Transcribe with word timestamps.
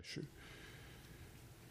bless 0.00 0.16
you. 0.16 0.26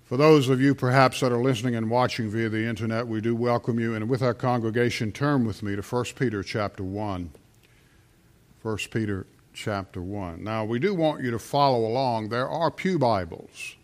For 0.03 0.17
those 0.17 0.49
of 0.49 0.59
you 0.61 0.73
perhaps 0.75 1.19
that 1.19 1.31
are 1.31 1.41
listening 1.41 1.75
and 1.75 1.89
watching 1.89 2.29
via 2.29 2.49
the 2.49 2.65
internet, 2.65 3.07
we 3.07 3.21
do 3.21 3.35
welcome 3.35 3.79
you. 3.79 3.93
And 3.93 4.09
with 4.09 4.21
our 4.21 4.33
congregation, 4.33 5.11
turn 5.11 5.45
with 5.45 5.61
me 5.61 5.75
to 5.75 5.81
1 5.81 6.05
Peter 6.15 6.43
chapter 6.43 6.83
1. 6.83 7.31
1 8.61 8.77
Peter 8.91 9.25
chapter 9.53 10.01
1. 10.01 10.43
Now, 10.43 10.65
we 10.65 10.79
do 10.79 10.93
want 10.93 11.23
you 11.23 11.31
to 11.31 11.39
follow 11.39 11.85
along. 11.85 12.29
There 12.29 12.49
are 12.49 12.71
Pew 12.71 12.99
Bibles. 12.99 13.75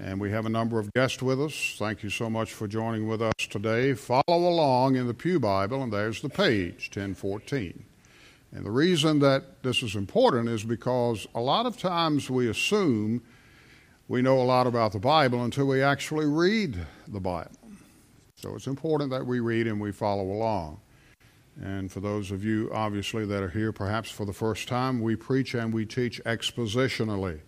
And 0.00 0.20
we 0.20 0.30
have 0.30 0.46
a 0.46 0.50
number 0.50 0.78
of 0.78 0.92
guests 0.92 1.22
with 1.22 1.40
us. 1.40 1.76
Thank 1.78 2.02
you 2.02 2.10
so 2.10 2.30
much 2.30 2.52
for 2.52 2.66
joining 2.66 3.06
with 3.06 3.20
us 3.20 3.34
today. 3.48 3.94
Follow 3.94 4.22
along 4.28 4.96
in 4.96 5.06
the 5.06 5.14
Pew 5.14 5.38
Bible, 5.38 5.82
and 5.82 5.92
there's 5.92 6.22
the 6.22 6.28
page, 6.28 6.90
1014. 6.94 7.84
And 8.52 8.64
the 8.64 8.70
reason 8.70 9.18
that 9.20 9.62
this 9.62 9.82
is 9.82 9.94
important 9.94 10.48
is 10.48 10.64
because 10.64 11.26
a 11.34 11.40
lot 11.40 11.66
of 11.66 11.78
times 11.78 12.30
we 12.30 12.48
assume 12.48 13.22
we 14.12 14.20
know 14.20 14.42
a 14.42 14.44
lot 14.44 14.66
about 14.66 14.92
the 14.92 14.98
Bible 14.98 15.42
until 15.44 15.64
we 15.64 15.80
actually 15.80 16.26
read 16.26 16.78
the 17.08 17.18
Bible. 17.18 17.56
So 18.36 18.54
it's 18.54 18.66
important 18.66 19.08
that 19.10 19.24
we 19.24 19.40
read 19.40 19.66
and 19.66 19.80
we 19.80 19.90
follow 19.90 20.24
along. 20.24 20.82
And 21.62 21.90
for 21.90 22.00
those 22.00 22.30
of 22.30 22.44
you, 22.44 22.70
obviously, 22.74 23.24
that 23.24 23.42
are 23.42 23.48
here 23.48 23.72
perhaps 23.72 24.10
for 24.10 24.26
the 24.26 24.32
first 24.34 24.68
time, 24.68 25.00
we 25.00 25.16
preach 25.16 25.54
and 25.54 25.72
we 25.72 25.86
teach 25.86 26.22
expositionally. 26.24 27.40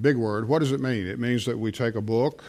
Big 0.00 0.16
word. 0.16 0.48
What 0.48 0.60
does 0.60 0.72
it 0.72 0.80
mean? 0.80 1.06
It 1.06 1.18
means 1.18 1.44
that 1.44 1.58
we 1.58 1.70
take 1.70 1.94
a 1.94 2.00
book 2.00 2.42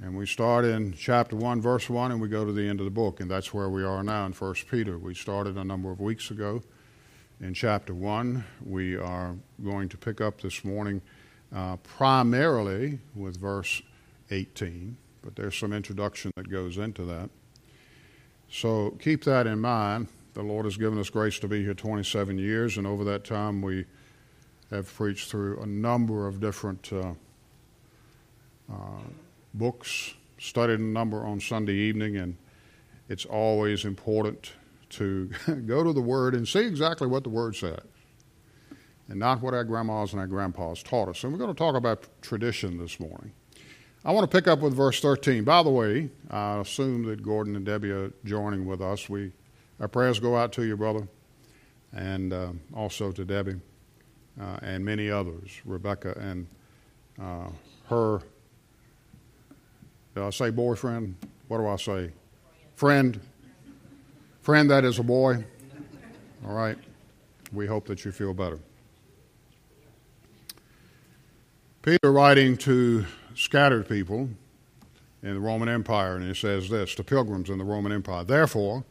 and 0.00 0.16
we 0.16 0.24
start 0.24 0.64
in 0.64 0.94
chapter 0.94 1.36
1, 1.36 1.60
verse 1.60 1.90
1, 1.90 2.12
and 2.12 2.18
we 2.18 2.28
go 2.28 2.46
to 2.46 2.52
the 2.52 2.66
end 2.66 2.80
of 2.80 2.86
the 2.86 2.90
book. 2.90 3.20
And 3.20 3.30
that's 3.30 3.52
where 3.52 3.68
we 3.68 3.84
are 3.84 4.02
now 4.02 4.24
in 4.24 4.32
1 4.32 4.54
Peter. 4.70 4.96
We 4.96 5.12
started 5.12 5.58
a 5.58 5.64
number 5.64 5.90
of 5.90 6.00
weeks 6.00 6.30
ago 6.30 6.62
in 7.42 7.52
chapter 7.52 7.92
1. 7.92 8.42
We 8.64 8.96
are 8.96 9.36
going 9.62 9.90
to 9.90 9.98
pick 9.98 10.22
up 10.22 10.40
this 10.40 10.64
morning 10.64 11.02
uh, 11.54 11.76
primarily 11.76 12.98
with 13.14 13.36
verse 13.38 13.82
18, 14.30 14.96
but 15.22 15.36
there's 15.36 15.56
some 15.56 15.72
introduction 15.72 16.30
that 16.36 16.50
goes 16.50 16.78
into 16.78 17.04
that. 17.04 17.30
So 18.50 18.90
keep 19.00 19.24
that 19.24 19.46
in 19.46 19.60
mind. 19.60 20.08
The 20.34 20.42
Lord 20.42 20.66
has 20.66 20.76
given 20.76 20.98
us 20.98 21.08
grace 21.08 21.38
to 21.40 21.48
be 21.48 21.62
here 21.62 21.74
27 21.74 22.38
years, 22.38 22.76
and 22.76 22.86
over 22.86 23.04
that 23.04 23.24
time 23.24 23.62
we 23.62 23.86
have 24.70 24.92
preached 24.92 25.30
through 25.30 25.60
a 25.62 25.66
number 25.66 26.26
of 26.26 26.40
different 26.40 26.92
uh, 26.92 27.14
uh, 28.70 29.02
books, 29.54 30.14
studied 30.38 30.80
a 30.80 30.82
number 30.82 31.24
on 31.24 31.40
Sunday 31.40 31.74
evening, 31.74 32.16
and 32.16 32.36
it's 33.08 33.24
always 33.24 33.84
important 33.84 34.52
to 34.90 35.30
go 35.66 35.82
to 35.82 35.92
the 35.92 36.02
Word 36.02 36.34
and 36.34 36.46
see 36.46 36.66
exactly 36.66 37.06
what 37.06 37.22
the 37.22 37.30
Word 37.30 37.56
says 37.56 37.80
and 39.08 39.18
not 39.18 39.40
what 39.40 39.54
our 39.54 39.64
grandmas 39.64 40.12
and 40.12 40.20
our 40.20 40.26
grandpas 40.26 40.82
taught 40.82 41.08
us. 41.08 41.22
And 41.22 41.32
we're 41.32 41.38
going 41.38 41.52
to 41.52 41.58
talk 41.58 41.76
about 41.76 42.06
tradition 42.22 42.78
this 42.78 42.98
morning. 42.98 43.32
I 44.04 44.12
want 44.12 44.30
to 44.30 44.36
pick 44.36 44.46
up 44.46 44.60
with 44.60 44.74
verse 44.74 45.00
13. 45.00 45.44
By 45.44 45.62
the 45.62 45.70
way, 45.70 46.10
I 46.30 46.60
assume 46.60 47.04
that 47.04 47.22
Gordon 47.22 47.56
and 47.56 47.66
Debbie 47.66 47.90
are 47.90 48.12
joining 48.24 48.66
with 48.66 48.80
us. 48.80 49.08
We, 49.08 49.32
our 49.80 49.88
prayers 49.88 50.20
go 50.20 50.36
out 50.36 50.52
to 50.52 50.62
you, 50.62 50.76
brother, 50.76 51.08
and 51.92 52.32
uh, 52.32 52.52
also 52.72 53.10
to 53.12 53.24
Debbie 53.24 53.56
uh, 54.40 54.58
and 54.62 54.84
many 54.84 55.10
others, 55.10 55.60
Rebecca 55.64 56.16
and 56.20 56.46
uh, 57.20 57.48
her, 57.88 58.20
did 60.14 60.22
I 60.22 60.30
say 60.30 60.50
boyfriend? 60.50 61.16
What 61.48 61.58
do 61.58 61.66
I 61.66 61.76
say? 61.76 62.12
Friend. 62.74 63.18
Friend 64.42 64.70
that 64.70 64.84
is 64.84 64.98
a 64.98 65.02
boy. 65.02 65.44
All 66.46 66.54
right. 66.54 66.78
We 67.52 67.66
hope 67.66 67.86
that 67.86 68.04
you 68.04 68.12
feel 68.12 68.34
better. 68.34 68.58
Peter, 71.86 72.10
writing 72.10 72.56
to 72.56 73.06
scattered 73.36 73.88
people 73.88 74.28
in 75.22 75.34
the 75.34 75.38
Roman 75.38 75.68
Empire, 75.68 76.16
and 76.16 76.26
he 76.26 76.34
says 76.34 76.68
this 76.68 76.96
to 76.96 77.04
pilgrims 77.04 77.48
in 77.48 77.58
the 77.58 77.64
Roman 77.64 77.92
Empire 77.92 78.24
Therefore, 78.24 78.84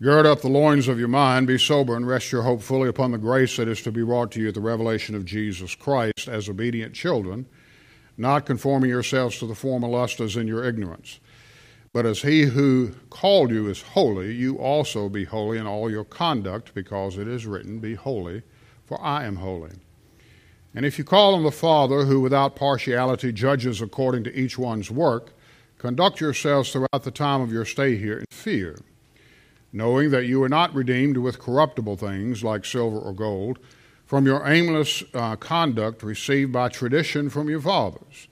gird 0.00 0.24
up 0.24 0.40
the 0.40 0.48
loins 0.48 0.86
of 0.86 1.00
your 1.00 1.08
mind, 1.08 1.48
be 1.48 1.58
sober, 1.58 1.96
and 1.96 2.06
rest 2.06 2.30
your 2.30 2.42
hope 2.42 2.62
fully 2.62 2.88
upon 2.88 3.10
the 3.10 3.18
grace 3.18 3.56
that 3.56 3.66
is 3.66 3.82
to 3.82 3.90
be 3.90 4.04
brought 4.04 4.30
to 4.30 4.40
you 4.40 4.46
at 4.46 4.54
the 4.54 4.60
revelation 4.60 5.16
of 5.16 5.24
Jesus 5.24 5.74
Christ 5.74 6.28
as 6.28 6.48
obedient 6.48 6.94
children, 6.94 7.44
not 8.16 8.46
conforming 8.46 8.90
yourselves 8.90 9.40
to 9.40 9.46
the 9.48 9.56
former 9.56 9.88
lust 9.88 10.20
as 10.20 10.36
in 10.36 10.46
your 10.46 10.62
ignorance. 10.62 11.18
But 11.92 12.06
as 12.06 12.22
he 12.22 12.42
who 12.42 12.92
called 13.10 13.50
you 13.50 13.68
is 13.68 13.82
holy, 13.82 14.32
you 14.32 14.58
also 14.58 15.08
be 15.08 15.24
holy 15.24 15.58
in 15.58 15.66
all 15.66 15.90
your 15.90 16.04
conduct, 16.04 16.72
because 16.72 17.18
it 17.18 17.26
is 17.26 17.46
written, 17.46 17.80
Be 17.80 17.96
holy, 17.96 18.44
for 18.84 19.02
I 19.02 19.24
am 19.24 19.34
holy. 19.34 19.72
And 20.76 20.84
if 20.84 20.98
you 20.98 21.04
call 21.04 21.34
on 21.34 21.42
the 21.42 21.50
Father, 21.50 22.04
who 22.04 22.20
without 22.20 22.54
partiality 22.54 23.32
judges 23.32 23.80
according 23.80 24.24
to 24.24 24.38
each 24.38 24.58
one's 24.58 24.90
work, 24.90 25.32
conduct 25.78 26.20
yourselves 26.20 26.70
throughout 26.70 27.02
the 27.02 27.10
time 27.10 27.40
of 27.40 27.50
your 27.50 27.64
stay 27.64 27.96
here 27.96 28.18
in 28.18 28.26
fear, 28.30 28.78
knowing 29.72 30.10
that 30.10 30.26
you 30.26 30.42
are 30.42 30.50
not 30.50 30.74
redeemed 30.74 31.16
with 31.16 31.38
corruptible 31.38 31.96
things 31.96 32.44
like 32.44 32.66
silver 32.66 32.98
or 32.98 33.14
gold 33.14 33.58
from 34.04 34.26
your 34.26 34.46
aimless 34.46 35.02
uh, 35.14 35.34
conduct 35.36 36.02
received 36.02 36.52
by 36.52 36.68
tradition 36.68 37.30
from 37.30 37.48
your 37.48 37.62
fathers, 37.62 38.28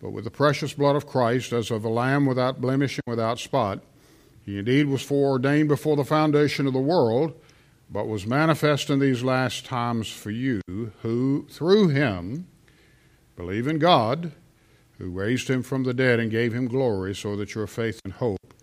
but 0.00 0.12
with 0.12 0.24
the 0.24 0.30
precious 0.30 0.72
blood 0.72 0.96
of 0.96 1.06
Christ, 1.06 1.52
as 1.52 1.70
of 1.70 1.84
a 1.84 1.90
lamb 1.90 2.24
without 2.24 2.58
blemish 2.58 2.96
and 2.96 3.10
without 3.10 3.38
spot. 3.38 3.80
He 4.46 4.58
indeed 4.58 4.86
was 4.86 5.02
foreordained 5.02 5.68
before 5.68 5.96
the 5.96 6.04
foundation 6.04 6.66
of 6.66 6.72
the 6.72 6.80
world 6.80 7.34
but 7.92 8.08
was 8.08 8.26
manifest 8.26 8.88
in 8.88 8.98
these 8.98 9.22
last 9.22 9.66
times 9.66 10.08
for 10.08 10.30
you, 10.30 10.62
who, 11.02 11.46
through 11.50 11.88
him, 11.88 12.46
believe 13.36 13.66
in 13.66 13.78
God, 13.78 14.32
who 14.98 15.10
raised 15.10 15.48
him 15.48 15.62
from 15.62 15.82
the 15.82 15.92
dead 15.92 16.18
and 16.18 16.30
gave 16.30 16.54
him 16.54 16.68
glory, 16.68 17.14
so 17.14 17.36
that 17.36 17.54
your 17.54 17.66
faith 17.66 18.00
and 18.04 18.14
hope 18.14 18.54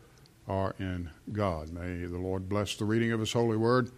are 0.47 0.73
in 0.79 1.11
God. 1.31 1.71
May 1.71 2.05
the 2.05 2.17
Lord 2.17 2.49
bless 2.49 2.75
the 2.75 2.85
reading 2.85 3.11
of 3.11 3.19
his 3.19 3.33
holy 3.33 3.57
word. 3.57 3.91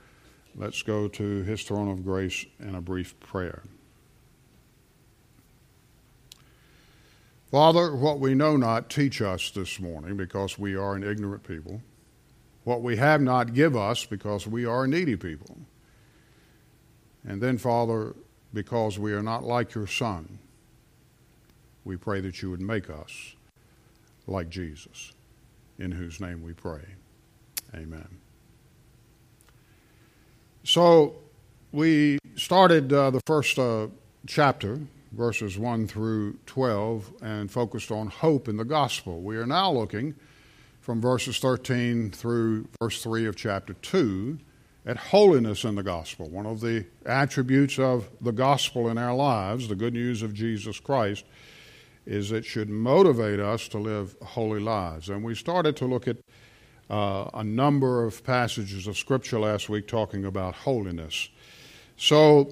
Let's 0.53 0.83
go 0.83 1.07
to 1.07 1.43
his 1.43 1.63
throne 1.63 1.89
of 1.89 2.03
grace 2.03 2.45
in 2.59 2.75
a 2.75 2.81
brief 2.81 3.17
prayer. 3.21 3.63
Father, 7.49 7.95
what 7.95 8.19
we 8.19 8.35
know 8.35 8.57
not, 8.57 8.89
teach 8.89 9.21
us 9.21 9.49
this 9.51 9.79
morning 9.79 10.17
because 10.17 10.59
we 10.59 10.75
are 10.75 10.95
an 10.95 11.03
ignorant 11.03 11.43
people. 11.43 11.81
What 12.63 12.81
we 12.81 12.97
have 12.97 13.21
not, 13.21 13.53
give 13.53 13.75
us 13.75 14.05
because 14.05 14.45
we 14.45 14.65
are 14.65 14.85
needy 14.85 15.15
people. 15.15 15.57
And 17.27 17.41
then, 17.41 17.57
Father, 17.57 18.15
because 18.53 18.99
we 18.99 19.13
are 19.13 19.23
not 19.23 19.43
like 19.43 19.73
your 19.73 19.87
Son, 19.87 20.39
we 21.83 21.97
pray 21.97 22.21
that 22.21 22.41
you 22.41 22.51
would 22.51 22.61
make 22.61 22.89
us 22.89 23.35
like 24.27 24.49
Jesus, 24.49 25.13
in 25.79 25.91
whose 25.91 26.19
name 26.19 26.43
we 26.43 26.53
pray. 26.53 26.83
Amen. 27.73 28.07
So, 30.63 31.15
we 31.71 32.19
started 32.35 32.93
uh, 32.93 33.09
the 33.09 33.21
first 33.25 33.57
uh, 33.57 33.87
chapter, 34.27 34.79
verses 35.11 35.57
1 35.57 35.87
through 35.87 36.37
12, 36.45 37.13
and 37.21 37.49
focused 37.49 37.91
on 37.91 38.07
hope 38.07 38.47
in 38.47 38.57
the 38.57 38.65
gospel. 38.65 39.21
We 39.21 39.37
are 39.37 39.47
now 39.47 39.71
looking 39.71 40.15
from 40.81 40.99
verses 40.99 41.37
13 41.39 42.09
through 42.11 42.67
verse 42.81 43.01
3 43.01 43.27
of 43.27 43.35
chapter 43.35 43.73
2 43.73 44.39
at 44.85 44.97
holiness 44.97 45.63
in 45.63 45.75
the 45.75 45.83
gospel. 45.83 46.27
One 46.27 46.47
of 46.47 46.59
the 46.59 46.85
attributes 47.05 47.77
of 47.77 48.09
the 48.19 48.31
gospel 48.31 48.89
in 48.89 48.97
our 48.97 49.13
lives, 49.13 49.67
the 49.67 49.75
good 49.75 49.93
news 49.93 50.23
of 50.23 50.33
Jesus 50.33 50.79
Christ, 50.79 51.23
is 52.07 52.31
it 52.31 52.43
should 52.43 52.67
motivate 52.67 53.39
us 53.39 53.67
to 53.69 53.77
live 53.77 54.15
holy 54.23 54.59
lives. 54.59 55.09
And 55.09 55.23
we 55.23 55.35
started 55.35 55.75
to 55.77 55.85
look 55.85 56.07
at 56.07 56.17
uh, 56.89 57.29
a 57.35 57.43
number 57.43 58.03
of 58.03 58.23
passages 58.23 58.87
of 58.87 58.97
Scripture 58.97 59.39
last 59.39 59.69
week 59.69 59.87
talking 59.87 60.25
about 60.25 60.55
holiness. 60.55 61.29
So, 61.95 62.51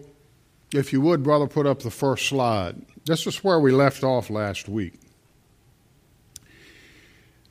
if 0.72 0.94
you 0.94 1.02
would, 1.02 1.24
brother, 1.24 1.48
put 1.48 1.66
up 1.66 1.82
the 1.82 1.90
first 1.90 2.28
slide. 2.28 2.86
This 3.06 3.26
is 3.26 3.44
where 3.44 3.60
we 3.60 3.72
left 3.72 4.04
off 4.04 4.30
last 4.30 4.70
week. 4.70 5.00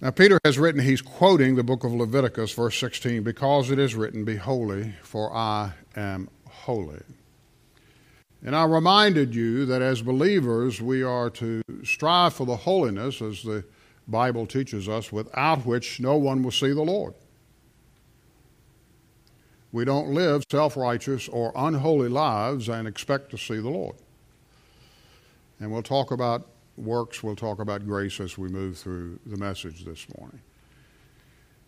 Now, 0.00 0.12
Peter 0.12 0.38
has 0.44 0.60
written, 0.60 0.80
he's 0.80 1.02
quoting 1.02 1.56
the 1.56 1.64
book 1.64 1.82
of 1.82 1.92
Leviticus, 1.92 2.52
verse 2.52 2.78
16, 2.78 3.24
because 3.24 3.68
it 3.70 3.80
is 3.80 3.96
written, 3.96 4.24
Be 4.24 4.36
holy, 4.36 4.94
for 5.02 5.34
I 5.34 5.72
am 5.96 6.28
holy. 6.48 7.02
And 8.44 8.54
I 8.54 8.62
reminded 8.64 9.34
you 9.34 9.66
that 9.66 9.82
as 9.82 10.00
believers, 10.00 10.80
we 10.80 11.02
are 11.02 11.30
to 11.30 11.62
strive 11.82 12.34
for 12.34 12.46
the 12.46 12.54
holiness, 12.54 13.20
as 13.20 13.42
the 13.42 13.64
Bible 14.06 14.46
teaches 14.46 14.88
us, 14.88 15.10
without 15.10 15.66
which 15.66 15.98
no 15.98 16.16
one 16.16 16.44
will 16.44 16.52
see 16.52 16.72
the 16.72 16.82
Lord. 16.82 17.14
We 19.72 19.84
don't 19.84 20.14
live 20.14 20.44
self 20.48 20.76
righteous 20.76 21.28
or 21.28 21.52
unholy 21.56 22.08
lives 22.08 22.68
and 22.68 22.86
expect 22.86 23.30
to 23.32 23.36
see 23.36 23.56
the 23.56 23.68
Lord. 23.68 23.96
And 25.58 25.72
we'll 25.72 25.82
talk 25.82 26.12
about 26.12 26.46
works, 26.78 27.22
we'll 27.22 27.36
talk 27.36 27.58
about 27.58 27.86
grace 27.86 28.20
as 28.20 28.38
we 28.38 28.48
move 28.48 28.78
through 28.78 29.18
the 29.26 29.36
message 29.36 29.84
this 29.84 30.06
morning. 30.18 30.40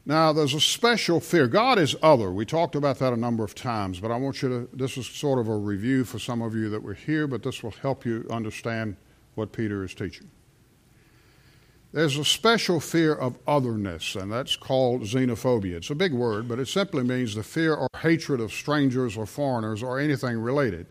Now, 0.06 0.32
there's 0.32 0.54
a 0.54 0.60
special 0.60 1.20
fear. 1.20 1.46
God 1.46 1.78
is 1.78 1.94
other. 2.02 2.32
We 2.32 2.46
talked 2.46 2.74
about 2.74 2.98
that 3.00 3.12
a 3.12 3.16
number 3.16 3.44
of 3.44 3.54
times, 3.54 4.00
but 4.00 4.10
I 4.10 4.16
want 4.16 4.42
you 4.42 4.48
to, 4.48 4.76
this 4.76 4.96
is 4.96 5.06
sort 5.06 5.38
of 5.38 5.48
a 5.48 5.56
review 5.56 6.04
for 6.04 6.18
some 6.18 6.40
of 6.40 6.54
you 6.54 6.70
that 6.70 6.82
were 6.82 6.94
here, 6.94 7.26
but 7.26 7.42
this 7.42 7.62
will 7.62 7.70
help 7.70 8.06
you 8.06 8.26
understand 8.30 8.96
what 9.34 9.52
Peter 9.52 9.84
is 9.84 9.94
teaching. 9.94 10.30
There's 11.92 12.16
a 12.16 12.24
special 12.24 12.78
fear 12.78 13.14
of 13.14 13.36
otherness, 13.46 14.14
and 14.14 14.30
that's 14.32 14.56
called 14.56 15.02
xenophobia. 15.02 15.76
It's 15.76 15.90
a 15.90 15.94
big 15.94 16.12
word, 16.12 16.48
but 16.48 16.60
it 16.60 16.68
simply 16.68 17.02
means 17.02 17.34
the 17.34 17.42
fear 17.42 17.74
or 17.74 17.88
hatred 17.98 18.40
of 18.40 18.52
strangers 18.52 19.16
or 19.16 19.26
foreigners 19.26 19.82
or 19.82 19.98
anything 19.98 20.38
related. 20.38 20.86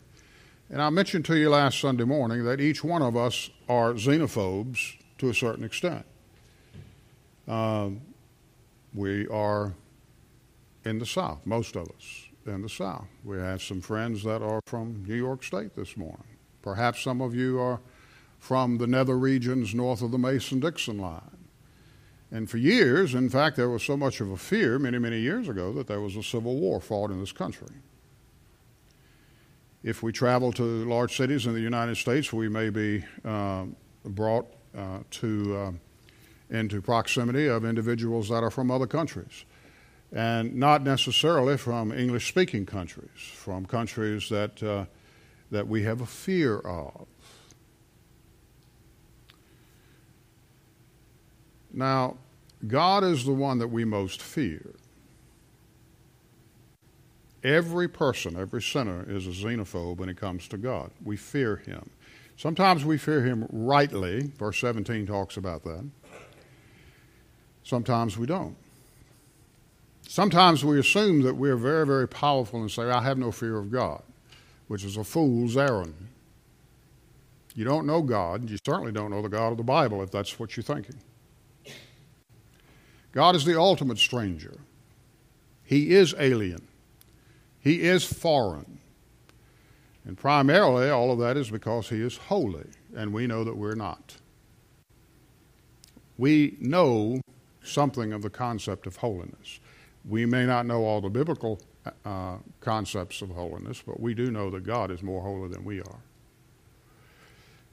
And 0.71 0.81
I 0.83 0.89
mentioned 0.92 1.25
to 1.25 1.36
you 1.36 1.50
last 1.50 1.80
Sunday 1.80 2.04
morning 2.04 2.44
that 2.44 2.62
each 2.62 2.83
one 2.83 3.01
of 3.01 3.18
us 3.18 3.50
are 3.68 3.94
xenophobes 3.94 4.98
to 5.18 5.30
a 5.30 5.33
certain 5.33 5.63
extent. 5.63 6.06
Um, 7.48 8.01
we 8.94 9.27
are 9.30 9.74
in 10.86 11.00
the 11.00 11.07
South, 11.07 11.44
most 11.45 11.75
of 11.75 11.89
us 11.89 12.27
in 12.45 12.62
the 12.62 12.69
South. 12.69 13.07
We 13.24 13.38
have 13.38 13.63
some 13.63 13.81
friends 13.81 14.24
that 14.24 14.44
are 14.44 14.62
from 14.66 15.06
New 15.07 15.16
York 15.16 15.44
State 15.44 15.75
this 15.75 15.98
morning. 15.98 16.38
Perhaps 16.62 17.01
some 17.01 17.19
of 17.19 17.33
you 17.33 17.60
are 17.60 17.80
from 18.38 18.77
the 18.77 18.88
nether 18.88 19.18
regions 19.18 19.74
north 19.74 20.04
of 20.04 20.12
the 20.12 20.19
Mason 20.19 20.60
Dixon 20.60 21.00
line. 21.00 21.48
And 22.31 22.48
for 22.48 22.57
years, 22.57 23.15
in 23.15 23.30
fact, 23.30 23.56
there 23.56 23.69
was 23.69 23.81
so 23.81 23.98
much 23.98 24.22
of 24.22 24.30
a 24.30 24.38
fear 24.38 24.77
many, 24.77 25.00
many 25.00 25.19
years 25.19 25.50
ago 25.50 25.74
that 25.74 25.88
there 25.88 26.00
was 26.00 26.15
a 26.15 26.22
civil 26.22 26.57
war 26.57 26.80
fought 26.80 27.10
in 27.10 27.19
this 27.19 27.31
country. 27.31 27.69
If 29.84 30.04
we 30.04 30.12
travel 30.12 30.52
to 30.54 30.64
large 30.64 31.16
cities 31.16 31.46
in 31.46 31.54
the 31.54 31.62
United 31.62 31.96
States, 31.96 32.34
we 32.34 32.50
may 32.50 32.70
be 32.70 33.04
uh, 33.24 33.66
brought 34.04 34.48
uh, 34.78 35.00
to. 35.12 35.58
Uh, 35.58 35.72
into 36.50 36.81
proximity 36.81 37.48
of 37.48 37.64
individuals 37.64 38.30
that 38.30 38.44
are 38.44 38.50
from 38.50 38.72
other 38.72 38.88
countries. 38.88 39.46
And 40.12 40.56
not 40.56 40.81
necessarily 40.81 41.58
from 41.58 41.92
English 41.92 42.28
speaking 42.28 42.66
countries, 42.66 43.10
from 43.36 43.66
countries 43.66 44.30
that, 44.30 44.62
uh, 44.64 44.86
that 45.52 45.68
we 45.68 45.84
have 45.84 46.02
a 46.02 46.06
fear 46.06 46.58
of. 46.60 47.06
Now, 51.72 52.18
God 52.68 53.04
is 53.04 53.25
the 53.25 53.34
one 53.34 53.60
that 53.60 53.68
we 53.68 53.86
most 53.86 54.22
fear. 54.22 54.74
Every 57.44 57.88
person, 57.88 58.36
every 58.36 58.62
sinner 58.62 59.06
is 59.07 59.25
a 59.25 59.30
xenophobe 59.30 59.97
when 59.97 60.09
it 60.09 60.18
comes 60.18 60.47
to 60.50 60.57
God. 60.57 60.91
We 61.03 61.15
fear 61.15 61.57
him. 61.57 61.89
Sometimes 62.36 62.86
we 62.86 62.97
fear 62.97 63.24
him 63.24 63.47
rightly. 63.51 64.31
Verse 64.38 64.59
17 64.59 65.06
talks 65.06 65.38
about 65.38 65.63
that. 65.63 65.89
Sometimes 67.63 68.18
we 68.18 68.25
don't. 68.25 68.56
Sometimes 70.07 70.65
we 70.65 70.80
assume 70.80 71.21
that 71.21 71.36
we're 71.36 71.56
very, 71.56 71.86
very 71.86 72.07
powerful 72.07 72.62
and 72.62 72.71
say, 72.71 72.83
I 72.83 73.03
have 73.03 73.18
no 73.18 73.31
fear 73.31 73.57
of 73.57 73.71
God, 73.71 74.01
which 74.68 74.83
is 74.83 74.97
a 74.97 75.03
fool's 75.03 75.56
errand. 75.56 75.95
You 77.56 77.65
don't 77.65 77.86
know 77.86 78.01
God. 78.01 78.41
And 78.41 78.50
you 78.50 78.57
certainly 78.65 78.94
don't 78.94 79.12
know 79.12 79.21
the 79.21 79.30
God 79.30 79.51
of 79.51 79.57
the 79.57 79.63
Bible 79.63 80.01
if 80.01 80.12
that's 80.12 80.39
what 80.39 80.56
you're 80.56 80.63
thinking. 80.63 80.95
God 83.12 83.36
is 83.36 83.44
the 83.44 83.59
ultimate 83.59 83.97
stranger. 83.97 84.57
He 85.63 85.91
is 85.91 86.15
alien. 86.18 86.69
He 87.62 87.82
is 87.82 88.04
foreign. 88.04 88.80
And 90.06 90.18
primarily, 90.18 90.90
all 90.90 91.12
of 91.12 91.20
that 91.20 91.38
is 91.38 91.52
because 91.52 91.90
He 91.90 92.02
is 92.02 92.18
holy, 92.18 92.68
and 92.96 93.14
we 93.14 93.28
know 93.28 93.44
that 93.44 93.58
we're 93.58 93.76
not. 93.76 94.18
We 96.18 96.58
know 96.60 97.22
something 97.62 98.12
of 98.14 98.22
the 98.22 98.30
concept 98.30 98.88
of 98.88 98.98
holiness. 98.98 99.60
We 100.08 100.26
may 100.26 100.46
not 100.46 100.66
know 100.66 100.84
all 100.86 101.02
the 101.02 101.10
biblical 101.10 101.60
uh, 102.06 102.38
concepts 102.62 103.22
of 103.22 103.30
holiness, 103.30 103.84
but 103.86 104.00
we 104.00 104.14
do 104.14 104.32
know 104.32 104.50
that 104.50 104.64
God 104.64 104.92
is 104.92 105.04
more 105.04 105.22
holy 105.22 105.50
than 105.50 105.64
we 105.64 105.80
are. 105.80 106.00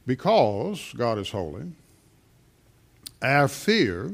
Because 0.06 0.92
God 0.96 1.18
is 1.18 1.30
holy, 1.30 1.72
our 3.22 3.48
fear, 3.48 4.12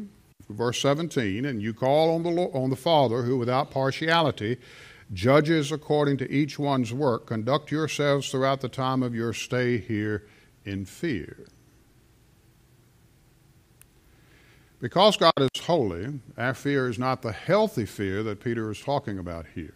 verse 0.48 0.80
17, 0.80 1.44
and 1.44 1.60
you 1.60 1.74
call 1.74 2.14
on 2.14 2.22
the, 2.22 2.30
on 2.30 2.70
the 2.70 2.76
Father 2.76 3.22
who 3.22 3.36
without 3.36 3.70
partiality 3.70 4.58
judges 5.12 5.70
according 5.70 6.16
to 6.18 6.30
each 6.30 6.58
one's 6.58 6.92
work, 6.92 7.26
conduct 7.26 7.70
yourselves 7.70 8.30
throughout 8.30 8.60
the 8.60 8.68
time 8.68 9.02
of 9.02 9.14
your 9.14 9.32
stay 9.32 9.78
here 9.78 10.26
in 10.64 10.84
fear. 10.84 11.46
Because 14.80 15.16
God 15.16 15.32
is 15.38 15.60
holy, 15.60 16.20
our 16.36 16.54
fear 16.54 16.88
is 16.88 16.98
not 16.98 17.22
the 17.22 17.32
healthy 17.32 17.86
fear 17.86 18.22
that 18.24 18.40
Peter 18.40 18.70
is 18.70 18.80
talking 18.80 19.18
about 19.18 19.46
here. 19.54 19.74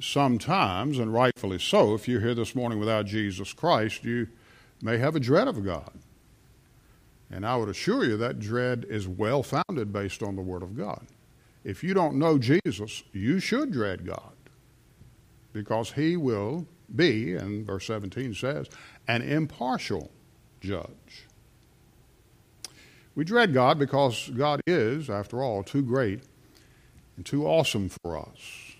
Sometimes, 0.00 1.00
and 1.00 1.12
rightfully 1.12 1.58
so, 1.58 1.94
if 1.94 2.06
you're 2.06 2.20
here 2.20 2.34
this 2.34 2.54
morning 2.54 2.78
without 2.78 3.06
Jesus 3.06 3.52
Christ, 3.52 4.04
you 4.04 4.28
may 4.80 4.98
have 4.98 5.16
a 5.16 5.20
dread 5.20 5.48
of 5.48 5.64
God. 5.64 5.90
And 7.28 7.44
I 7.44 7.56
would 7.56 7.68
assure 7.68 8.04
you 8.04 8.16
that 8.18 8.38
dread 8.38 8.86
is 8.88 9.08
well 9.08 9.42
founded 9.42 9.92
based 9.92 10.22
on 10.22 10.36
the 10.36 10.42
Word 10.42 10.62
of 10.62 10.76
God. 10.76 11.04
If 11.68 11.84
you 11.84 11.92
don't 11.92 12.14
know 12.14 12.38
Jesus, 12.38 13.02
you 13.12 13.40
should 13.40 13.72
dread 13.72 14.06
God 14.06 14.32
because 15.52 15.92
He 15.92 16.16
will 16.16 16.66
be, 16.96 17.34
and 17.34 17.66
verse 17.66 17.86
17 17.88 18.32
says, 18.32 18.68
an 19.06 19.20
impartial 19.20 20.10
judge. 20.62 21.26
We 23.14 23.22
dread 23.22 23.52
God 23.52 23.78
because 23.78 24.30
God 24.30 24.62
is, 24.66 25.10
after 25.10 25.42
all, 25.42 25.62
too 25.62 25.82
great 25.82 26.22
and 27.18 27.26
too 27.26 27.46
awesome 27.46 27.90
for 28.02 28.16
us. 28.16 28.72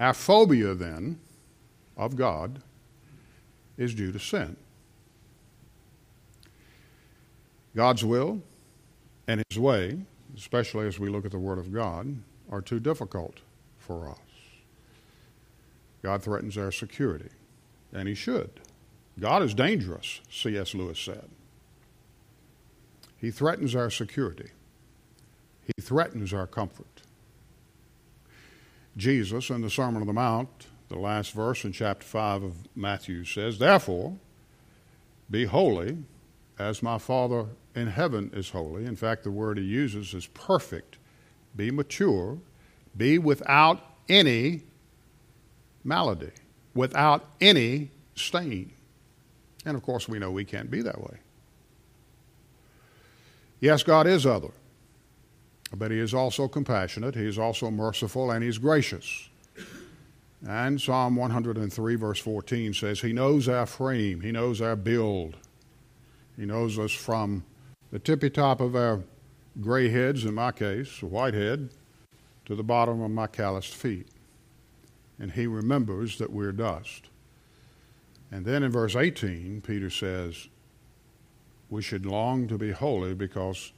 Our 0.00 0.14
phobia, 0.14 0.72
then, 0.72 1.20
of 1.98 2.16
God 2.16 2.62
is 3.76 3.94
due 3.94 4.10
to 4.10 4.18
sin. 4.18 4.56
God's 7.76 8.06
will 8.06 8.40
and 9.28 9.42
His 9.50 9.58
way, 9.58 9.98
especially 10.36 10.86
as 10.86 10.98
we 10.98 11.08
look 11.08 11.24
at 11.24 11.30
the 11.30 11.38
Word 11.38 11.58
of 11.58 11.72
God, 11.72 12.16
are 12.50 12.60
too 12.60 12.80
difficult 12.80 13.38
for 13.78 14.08
us. 14.08 14.18
God 16.02 16.22
threatens 16.22 16.58
our 16.58 16.72
security, 16.72 17.30
and 17.92 18.08
He 18.08 18.14
should. 18.14 18.50
God 19.18 19.42
is 19.42 19.54
dangerous, 19.54 20.20
C.S. 20.30 20.74
Lewis 20.74 20.98
said. 20.98 21.28
He 23.18 23.30
threatens 23.30 23.74
our 23.76 23.90
security. 23.90 24.50
He 25.64 25.80
threatens 25.82 26.32
our 26.32 26.46
comfort. 26.46 27.02
Jesus, 28.96 29.48
in 29.48 29.62
the 29.62 29.70
Sermon 29.70 30.02
on 30.02 30.06
the 30.06 30.12
Mount, 30.12 30.66
the 30.88 30.98
last 30.98 31.32
verse 31.32 31.64
in 31.64 31.72
chapter 31.72 32.04
5 32.04 32.42
of 32.42 32.54
Matthew 32.76 33.24
says, 33.24 33.58
Therefore, 33.58 34.16
be 35.30 35.46
holy 35.46 35.98
as 36.58 36.82
my 36.82 36.98
Father 36.98 37.46
in 37.74 37.88
heaven 37.88 38.30
is 38.34 38.50
holy. 38.50 38.84
In 38.84 38.96
fact, 38.96 39.24
the 39.24 39.30
word 39.30 39.58
he 39.58 39.64
uses 39.64 40.14
is 40.14 40.26
perfect. 40.28 40.98
Be 41.56 41.70
mature. 41.70 42.38
Be 42.96 43.18
without 43.18 43.80
any 44.08 44.62
malady, 45.84 46.30
without 46.74 47.24
any 47.40 47.90
stain. 48.14 48.72
And 49.64 49.76
of 49.76 49.82
course, 49.82 50.08
we 50.08 50.18
know 50.18 50.30
we 50.30 50.44
can't 50.44 50.70
be 50.70 50.82
that 50.82 51.00
way. 51.00 51.18
Yes, 53.60 53.82
God 53.82 54.06
is 54.08 54.26
other, 54.26 54.50
but 55.74 55.90
He 55.90 55.98
is 55.98 56.12
also 56.12 56.48
compassionate, 56.48 57.14
He 57.14 57.26
is 57.26 57.38
also 57.38 57.70
merciful, 57.70 58.30
and 58.30 58.42
He's 58.42 58.58
gracious. 58.58 59.28
And 60.46 60.80
Psalm 60.80 61.14
103, 61.14 61.94
verse 61.94 62.18
14 62.18 62.74
says, 62.74 63.00
He 63.00 63.12
knows 63.12 63.48
our 63.48 63.66
frame, 63.66 64.20
He 64.20 64.32
knows 64.32 64.60
our 64.60 64.74
build. 64.74 65.36
He 66.36 66.44
knows 66.44 66.78
us 66.78 66.90
from 66.90 67.44
the 67.92 67.98
tippy 67.98 68.30
top 68.30 68.60
of 68.60 68.74
our 68.74 69.02
gray 69.60 69.90
heads, 69.90 70.24
in 70.24 70.34
my 70.34 70.50
case, 70.50 71.02
a 71.02 71.06
white 71.06 71.34
head, 71.34 71.68
to 72.46 72.56
the 72.56 72.62
bottom 72.62 73.02
of 73.02 73.10
my 73.10 73.26
calloused 73.26 73.74
feet. 73.74 74.08
And 75.18 75.30
He 75.30 75.46
remembers 75.46 76.18
that 76.18 76.32
we're 76.32 76.52
dust. 76.52 77.10
And 78.32 78.46
then 78.46 78.62
in 78.62 78.72
verse 78.72 78.96
18, 78.96 79.60
Peter 79.60 79.90
says, 79.90 80.48
we 81.68 81.82
should 81.82 82.06
long 82.06 82.48
to 82.48 82.58
be 82.58 82.72
holy 82.72 83.14
because 83.14 83.72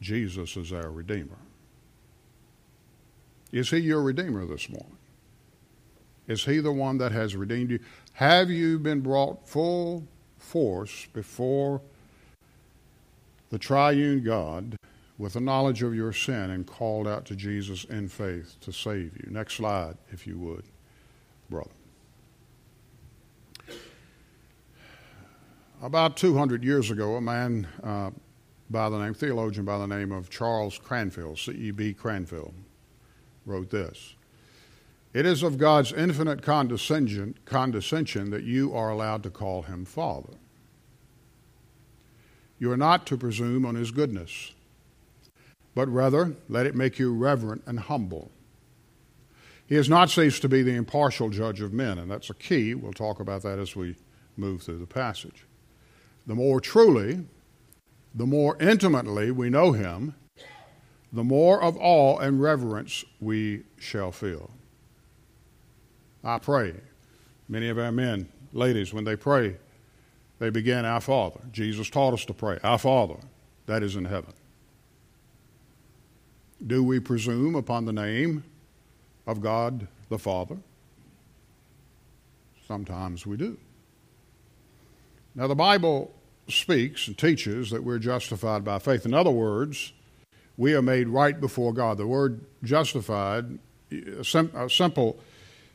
Jesus 0.00 0.56
is 0.56 0.72
our 0.72 0.90
Redeemer. 0.90 1.38
Is 3.52 3.70
He 3.70 3.78
your 3.78 4.02
Redeemer 4.02 4.46
this 4.46 4.70
morning? 4.70 4.96
Is 6.26 6.44
He 6.44 6.60
the 6.60 6.72
one 6.72 6.96
that 6.98 7.12
has 7.12 7.36
redeemed 7.36 7.70
you? 7.70 7.80
Have 8.14 8.50
you 8.50 8.78
been 8.78 9.00
brought 9.00 9.46
full 9.46 10.06
force 10.38 11.06
before 11.12 11.82
the 13.50 13.58
triune 13.58 14.22
God 14.22 14.76
with 15.16 15.32
the 15.32 15.40
knowledge 15.40 15.82
of 15.82 15.94
your 15.94 16.12
sin 16.12 16.50
and 16.50 16.66
called 16.66 17.08
out 17.08 17.24
to 17.26 17.36
Jesus 17.36 17.84
in 17.84 18.08
faith 18.08 18.56
to 18.60 18.72
save 18.72 19.16
you? 19.16 19.30
Next 19.30 19.54
slide, 19.54 19.96
if 20.10 20.26
you 20.26 20.38
would, 20.38 20.64
brother. 21.50 21.70
About 25.80 26.16
200 26.16 26.64
years 26.64 26.90
ago, 26.90 27.14
a 27.14 27.20
man 27.20 27.68
uh, 27.84 28.10
by 28.70 28.88
the 28.90 28.98
name, 28.98 29.14
theologian 29.14 29.64
by 29.64 29.78
the 29.78 29.86
name 29.86 30.12
of 30.12 30.28
Charles 30.28 30.78
Cranfield, 30.78 31.38
C.E.B. 31.38 31.94
Cranfield, 31.94 32.52
wrote 33.46 33.70
this. 33.70 34.14
It 35.14 35.24
is 35.24 35.42
of 35.42 35.56
God's 35.56 35.92
infinite 35.92 36.42
condescension, 36.42 37.34
condescension 37.44 38.30
that 38.30 38.44
you 38.44 38.74
are 38.74 38.90
allowed 38.90 39.22
to 39.22 39.30
call 39.30 39.62
him 39.62 39.84
Father. 39.84 40.34
You 42.58 42.72
are 42.72 42.76
not 42.76 43.06
to 43.06 43.16
presume 43.16 43.64
on 43.64 43.74
his 43.74 43.90
goodness, 43.90 44.52
but 45.74 45.88
rather 45.88 46.34
let 46.48 46.66
it 46.66 46.74
make 46.74 46.98
you 46.98 47.14
reverent 47.14 47.62
and 47.66 47.78
humble. 47.78 48.30
He 49.66 49.74
has 49.74 49.88
not 49.88 50.10
ceased 50.10 50.42
to 50.42 50.48
be 50.48 50.62
the 50.62 50.74
impartial 50.74 51.28
judge 51.28 51.60
of 51.60 51.72
men, 51.72 51.98
and 51.98 52.10
that's 52.10 52.30
a 52.30 52.34
key. 52.34 52.74
We'll 52.74 52.92
talk 52.92 53.20
about 53.20 53.42
that 53.42 53.58
as 53.58 53.76
we 53.76 53.96
move 54.36 54.62
through 54.62 54.78
the 54.78 54.86
passage. 54.86 55.44
The 56.26 56.34
more 56.34 56.60
truly, 56.60 57.24
the 58.14 58.26
more 58.26 58.56
intimately 58.60 59.30
we 59.30 59.50
know 59.50 59.72
him, 59.72 60.14
the 61.12 61.24
more 61.24 61.62
of 61.62 61.76
awe 61.78 62.18
and 62.18 62.40
reverence 62.40 63.04
we 63.20 63.64
shall 63.78 64.10
feel. 64.10 64.50
I 66.24 66.38
pray. 66.38 66.74
Many 67.48 67.68
of 67.68 67.78
our 67.78 67.92
men, 67.92 68.28
ladies, 68.52 68.92
when 68.92 69.04
they 69.04 69.16
pray, 69.16 69.56
they 70.38 70.50
began, 70.50 70.84
Our 70.84 71.00
Father. 71.00 71.40
Jesus 71.52 71.90
taught 71.90 72.14
us 72.14 72.24
to 72.26 72.34
pray, 72.34 72.58
Our 72.62 72.78
Father, 72.78 73.16
that 73.66 73.82
is 73.82 73.96
in 73.96 74.04
heaven. 74.04 74.32
Do 76.64 76.82
we 76.82 77.00
presume 77.00 77.54
upon 77.54 77.84
the 77.84 77.92
name 77.92 78.44
of 79.26 79.40
God 79.40 79.86
the 80.08 80.18
Father? 80.18 80.56
Sometimes 82.66 83.26
we 83.26 83.36
do. 83.36 83.56
Now, 85.34 85.46
the 85.46 85.54
Bible 85.54 86.12
speaks 86.48 87.06
and 87.06 87.16
teaches 87.16 87.70
that 87.70 87.84
we're 87.84 87.98
justified 87.98 88.64
by 88.64 88.78
faith. 88.78 89.06
In 89.06 89.14
other 89.14 89.30
words, 89.30 89.92
we 90.56 90.74
are 90.74 90.82
made 90.82 91.08
right 91.08 91.40
before 91.40 91.72
God. 91.72 91.98
The 91.98 92.06
word 92.06 92.40
justified, 92.64 93.58
a, 93.92 94.24
sim- 94.24 94.50
a 94.54 94.68
simple 94.68 95.18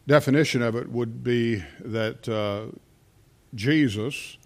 definition 0.08 0.62
of 0.62 0.75
it 0.75 0.89
would 0.91 1.24
be 1.24 1.63
that 1.79 2.27
uh, 2.27 2.75
Jesus, 3.55 4.38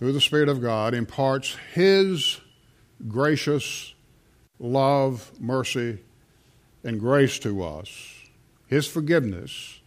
through 0.00 0.12
the 0.12 0.20
Spirit 0.20 0.48
of 0.48 0.62
God, 0.62 0.94
imparts 0.94 1.56
His 1.74 2.40
gracious 3.06 3.94
love, 4.58 5.30
mercy, 5.38 5.98
and 6.82 6.98
grace 6.98 7.38
to 7.40 7.62
us, 7.62 8.14
His 8.66 8.86
forgiveness, 8.86 9.80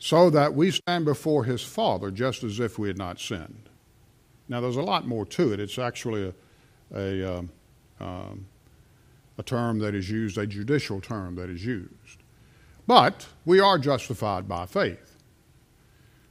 so 0.00 0.30
that 0.30 0.52
we 0.52 0.72
stand 0.72 1.04
before 1.04 1.44
His 1.44 1.62
Father 1.62 2.10
just 2.10 2.42
as 2.42 2.58
if 2.58 2.76
we 2.76 2.88
had 2.88 2.98
not 2.98 3.20
sinned. 3.20 3.68
Now, 4.48 4.60
there's 4.60 4.76
a 4.76 4.82
lot 4.82 5.06
more 5.06 5.24
to 5.26 5.52
it. 5.52 5.60
It's 5.60 5.78
actually 5.78 6.34
a, 6.92 6.98
a, 6.98 7.38
um, 7.38 7.50
um, 8.00 8.46
a 9.38 9.44
term 9.44 9.78
that 9.78 9.94
is 9.94 10.10
used, 10.10 10.38
a 10.38 10.46
judicial 10.46 11.00
term 11.00 11.36
that 11.36 11.48
is 11.48 11.64
used. 11.64 12.24
But 12.88 13.28
we 13.44 13.60
are 13.60 13.78
justified 13.78 14.48
by 14.48 14.66
faith. 14.66 15.14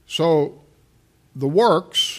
So 0.06 0.60
the 1.34 1.48
works 1.48 2.17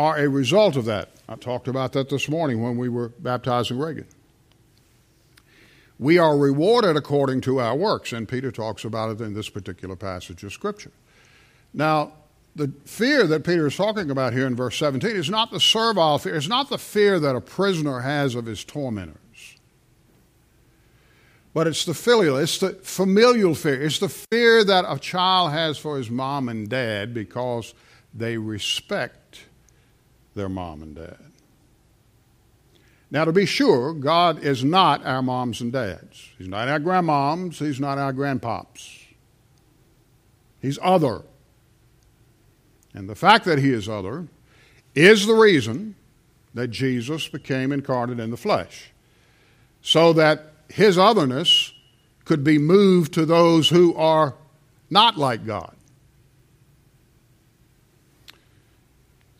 are 0.00 0.16
a 0.16 0.28
result 0.30 0.76
of 0.76 0.86
that. 0.86 1.10
I 1.28 1.34
talked 1.34 1.68
about 1.68 1.92
that 1.92 2.08
this 2.08 2.26
morning 2.26 2.62
when 2.62 2.78
we 2.78 2.88
were 2.88 3.10
baptizing 3.10 3.78
Reagan. 3.78 4.06
We 5.98 6.16
are 6.16 6.38
rewarded 6.38 6.96
according 6.96 7.42
to 7.42 7.60
our 7.60 7.76
works, 7.76 8.14
and 8.14 8.26
Peter 8.26 8.50
talks 8.50 8.86
about 8.86 9.10
it 9.10 9.20
in 9.20 9.34
this 9.34 9.50
particular 9.50 9.96
passage 9.96 10.42
of 10.42 10.54
Scripture. 10.54 10.92
Now, 11.74 12.14
the 12.56 12.72
fear 12.86 13.26
that 13.26 13.44
Peter 13.44 13.66
is 13.66 13.76
talking 13.76 14.10
about 14.10 14.32
here 14.32 14.46
in 14.46 14.56
verse 14.56 14.78
17 14.78 15.10
is 15.14 15.28
not 15.28 15.50
the 15.50 15.60
servile 15.60 16.16
fear, 16.18 16.34
it's 16.34 16.48
not 16.48 16.70
the 16.70 16.78
fear 16.78 17.20
that 17.20 17.36
a 17.36 17.40
prisoner 17.42 18.00
has 18.00 18.34
of 18.34 18.46
his 18.46 18.64
tormentors. 18.64 19.18
But 21.52 21.66
it's 21.66 21.84
the 21.84 21.94
filial, 21.94 22.38
it's 22.38 22.56
the 22.56 22.70
familial 22.70 23.54
fear. 23.54 23.82
It's 23.82 23.98
the 23.98 24.08
fear 24.08 24.64
that 24.64 24.86
a 24.88 24.98
child 24.98 25.52
has 25.52 25.76
for 25.76 25.98
his 25.98 26.08
mom 26.08 26.48
and 26.48 26.70
dad 26.70 27.12
because 27.12 27.74
they 28.14 28.38
respect 28.38 29.40
their 30.34 30.48
mom 30.48 30.82
and 30.82 30.94
dad. 30.94 31.18
Now, 33.10 33.24
to 33.24 33.32
be 33.32 33.46
sure, 33.46 33.92
God 33.92 34.44
is 34.44 34.62
not 34.62 35.04
our 35.04 35.20
moms 35.20 35.60
and 35.60 35.72
dads. 35.72 36.28
He's 36.38 36.46
not 36.46 36.68
our 36.68 36.78
grandmoms. 36.78 37.54
He's 37.54 37.80
not 37.80 37.98
our 37.98 38.12
grandpops. 38.12 39.04
He's 40.62 40.78
other. 40.80 41.22
And 42.94 43.08
the 43.08 43.16
fact 43.16 43.44
that 43.46 43.58
he 43.58 43.72
is 43.72 43.88
other 43.88 44.28
is 44.94 45.26
the 45.26 45.34
reason 45.34 45.96
that 46.54 46.68
Jesus 46.68 47.28
became 47.28 47.72
incarnate 47.72 48.20
in 48.20 48.30
the 48.30 48.36
flesh, 48.36 48.92
so 49.82 50.12
that 50.12 50.52
his 50.68 50.98
otherness 50.98 51.72
could 52.24 52.44
be 52.44 52.58
moved 52.58 53.12
to 53.14 53.24
those 53.24 53.68
who 53.68 53.94
are 53.94 54.34
not 54.88 55.16
like 55.16 55.46
God. 55.46 55.74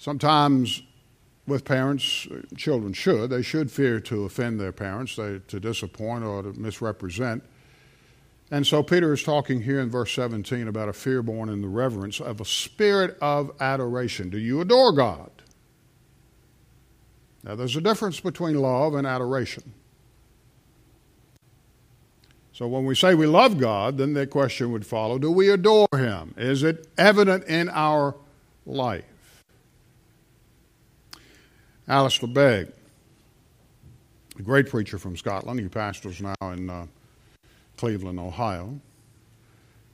Sometimes, 0.00 0.82
with 1.46 1.66
parents, 1.66 2.26
children 2.56 2.94
should, 2.94 3.28
they 3.28 3.42
should 3.42 3.70
fear 3.70 4.00
to 4.00 4.24
offend 4.24 4.58
their 4.58 4.72
parents, 4.72 5.16
they, 5.16 5.40
to 5.48 5.60
disappoint 5.60 6.24
or 6.24 6.42
to 6.42 6.58
misrepresent. 6.58 7.44
And 8.50 8.66
so 8.66 8.82
Peter 8.82 9.12
is 9.12 9.22
talking 9.22 9.60
here 9.60 9.78
in 9.78 9.90
verse 9.90 10.10
17 10.14 10.68
about 10.68 10.88
a 10.88 10.94
fear 10.94 11.22
born 11.22 11.50
in 11.50 11.60
the 11.60 11.68
reverence 11.68 12.18
of 12.18 12.40
a 12.40 12.46
spirit 12.46 13.18
of 13.20 13.50
adoration. 13.60 14.30
Do 14.30 14.38
you 14.38 14.62
adore 14.62 14.92
God? 14.92 15.30
Now, 17.44 17.54
there's 17.54 17.76
a 17.76 17.82
difference 17.82 18.20
between 18.20 18.54
love 18.54 18.94
and 18.94 19.06
adoration. 19.06 19.74
So 22.54 22.66
when 22.66 22.86
we 22.86 22.94
say 22.94 23.14
we 23.14 23.26
love 23.26 23.58
God, 23.58 23.98
then 23.98 24.14
the 24.14 24.26
question 24.26 24.72
would 24.72 24.86
follow 24.86 25.18
do 25.18 25.30
we 25.30 25.50
adore 25.50 25.88
Him? 25.94 26.34
Is 26.38 26.62
it 26.62 26.88
evident 26.96 27.44
in 27.44 27.68
our 27.68 28.16
life? 28.64 29.04
Alistair 31.90 32.28
Begg, 32.28 32.72
a 34.38 34.42
great 34.42 34.70
preacher 34.70 34.98
from 34.98 35.16
Scotland, 35.16 35.60
he 35.60 35.68
pastors 35.68 36.22
now 36.22 36.34
in. 36.40 36.70
Uh, 36.70 36.86
Cleveland, 37.80 38.20
Ohio. 38.20 38.78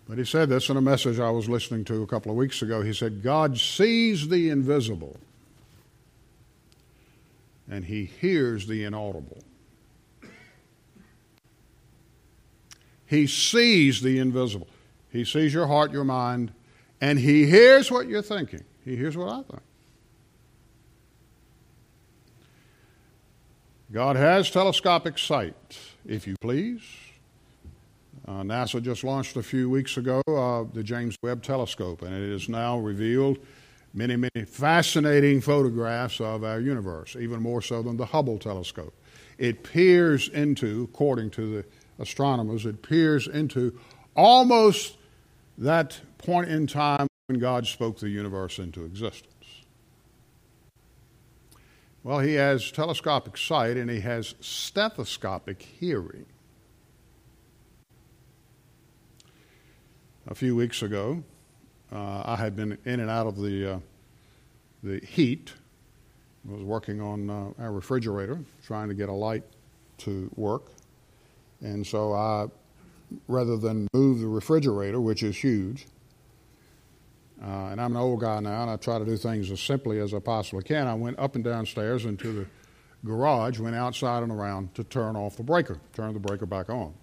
But 0.09 0.19
he 0.19 0.25
said 0.25 0.49
this 0.49 0.69
in 0.69 0.77
a 0.77 0.81
message 0.81 1.21
I 1.21 1.31
was 1.31 1.49
listening 1.49 1.85
to 1.85 2.03
a 2.03 2.07
couple 2.09 2.33
of 2.33 2.37
weeks 2.37 2.61
ago. 2.61 2.83
He 2.83 2.93
said, 2.93 3.23
God 3.23 3.59
sees 3.59 4.27
the 4.27 4.51
invisible 4.51 5.21
and 7.71 7.85
he 7.85 8.07
hears 8.07 8.67
the 8.67 8.83
inaudible. 8.83 9.39
He 13.07 13.29
sees 13.29 14.01
the 14.01 14.19
invisible. 14.19 14.69
He 15.13 15.25
sees 15.25 15.55
your 15.55 15.69
heart, 15.69 15.93
your 15.93 16.03
mind, 16.03 16.53
and 17.01 17.21
he 17.21 17.47
hears 17.47 17.89
what 17.89 18.09
you're 18.09 18.21
thinking. 18.21 18.65
He 18.85 18.97
hears 18.97 19.17
what 19.17 19.29
I 19.29 19.43
think. 19.43 19.63
God 23.93 24.17
has 24.17 24.51
telescopic 24.51 25.17
sight, 25.17 25.79
if 26.05 26.27
you 26.27 26.35
please. 26.41 26.83
Uh, 28.27 28.43
NASA 28.43 28.83
just 28.83 29.05
launched 29.05 29.37
a 29.37 29.43
few 29.45 29.71
weeks 29.71 29.97
ago 29.97 30.21
uh, 30.27 30.65
the 30.75 30.83
James 30.83 31.17
Webb 31.23 31.45
Telescope, 31.45 32.03
and 32.03 32.13
it 32.13 32.33
has 32.33 32.49
now 32.49 32.79
revealed 32.79 33.39
many, 33.95 34.17
many 34.17 34.45
fascinating 34.45 35.41
photographs 35.41 36.21
of 36.21 36.43
our 36.43 36.59
universe, 36.59 37.15
even 37.15 37.41
more 37.41 37.63
so 37.63 37.81
than 37.81 37.97
the 37.97 38.07
Hubble 38.07 38.39
telescope. 38.39 38.93
It 39.39 39.63
peers 39.63 40.29
into, 40.31 40.89
according 40.93 41.31
to 41.31 41.57
the 41.57 41.65
astronomers, 42.01 42.67
it 42.67 42.83
peers 42.83 43.29
into 43.29 43.79
almost 44.17 44.97
that 45.59 46.01
point 46.19 46.49
in 46.51 46.67
time 46.67 47.07
when 47.29 47.39
God 47.39 47.69
spoke 47.69 48.01
the 48.01 48.09
universe 48.09 48.59
into 48.59 48.85
existence. 48.85 49.36
Well, 52.07 52.21
he 52.21 52.35
has 52.35 52.71
telescopic 52.71 53.37
sight 53.37 53.77
and 53.77 53.91
he 53.91 53.99
has 53.99 54.37
stethoscopic 54.39 55.61
hearing. 55.61 56.27
a 60.29 60.35
few 60.37 60.55
weeks 60.55 60.83
ago. 60.83 61.25
Uh, 61.91 62.23
I 62.25 62.37
had 62.37 62.55
been 62.55 62.79
in 62.85 63.01
and 63.01 63.11
out 63.11 63.27
of 63.27 63.37
the, 63.37 63.75
uh, 63.75 63.79
the 64.85 65.05
heat. 65.05 65.53
I 66.49 66.53
was 66.53 66.63
working 66.63 67.01
on 67.01 67.29
uh, 67.29 67.49
our 67.59 67.73
refrigerator, 67.73 68.39
trying 68.65 68.89
to 68.89 68.95
get 68.95 69.09
a 69.09 69.13
light 69.13 69.43
to 69.99 70.31
work. 70.37 70.71
And 71.61 71.85
so 71.85 72.13
I, 72.13 72.47
rather 73.27 73.57
than 73.57 73.89
move 73.93 74.21
the 74.21 74.29
refrigerator, 74.29 75.01
which 75.01 75.25
is 75.25 75.37
huge, 75.37 75.89
uh, 77.43 77.69
and 77.71 77.81
I'm 77.81 77.95
an 77.95 78.03
old 78.03 78.21
guy 78.21 78.41
now, 78.41 78.63
and 78.63 78.71
I 78.71 78.77
try 78.77 78.99
to 78.99 79.05
do 79.05 79.17
things 79.17 79.51
as 79.51 79.61
simply 79.61 79.99
as 80.01 80.15
I 80.15 80.19
possibly 80.19 80.63
can, 80.63 80.87
I 80.87 80.95
went 80.95 81.19
up 81.19 81.35
and 81.35 81.45
downstairs 81.45 82.05
into 82.05 82.33
the 82.33 82.47
garage, 83.05 83.59
went 83.59 83.77
outside 83.77 84.23
and 84.23 84.33
around 84.33 84.75
to 84.75 84.85
turn 84.85 85.17
off 85.17 85.37
the 85.37 85.43
breaker, 85.43 85.79
turn 85.95 86.15
the 86.15 86.21
breaker 86.21 86.47
back 86.47 86.71
on. 86.71 86.95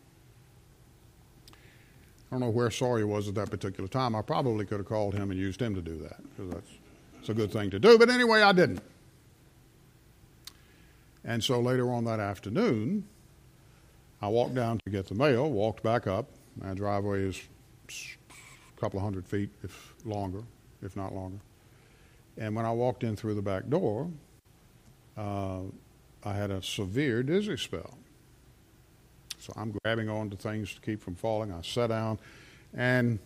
I 1.50 2.36
don't 2.36 2.40
know 2.40 2.50
where 2.50 2.72
Sawyer 2.72 3.06
was 3.06 3.28
at 3.28 3.36
that 3.36 3.52
particular 3.52 3.88
time. 3.88 4.16
I 4.16 4.24
probably 4.24 4.66
could 4.66 4.78
have 4.78 4.88
called 4.88 5.14
him 5.14 5.30
and 5.30 5.40
used 5.40 5.62
him 5.62 5.76
to 5.76 5.82
do 5.82 5.98
that 6.00 6.18
because 6.36 6.52
that's 7.14 7.30
a 7.30 7.34
good 7.36 7.52
thing 7.52 7.70
to 7.70 7.80
do. 7.80 8.00
But 8.00 8.10
anyway, 8.10 8.42
I 8.42 8.54
didn't. 8.54 8.82
And 11.24 11.44
so 11.44 11.60
later 11.60 11.92
on 11.92 12.06
that 12.06 12.20
afternoon, 12.20 13.06
I 14.20 14.30
walked 14.30 14.56
down 14.56 14.80
to 14.84 14.90
get 14.90 15.08
the 15.08 15.16
mail, 15.16 15.52
walked 15.52 15.84
back 15.84 16.08
up. 16.08 16.32
My 16.60 16.74
driveway 16.74 17.22
is 17.22 17.40
a 17.90 18.80
couple 18.80 19.00
of 19.00 19.04
hundred 19.04 19.28
feet, 19.28 19.52
if 19.64 19.93
longer, 20.06 20.44
if 20.82 20.96
not 20.96 21.14
longer. 21.14 21.40
And 22.38 22.56
when 22.56 22.66
I 22.66 22.72
walked 22.72 23.04
in 23.04 23.16
through 23.16 23.36
the 23.36 23.42
back 23.42 23.70
door, 23.70 24.10
uh, 25.18 25.60
I 26.24 26.34
had 26.34 26.52
a 26.52 26.62
severe 26.62 27.22
dizzy 27.24 27.58
spell. 27.58 27.98
So 29.40 29.54
I'm 29.56 29.78
grabbing 29.84 30.10
onto 30.10 30.38
things 30.38 30.74
to 30.74 30.82
keep 30.82 31.02
from 31.02 31.16
falling. 31.16 31.52
I 31.52 31.62
sat 31.62 31.88
down, 31.88 32.18
and 32.74 33.20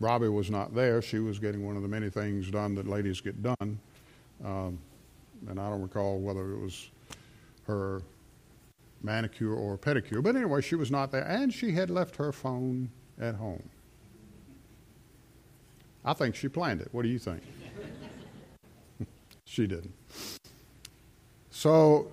Robbie 0.00 0.28
was 0.28 0.50
not 0.50 0.74
there. 0.74 1.00
She 1.00 1.18
was 1.18 1.38
getting 1.38 1.64
one 1.64 1.76
of 1.76 1.82
the 1.82 1.88
many 1.88 2.10
things 2.10 2.50
done 2.50 2.74
that 2.74 2.86
ladies 2.86 3.20
get 3.20 3.42
done. 3.42 3.78
Um, 4.44 4.78
and 5.48 5.58
I 5.58 5.70
don't 5.70 5.80
recall 5.80 6.18
whether 6.18 6.52
it 6.52 6.58
was 6.58 6.90
her 7.66 8.02
manicure 9.02 9.54
or 9.54 9.78
pedicure. 9.78 10.22
But 10.22 10.36
anyway, 10.36 10.60
she 10.60 10.74
was 10.74 10.90
not 10.90 11.10
there, 11.10 11.26
and 11.26 11.52
she 11.52 11.72
had 11.72 11.90
left 11.90 12.16
her 12.16 12.32
phone 12.32 12.90
at 13.20 13.36
home. 13.36 13.62
I 16.04 16.12
think 16.14 16.34
she 16.34 16.48
planned 16.48 16.80
it. 16.80 16.88
What 16.92 17.02
do 17.02 17.08
you 17.08 17.18
think? 17.18 17.42
she 19.44 19.66
didn't. 19.66 19.94
So 21.50 22.10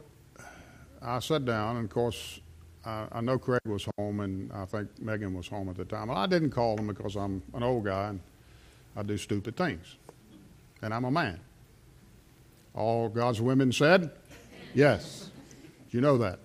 I 1.02 1.20
sat 1.20 1.46
down, 1.46 1.78
and 1.78 1.86
of 1.86 1.92
course, 1.92 2.40
I, 2.86 3.08
I, 3.12 3.22
know 3.22 3.38
Craig 3.38 3.62
was 3.66 3.88
home, 3.98 4.20
and 4.20 4.52
I 4.54 4.66
think 4.66 5.02
Megan 5.02 5.34
was 5.34 5.48
home 5.48 5.70
at 5.70 5.78
the 5.78 5.86
time. 5.86 6.12
I 6.12 6.28
didn't 6.28 6.52
call 6.52 6.76
them 6.76 6.88
because 6.88 7.16
I'm 7.16 7.42
an 7.54 7.64
old 7.64 7.86
guy 7.86 8.10
and 8.10 8.20
I 8.96 9.04
do 9.04 9.18
stupid 9.18 9.56
things, 9.56 9.96
and 10.82 10.94
I'm 10.94 11.06
a 11.06 11.12
man. 11.12 11.40
All 12.76 13.10
God's 13.10 13.42
women 13.42 13.72
said, 13.72 14.12
yes. 14.74 15.32
You 15.92 16.02
know 16.02 16.18
that. 16.20 16.40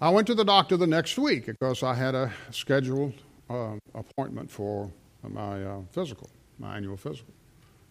I 0.00 0.08
went 0.08 0.26
to 0.28 0.34
the 0.34 0.44
doctor 0.44 0.78
the 0.78 0.86
next 0.86 1.18
week 1.18 1.46
because 1.46 1.82
I 1.82 1.92
had 1.92 2.14
a 2.14 2.32
scheduled 2.50 3.12
uh, 3.50 3.74
appointment 3.94 4.50
for 4.50 4.90
my 5.28 5.62
uh, 5.62 5.80
physical, 5.90 6.30
my 6.58 6.76
annual 6.76 6.96
physical. 6.96 7.32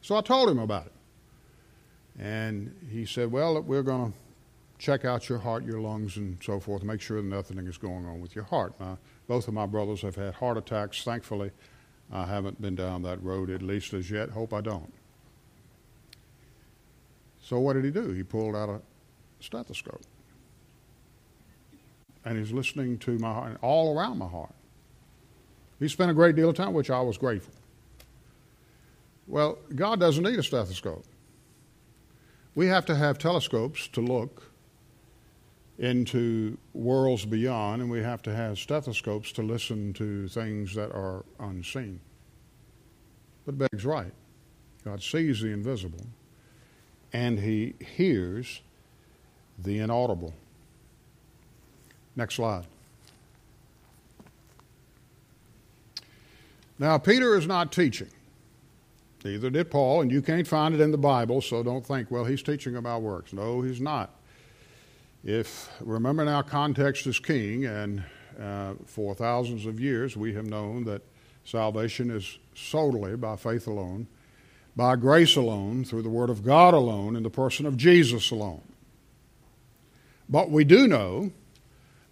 So 0.01 0.15
I 0.15 0.21
told 0.21 0.49
him 0.49 0.59
about 0.59 0.87
it. 0.87 0.93
And 2.17 2.75
he 2.91 3.05
said, 3.05 3.31
Well, 3.31 3.61
we're 3.61 3.83
going 3.83 4.11
to 4.11 4.17
check 4.77 5.05
out 5.05 5.29
your 5.29 5.39
heart, 5.39 5.65
your 5.65 5.79
lungs, 5.79 6.17
and 6.17 6.37
so 6.43 6.59
forth, 6.59 6.83
make 6.83 7.01
sure 7.01 7.21
that 7.21 7.27
nothing 7.27 7.57
is 7.59 7.77
going 7.77 8.05
on 8.05 8.19
with 8.21 8.35
your 8.35 8.45
heart. 8.45 8.73
Now, 8.79 8.97
both 9.27 9.47
of 9.47 9.53
my 9.53 9.65
brothers 9.65 10.01
have 10.01 10.15
had 10.15 10.35
heart 10.35 10.57
attacks. 10.57 11.03
Thankfully, 11.03 11.51
I 12.11 12.25
haven't 12.25 12.61
been 12.61 12.75
down 12.75 13.03
that 13.03 13.21
road, 13.23 13.49
at 13.49 13.61
least 13.61 13.93
as 13.93 14.09
yet. 14.09 14.29
Hope 14.29 14.53
I 14.53 14.61
don't. 14.61 14.93
So, 17.41 17.59
what 17.59 17.73
did 17.73 17.85
he 17.85 17.91
do? 17.91 18.09
He 18.09 18.23
pulled 18.23 18.55
out 18.55 18.69
a 18.69 18.81
stethoscope 19.39 20.01
and 22.25 22.37
he's 22.37 22.51
listening 22.51 22.97
to 22.99 23.17
my 23.17 23.33
heart, 23.33 23.57
all 23.61 23.97
around 23.97 24.17
my 24.17 24.27
heart. 24.27 24.53
He 25.79 25.87
spent 25.87 26.11
a 26.11 26.13
great 26.13 26.35
deal 26.35 26.49
of 26.49 26.55
time, 26.55 26.73
which 26.73 26.89
I 26.89 27.01
was 27.01 27.17
grateful. 27.17 27.53
Well, 29.27 29.59
God 29.75 29.99
doesn't 29.99 30.23
need 30.23 30.37
a 30.37 30.43
stethoscope. 30.43 31.05
We 32.55 32.67
have 32.67 32.85
to 32.87 32.95
have 32.95 33.17
telescopes 33.17 33.87
to 33.89 34.01
look 34.01 34.43
into 35.77 36.57
worlds 36.73 37.25
beyond, 37.25 37.81
and 37.81 37.89
we 37.89 38.03
have 38.03 38.21
to 38.23 38.35
have 38.35 38.59
stethoscopes 38.59 39.31
to 39.33 39.41
listen 39.41 39.93
to 39.93 40.27
things 40.27 40.75
that 40.75 40.91
are 40.91 41.23
unseen. 41.39 42.01
But 43.45 43.57
Begg's 43.57 43.85
right. 43.85 44.11
God 44.83 45.01
sees 45.01 45.41
the 45.41 45.49
invisible, 45.49 46.05
and 47.13 47.39
He 47.39 47.75
hears 47.79 48.61
the 49.57 49.79
inaudible. 49.79 50.33
Next 52.15 52.35
slide. 52.35 52.65
Now, 56.79 56.97
Peter 56.97 57.37
is 57.37 57.45
not 57.45 57.73
teaching. 57.73 58.07
Neither 59.25 59.49
did 59.49 59.69
Paul, 59.69 60.01
and 60.01 60.09
you 60.09 60.21
can't 60.21 60.47
find 60.47 60.73
it 60.73 60.79
in 60.79 60.91
the 60.91 60.97
Bible, 60.97 61.41
so 61.41 61.61
don't 61.61 61.85
think, 61.85 62.09
well, 62.09 62.23
he's 62.23 62.41
teaching 62.41 62.77
about 62.77 63.01
works. 63.01 63.33
No, 63.33 63.61
he's 63.61 63.81
not. 63.81 64.15
If, 65.25 65.69
remember 65.81 66.23
now, 66.23 66.41
context 66.41 67.05
is 67.05 67.19
king, 67.19 67.65
and 67.65 68.03
uh, 68.41 68.75
for 68.85 69.13
thousands 69.13 69.65
of 69.65 69.77
years 69.77 70.15
we 70.15 70.33
have 70.33 70.45
known 70.45 70.85
that 70.85 71.01
salvation 71.43 72.09
is 72.09 72.37
solely 72.55 73.17
by 73.17 73.35
faith 73.35 73.67
alone, 73.67 74.07
by 74.77 74.95
grace 74.95 75.35
alone, 75.35 75.83
through 75.83 76.03
the 76.03 76.09
Word 76.09 76.29
of 76.29 76.45
God 76.45 76.73
alone, 76.73 77.17
in 77.17 77.23
the 77.23 77.29
person 77.29 77.65
of 77.65 77.75
Jesus 77.75 78.31
alone. 78.31 78.61
But 80.29 80.49
we 80.49 80.63
do 80.63 80.87
know 80.87 81.31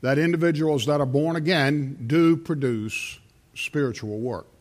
that 0.02 0.18
individuals 0.18 0.86
that 0.88 1.00
are 1.00 1.06
born 1.06 1.38
again 1.38 2.04
do 2.08 2.36
produce 2.36 3.20
spiritual 3.56 4.20
works. 4.20 4.57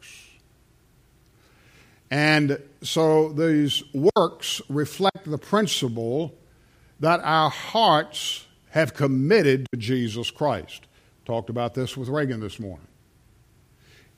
And 2.11 2.63
so 2.83 3.33
these 3.33 3.83
works 3.93 4.63
reflect 4.69 5.29
the 5.29 5.39
principle 5.39 6.35
that 7.01 7.21
our 7.23 7.51
hearts 7.51 8.47
have 8.71 8.95
committed 8.95 9.67
to 9.73 9.79
Jesus 9.79 10.31
Christ. 10.31 10.87
Talked 11.25 11.51
about 11.51 11.75
this 11.75 11.97
with 11.97 12.09
Reagan 12.09 12.41
this 12.41 12.61
morning. 12.61 12.87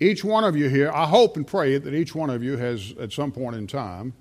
Each 0.00 0.22
one 0.22 0.44
of 0.44 0.56
you 0.56 0.68
here, 0.68 0.92
I 0.92 1.06
hope 1.06 1.36
and 1.36 1.46
pray 1.46 1.78
that 1.78 1.94
each 1.94 2.14
one 2.14 2.30
of 2.30 2.42
you 2.42 2.56
has, 2.56 2.94
at 3.00 3.12
some 3.12 3.32
point 3.32 3.56
in 3.56 3.66
time, 3.66 4.12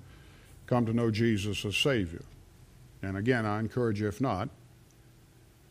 come 0.66 0.86
to 0.86 0.92
know 0.92 1.10
Jesus 1.10 1.64
as 1.64 1.76
Savior. 1.76 2.24
And 3.02 3.16
again, 3.16 3.46
I 3.46 3.60
encourage 3.60 4.00
you, 4.00 4.08
if 4.08 4.20
not, 4.20 4.48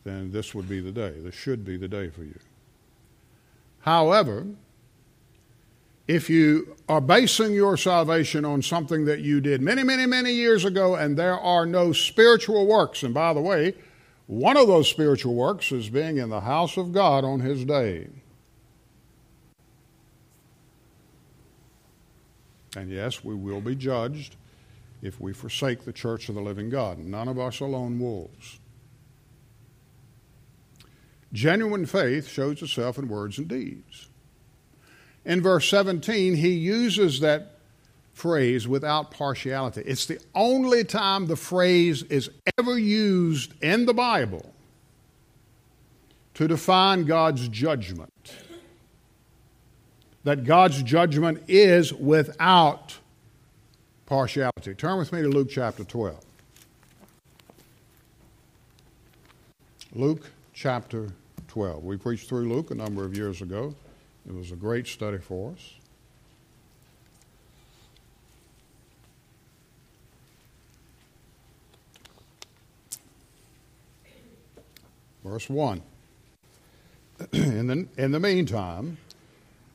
then 0.04 0.30
this 0.30 0.54
would 0.54 0.68
be 0.68 0.80
the 0.80 0.92
day. 0.92 1.14
This 1.18 1.34
should 1.34 1.64
be 1.64 1.76
the 1.76 1.88
day 1.88 2.08
for 2.08 2.22
you. 2.22 2.38
However, 3.80 4.46
if 6.08 6.30
you 6.30 6.74
are 6.88 7.02
basing 7.02 7.52
your 7.52 7.76
salvation 7.76 8.46
on 8.46 8.62
something 8.62 9.04
that 9.04 9.20
you 9.20 9.42
did 9.42 9.60
many, 9.60 9.82
many, 9.82 10.06
many 10.06 10.32
years 10.32 10.64
ago 10.64 10.94
and 10.94 11.18
there 11.18 11.38
are 11.38 11.66
no 11.66 11.92
spiritual 11.92 12.66
works, 12.66 13.02
and 13.02 13.12
by 13.12 13.34
the 13.34 13.42
way, 13.42 13.74
one 14.26 14.56
of 14.56 14.66
those 14.66 14.88
spiritual 14.88 15.34
works 15.34 15.70
is 15.70 15.90
being 15.90 16.16
in 16.16 16.30
the 16.30 16.40
house 16.40 16.78
of 16.78 16.92
God 16.92 17.24
on 17.24 17.40
His 17.40 17.64
day. 17.64 18.08
And 22.74 22.90
yes, 22.90 23.22
we 23.22 23.34
will 23.34 23.60
be 23.60 23.74
judged 23.74 24.36
if 25.02 25.20
we 25.20 25.32
forsake 25.32 25.84
the 25.84 25.92
church 25.92 26.28
of 26.28 26.34
the 26.34 26.40
living 26.40 26.70
God. 26.70 26.98
None 26.98 27.28
of 27.28 27.38
us 27.38 27.60
are 27.60 27.68
lone 27.68 27.98
wolves. 27.98 28.60
Genuine 31.32 31.86
faith 31.86 32.28
shows 32.28 32.62
itself 32.62 32.98
in 32.98 33.08
words 33.08 33.38
and 33.38 33.48
deeds. 33.48 34.07
In 35.28 35.42
verse 35.42 35.68
17, 35.68 36.36
he 36.36 36.52
uses 36.52 37.20
that 37.20 37.52
phrase 38.14 38.66
without 38.66 39.10
partiality. 39.10 39.82
It's 39.82 40.06
the 40.06 40.18
only 40.34 40.84
time 40.84 41.26
the 41.26 41.36
phrase 41.36 42.02
is 42.04 42.30
ever 42.58 42.78
used 42.78 43.52
in 43.62 43.84
the 43.84 43.92
Bible 43.92 44.54
to 46.32 46.48
define 46.48 47.04
God's 47.04 47.46
judgment. 47.48 48.10
That 50.24 50.44
God's 50.44 50.82
judgment 50.82 51.42
is 51.46 51.92
without 51.92 52.96
partiality. 54.06 54.74
Turn 54.74 54.96
with 54.96 55.12
me 55.12 55.20
to 55.20 55.28
Luke 55.28 55.50
chapter 55.50 55.84
12. 55.84 56.18
Luke 59.94 60.30
chapter 60.54 61.10
12. 61.48 61.84
We 61.84 61.98
preached 61.98 62.30
through 62.30 62.48
Luke 62.48 62.70
a 62.70 62.74
number 62.74 63.04
of 63.04 63.14
years 63.14 63.42
ago. 63.42 63.74
It 64.28 64.34
was 64.34 64.52
a 64.52 64.56
great 64.56 64.86
study 64.86 65.16
for 65.16 65.52
us. 65.52 65.74
Verse 75.24 75.48
1. 75.48 75.82
in, 77.32 77.66
the, 77.66 77.88
in 77.96 78.12
the 78.12 78.20
meantime, 78.20 78.98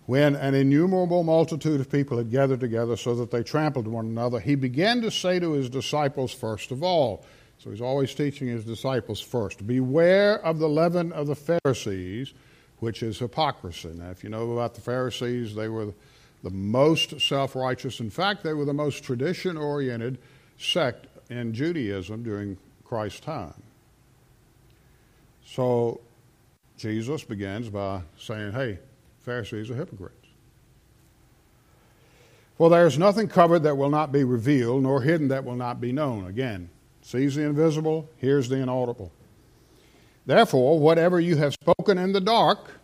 when 0.06 0.36
an 0.36 0.54
innumerable 0.54 1.24
multitude 1.24 1.82
of 1.82 1.92
people 1.92 2.18
had 2.18 2.30
gathered 2.30 2.60
together 2.60 2.96
so 2.96 3.16
that 3.16 3.32
they 3.32 3.42
trampled 3.42 3.88
one 3.88 4.06
another, 4.06 4.40
he 4.40 4.54
began 4.54 5.02
to 5.02 5.10
say 5.10 5.40
to 5.40 5.54
his 5.54 5.68
disciples, 5.68 6.32
first 6.32 6.72
of 6.72 6.84
all, 6.84 7.26
so 7.58 7.72
he's 7.72 7.82
always 7.82 8.14
teaching 8.14 8.48
his 8.48 8.66
disciples 8.66 9.20
first 9.20 9.66
Beware 9.66 10.44
of 10.46 10.60
the 10.60 10.70
leaven 10.70 11.12
of 11.12 11.28
the 11.28 11.36
Pharisees, 11.36 12.34
which 12.84 13.02
is 13.02 13.18
hypocrisy. 13.18 13.88
Now, 13.94 14.12
if 14.12 14.26
you 14.26 14.30
know 14.30 14.52
about 14.52 14.76
the 14.76 14.82
Pharisees, 14.82 15.56
they 15.56 15.70
were 15.70 15.94
the 16.44 16.50
most 16.50 17.22
self 17.22 17.56
righteous. 17.56 18.02
In 18.02 18.10
fact, 18.10 18.44
they 18.44 18.54
were 18.54 18.66
the 18.66 18.74
most 18.74 19.06
tradition 19.06 19.56
oriented 19.56 20.18
sect 20.58 21.08
in 21.30 21.54
Judaism 21.54 22.24
during 22.24 22.58
Christ's 22.84 23.22
time. 23.22 23.64
So 25.46 26.02
Jesus 26.78 27.24
begins 27.24 27.70
by 27.70 28.02
saying, 28.20 28.52
Hey, 28.52 28.80
Pharisees 29.22 29.72
are 29.72 29.76
hypocrites. 29.76 30.28
For 32.58 32.70
there 32.70 32.86
is 32.86 33.00
nothing 33.00 33.30
covered 33.30 33.64
that 33.64 33.78
will 33.78 33.90
not 33.90 34.12
be 34.12 34.26
revealed, 34.26 34.84
nor 34.84 35.02
hidden 35.02 35.30
that 35.30 35.46
will 35.46 35.56
not 35.56 35.80
be 35.80 35.94
known. 35.94 36.28
Again, 36.28 36.70
sees 37.02 37.36
the 37.36 37.44
invisible, 37.44 38.10
hears 38.18 38.50
the 38.50 38.58
inaudible. 38.58 39.12
Therefore, 40.26 40.80
whatever 40.80 41.20
you 41.20 41.38
have 41.38 41.54
spoken 41.54 41.98
in 41.98 42.14
the 42.14 42.22
dark 42.22 42.80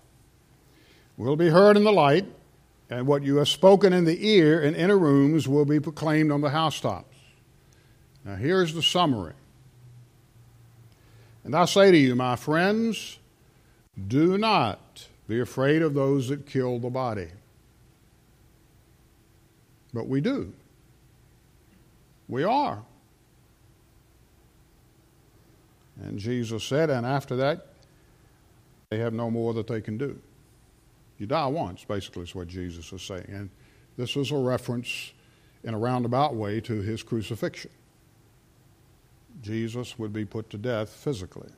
will 1.17 1.35
be 1.35 1.49
heard 1.49 1.77
in 1.77 1.83
the 1.83 1.91
light, 1.91 2.25
and 2.89 3.05
what 3.07 3.23
you 3.23 3.37
have 3.37 3.47
spoken 3.47 3.93
in 3.93 4.05
the 4.05 4.27
ear 4.27 4.61
in 4.61 4.75
inner 4.75 4.97
rooms 4.97 5.47
will 5.47 5.65
be 5.65 5.79
proclaimed 5.79 6.31
on 6.31 6.41
the 6.41 6.49
housetops. 6.49 7.15
Now, 8.25 8.35
here's 8.35 8.73
the 8.73 8.81
summary. 8.81 9.33
And 11.43 11.55
I 11.55 11.65
say 11.65 11.91
to 11.91 11.97
you, 11.97 12.15
my 12.15 12.35
friends, 12.35 13.19
do 14.07 14.37
not 14.37 15.07
be 15.27 15.39
afraid 15.39 15.81
of 15.81 15.93
those 15.93 16.29
that 16.29 16.45
kill 16.45 16.79
the 16.79 16.89
body. 16.89 17.27
But 19.93 20.07
we 20.07 20.21
do. 20.21 20.53
We 22.27 22.43
are. 22.43 22.83
And 26.03 26.17
Jesus 26.17 26.63
said, 26.63 26.89
and 26.89 27.05
after 27.05 27.35
that, 27.37 27.67
they 28.89 28.97
have 28.99 29.13
no 29.13 29.29
more 29.29 29.53
that 29.53 29.67
they 29.67 29.81
can 29.81 29.97
do. 29.97 30.19
You 31.17 31.27
die 31.27 31.47
once, 31.47 31.83
basically, 31.83 32.23
is 32.23 32.33
what 32.33 32.47
Jesus 32.47 32.91
is 32.93 33.01
saying. 33.01 33.25
And 33.27 33.49
this 33.97 34.15
is 34.15 34.31
a 34.31 34.37
reference 34.37 35.11
in 35.63 35.73
a 35.73 35.77
roundabout 35.77 36.35
way 36.35 36.61
to 36.61 36.81
his 36.81 37.03
crucifixion. 37.03 37.71
Jesus 39.41 39.99
would 39.99 40.13
be 40.13 40.25
put 40.25 40.49
to 40.51 40.57
death 40.57 40.89
physically. 40.89 41.49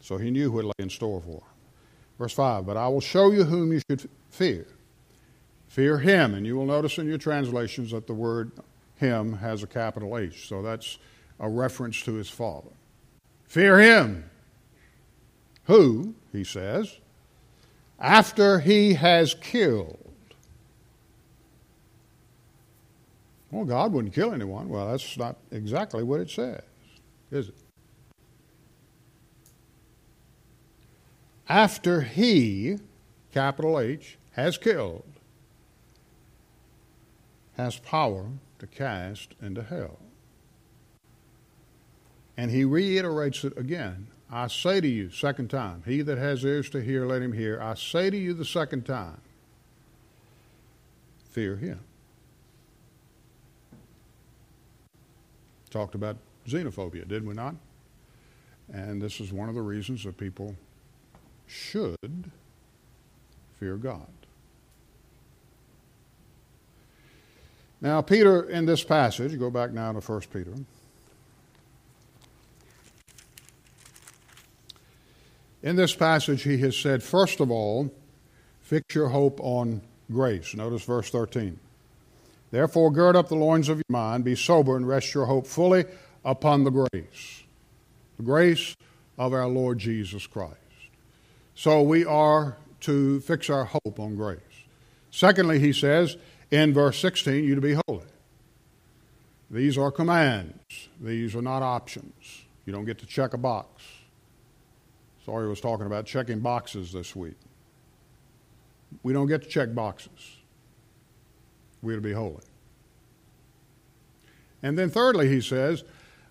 So 0.00 0.16
he 0.16 0.30
knew 0.30 0.50
what 0.50 0.64
lay 0.64 0.72
in 0.78 0.90
store 0.90 1.20
for 1.20 1.32
him. 1.32 1.42
Verse 2.18 2.32
5 2.32 2.66
But 2.66 2.76
I 2.76 2.88
will 2.88 3.00
show 3.00 3.30
you 3.30 3.44
whom 3.44 3.72
you 3.72 3.80
should 3.88 4.08
fear. 4.30 4.66
Fear 5.68 5.98
him. 5.98 6.34
And 6.34 6.46
you 6.46 6.56
will 6.56 6.66
notice 6.66 6.98
in 6.98 7.06
your 7.06 7.18
translations 7.18 7.90
that 7.90 8.06
the 8.06 8.14
word 8.14 8.52
him 8.96 9.34
has 9.34 9.62
a 9.62 9.66
capital 9.66 10.18
H. 10.18 10.48
So 10.48 10.62
that's 10.62 10.98
a 11.40 11.48
reference 11.48 12.02
to 12.02 12.14
his 12.14 12.28
father. 12.28 12.70
Fear 13.44 13.80
him. 13.80 14.30
Who, 15.64 16.14
he 16.32 16.44
says, 16.44 16.98
after 17.98 18.60
he 18.60 18.94
has 18.94 19.34
killed. 19.34 19.98
Well, 23.50 23.64
God 23.64 23.92
wouldn't 23.92 24.14
kill 24.14 24.32
anyone. 24.32 24.68
Well, 24.68 24.90
that's 24.90 25.16
not 25.16 25.36
exactly 25.50 26.02
what 26.02 26.20
it 26.20 26.30
says, 26.30 26.62
is 27.30 27.48
it? 27.48 27.54
After 31.48 32.02
he, 32.02 32.78
capital 33.32 33.80
H, 33.80 34.18
has 34.32 34.58
killed, 34.58 35.04
has 37.56 37.78
power 37.78 38.26
to 38.58 38.66
cast 38.66 39.34
into 39.40 39.62
hell. 39.62 39.98
And 42.38 42.52
he 42.52 42.64
reiterates 42.64 43.42
it 43.42 43.58
again. 43.58 44.06
I 44.30 44.46
say 44.46 44.80
to 44.80 44.86
you, 44.86 45.10
second 45.10 45.50
time, 45.50 45.82
he 45.84 46.02
that 46.02 46.18
has 46.18 46.44
ears 46.44 46.70
to 46.70 46.80
hear, 46.80 47.04
let 47.04 47.20
him 47.20 47.32
hear. 47.32 47.60
I 47.60 47.74
say 47.74 48.10
to 48.10 48.16
you 48.16 48.32
the 48.32 48.44
second 48.44 48.86
time, 48.86 49.20
fear 51.30 51.56
him. 51.56 51.80
Talked 55.70 55.96
about 55.96 56.16
xenophobia, 56.46 57.08
did 57.08 57.26
we 57.26 57.34
not? 57.34 57.56
And 58.72 59.02
this 59.02 59.18
is 59.18 59.32
one 59.32 59.48
of 59.48 59.56
the 59.56 59.62
reasons 59.62 60.04
that 60.04 60.16
people 60.16 60.54
should 61.48 62.30
fear 63.58 63.76
God. 63.76 64.06
Now, 67.80 68.00
Peter, 68.00 68.48
in 68.48 68.64
this 68.64 68.84
passage, 68.84 69.36
go 69.38 69.50
back 69.50 69.72
now 69.72 69.92
to 69.92 70.00
1 70.00 70.20
Peter. 70.32 70.52
In 75.62 75.76
this 75.76 75.94
passage, 75.94 76.42
he 76.42 76.58
has 76.58 76.76
said, 76.76 77.02
first 77.02 77.40
of 77.40 77.50
all, 77.50 77.92
fix 78.60 78.94
your 78.94 79.08
hope 79.08 79.40
on 79.42 79.80
grace. 80.10 80.54
Notice 80.54 80.84
verse 80.84 81.10
13. 81.10 81.58
Therefore, 82.50 82.90
gird 82.90 83.16
up 83.16 83.28
the 83.28 83.34
loins 83.34 83.68
of 83.68 83.78
your 83.78 83.84
mind, 83.88 84.24
be 84.24 84.34
sober, 84.34 84.76
and 84.76 84.86
rest 84.86 85.12
your 85.14 85.26
hope 85.26 85.46
fully 85.46 85.84
upon 86.24 86.64
the 86.64 86.70
grace. 86.70 87.42
The 88.16 88.22
grace 88.22 88.76
of 89.18 89.32
our 89.32 89.48
Lord 89.48 89.78
Jesus 89.78 90.26
Christ. 90.26 90.54
So 91.54 91.82
we 91.82 92.04
are 92.04 92.56
to 92.82 93.20
fix 93.20 93.50
our 93.50 93.64
hope 93.64 93.98
on 93.98 94.14
grace. 94.14 94.38
Secondly, 95.10 95.58
he 95.58 95.72
says 95.72 96.16
in 96.50 96.72
verse 96.72 96.98
16, 97.00 97.44
you 97.44 97.54
to 97.56 97.60
be 97.60 97.76
holy. 97.88 98.06
These 99.50 99.76
are 99.76 99.90
commands, 99.90 100.88
these 101.00 101.34
are 101.34 101.42
not 101.42 101.62
options. 101.62 102.44
You 102.64 102.72
don't 102.72 102.84
get 102.84 102.98
to 102.98 103.06
check 103.06 103.32
a 103.32 103.38
box. 103.38 103.82
I 105.28 105.46
was 105.46 105.60
talking 105.60 105.86
about 105.86 106.06
checking 106.06 106.40
boxes 106.40 106.92
this 106.92 107.14
week. 107.14 107.36
We 109.02 109.12
don't 109.12 109.26
get 109.26 109.42
to 109.42 109.48
check 109.48 109.74
boxes. 109.74 110.36
We're 111.82 111.96
to 111.96 112.00
be 112.00 112.12
holy. 112.12 112.42
And 114.62 114.76
then, 114.76 114.90
thirdly, 114.90 115.28
he 115.28 115.40
says, 115.40 115.84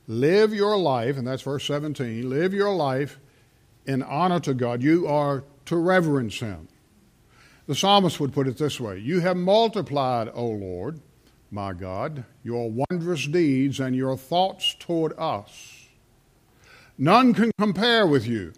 live 0.08 0.54
your 0.54 0.78
life, 0.78 1.18
and 1.18 1.26
that's 1.26 1.42
verse 1.42 1.66
17, 1.66 2.30
live 2.30 2.54
your 2.54 2.74
life 2.74 3.20
in 3.86 4.04
honor 4.04 4.40
to 4.42 4.54
God. 4.54 4.84
You 4.84 5.08
are 5.08 5.44
to 5.66 5.78
reverence 5.78 6.40
Him. 6.40 6.68
The 7.68 7.76
psalmist 7.76 8.20
would 8.20 8.34
put 8.34 8.48
it 8.48 8.58
this 8.58 8.80
way 8.80 8.98
You 8.98 9.20
have 9.22 9.38
multiplied, 9.38 10.30
O 10.34 10.46
Lord, 10.46 11.00
my 11.52 11.74
God, 11.74 12.26
your 12.44 12.72
wondrous 12.72 13.26
deeds 13.28 13.80
and 13.80 13.96
your 13.96 14.18
thoughts 14.18 14.76
toward 14.80 15.14
us. 15.18 15.88
None 16.98 17.34
can 17.34 17.52
compare 17.60 18.08
with 18.08 18.28
you. 18.28 18.54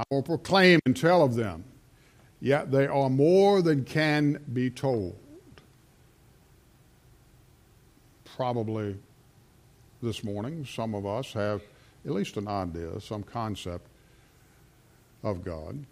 I 0.00 0.04
will 0.10 0.22
proclaim 0.22 0.80
and 0.86 0.96
tell 0.96 1.22
of 1.22 1.34
them, 1.34 1.62
yet 2.40 2.70
they 2.70 2.86
are 2.86 3.10
more 3.10 3.60
than 3.60 3.84
can 3.84 4.42
be 4.50 4.70
told. 4.70 5.18
Probably 8.24 8.96
this 10.02 10.24
morning, 10.24 10.64
some 10.64 10.94
of 10.94 11.04
us 11.04 11.34
have 11.34 11.60
at 12.06 12.12
least 12.12 12.38
an 12.38 12.48
idea, 12.48 12.98
some 12.98 13.22
concept 13.22 13.86
of 15.22 15.44
God, 15.44 15.84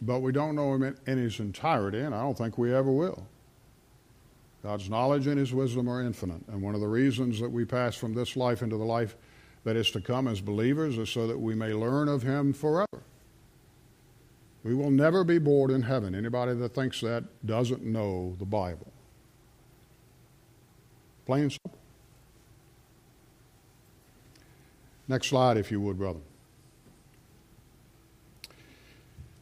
but 0.00 0.20
we 0.20 0.30
don't 0.30 0.54
know 0.54 0.74
Him 0.74 0.96
in 1.06 1.18
His 1.18 1.40
entirety, 1.40 1.98
and 1.98 2.14
I 2.14 2.22
don't 2.22 2.38
think 2.38 2.56
we 2.56 2.72
ever 2.72 2.92
will. 2.92 3.26
God's 4.62 4.88
knowledge 4.88 5.26
and 5.26 5.38
His 5.38 5.52
wisdom 5.52 5.88
are 5.88 6.02
infinite, 6.02 6.46
and 6.46 6.62
one 6.62 6.76
of 6.76 6.80
the 6.80 6.86
reasons 6.86 7.40
that 7.40 7.50
we 7.50 7.64
pass 7.64 7.96
from 7.96 8.14
this 8.14 8.36
life 8.36 8.62
into 8.62 8.76
the 8.76 8.84
life 8.84 9.16
that 9.66 9.74
is 9.74 9.90
to 9.90 10.00
come 10.00 10.28
as 10.28 10.40
believers 10.40 10.96
is 10.96 11.10
so 11.10 11.26
that 11.26 11.40
we 11.40 11.52
may 11.52 11.74
learn 11.74 12.08
of 12.08 12.22
him 12.22 12.52
forever. 12.52 13.02
We 14.62 14.76
will 14.76 14.92
never 14.92 15.24
be 15.24 15.38
bored 15.38 15.72
in 15.72 15.82
heaven. 15.82 16.14
Anybody 16.14 16.54
that 16.54 16.72
thinks 16.72 17.00
that 17.00 17.24
doesn't 17.44 17.82
know 17.82 18.36
the 18.38 18.44
Bible. 18.44 18.92
Plain 21.26 21.42
and 21.42 21.52
simple. 21.52 21.78
Next 25.08 25.26
slide, 25.26 25.56
if 25.56 25.72
you 25.72 25.80
would, 25.80 25.98
brother. 25.98 26.20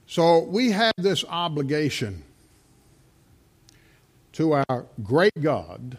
So 0.06 0.38
we 0.38 0.70
have 0.70 0.94
this 0.96 1.26
obligation 1.28 2.22
to 4.32 4.54
our 4.54 4.86
great 5.02 5.38
God 5.42 5.98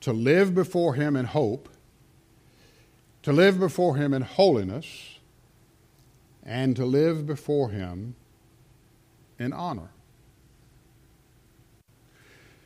to 0.00 0.14
live 0.14 0.54
before 0.54 0.94
Him 0.94 1.14
in 1.14 1.26
hope 1.26 1.68
to 3.26 3.32
live 3.32 3.58
before 3.58 3.96
Him 3.96 4.14
in 4.14 4.22
holiness, 4.22 5.18
and 6.44 6.76
to 6.76 6.84
live 6.84 7.26
before 7.26 7.70
Him 7.70 8.14
in 9.36 9.52
honor. 9.52 9.90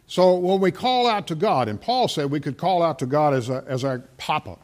So 0.07 0.35
when 0.35 0.61
we 0.61 0.71
call 0.71 1.07
out 1.07 1.27
to 1.29 1.35
God, 1.35 1.69
and 1.69 1.81
Paul 1.81 2.09
said 2.09 2.31
we 2.31 2.41
could 2.41 2.59
call 2.59 2.83
out 2.83 2.99
to 2.99 3.07
God 3.07 3.33
as, 3.33 3.49
a, 3.49 3.65
as 3.67 3.85
our 3.85 4.01
Papa, 4.19 4.59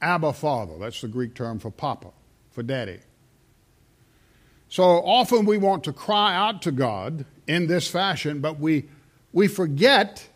Abba 0.00 0.34
Father, 0.34 0.78
that's 0.78 1.00
the 1.00 1.08
Greek 1.08 1.34
term 1.34 1.58
for 1.58 1.72
Papa, 1.72 2.12
for 2.52 2.62
Daddy. 2.62 3.00
So 4.68 4.84
often 4.84 5.46
we 5.46 5.58
want 5.58 5.82
to 5.82 5.92
cry 5.92 6.36
out 6.36 6.62
to 6.62 6.70
God 6.70 7.24
in 7.48 7.66
this 7.66 7.88
fashion, 7.88 8.40
but 8.40 8.60
we, 8.60 8.88
we 9.32 9.48
forget 9.48 10.28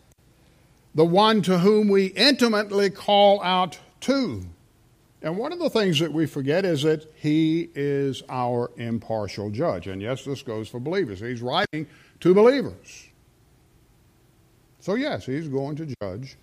the 0.93 1.05
one 1.05 1.41
to 1.43 1.59
whom 1.59 1.87
we 1.87 2.07
intimately 2.07 2.89
call 2.89 3.41
out 3.43 3.79
to. 4.01 4.45
And 5.23 5.37
one 5.37 5.53
of 5.53 5.59
the 5.59 5.69
things 5.69 5.99
that 5.99 6.11
we 6.11 6.25
forget 6.25 6.65
is 6.65 6.83
that 6.83 7.09
he 7.15 7.69
is 7.75 8.21
our 8.27 8.69
impartial 8.75 9.49
judge. 9.49 9.87
And 9.87 10.01
yes, 10.01 10.25
this 10.25 10.41
goes 10.41 10.67
for 10.67 10.81
believers. 10.81 11.21
He's 11.21 11.41
writing 11.41 11.87
to 12.19 12.33
believers. 12.33 13.07
So, 14.81 14.95
yes, 14.95 15.25
he's 15.25 15.47
going 15.47 15.77
to 15.77 15.93
judge 16.01 16.35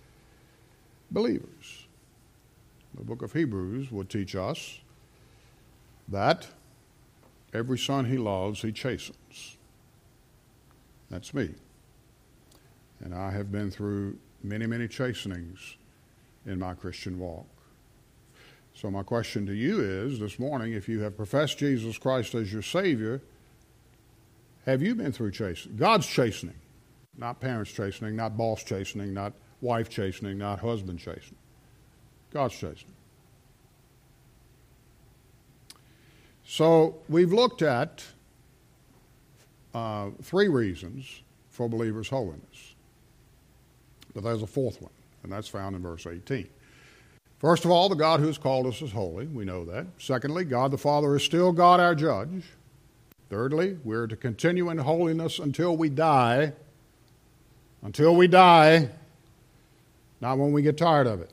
believers. 1.11 1.85
The 2.95 3.03
book 3.03 3.21
of 3.21 3.33
Hebrews 3.33 3.91
would 3.91 4.09
teach 4.09 4.35
us 4.35 4.79
that 6.07 6.47
every 7.53 7.77
son 7.77 8.05
he 8.05 8.17
loves, 8.17 8.63
he 8.63 8.71
chastens. 8.71 9.57
That's 11.11 11.35
me. 11.35 11.51
And 12.99 13.13
I 13.13 13.29
have 13.29 13.51
been 13.51 13.69
through 13.69 14.17
many, 14.41 14.65
many 14.65 14.87
chastenings 14.87 15.77
in 16.47 16.57
my 16.57 16.73
Christian 16.73 17.19
walk. 17.19 17.45
So, 18.81 18.89
my 18.89 19.03
question 19.03 19.45
to 19.45 19.53
you 19.53 19.79
is 19.79 20.17
this 20.17 20.39
morning 20.39 20.73
if 20.73 20.89
you 20.89 21.01
have 21.01 21.15
professed 21.15 21.59
Jesus 21.59 21.99
Christ 21.99 22.33
as 22.33 22.51
your 22.51 22.63
Savior, 22.63 23.21
have 24.65 24.81
you 24.81 24.95
been 24.95 25.11
through 25.11 25.33
chastening? 25.33 25.77
God's 25.77 26.07
chastening, 26.07 26.55
not 27.15 27.39
parents 27.39 27.71
chastening, 27.71 28.15
not 28.15 28.35
boss 28.35 28.63
chastening, 28.63 29.13
not 29.13 29.33
wife 29.61 29.87
chastening, 29.87 30.39
not 30.39 30.61
husband 30.61 30.97
chastening. 30.97 31.37
God's 32.33 32.55
chastening. 32.55 32.95
So, 36.43 36.95
we've 37.07 37.31
looked 37.31 37.61
at 37.61 38.03
uh, 39.75 40.09
three 40.23 40.47
reasons 40.47 41.21
for 41.51 41.69
believers' 41.69 42.09
holiness. 42.09 42.73
But 44.15 44.23
there's 44.23 44.41
a 44.41 44.47
fourth 44.47 44.81
one, 44.81 44.93
and 45.21 45.31
that's 45.31 45.49
found 45.49 45.75
in 45.75 45.83
verse 45.83 46.07
18. 46.07 46.49
First 47.41 47.65
of 47.65 47.71
all, 47.71 47.89
the 47.89 47.95
God 47.95 48.19
who 48.19 48.27
has 48.27 48.37
called 48.37 48.67
us 48.67 48.83
is 48.83 48.91
holy. 48.91 49.25
We 49.25 49.45
know 49.45 49.65
that. 49.65 49.87
Secondly, 49.97 50.45
God 50.45 50.69
the 50.69 50.77
Father 50.77 51.15
is 51.15 51.23
still 51.23 51.51
God 51.51 51.79
our 51.79 51.95
judge. 51.95 52.43
Thirdly, 53.31 53.79
we're 53.83 54.05
to 54.05 54.15
continue 54.15 54.69
in 54.69 54.77
holiness 54.77 55.39
until 55.39 55.75
we 55.75 55.89
die. 55.89 56.53
Until 57.81 58.15
we 58.15 58.27
die, 58.27 58.89
not 60.21 60.37
when 60.37 60.51
we 60.51 60.61
get 60.61 60.77
tired 60.77 61.07
of 61.07 61.19
it. 61.19 61.31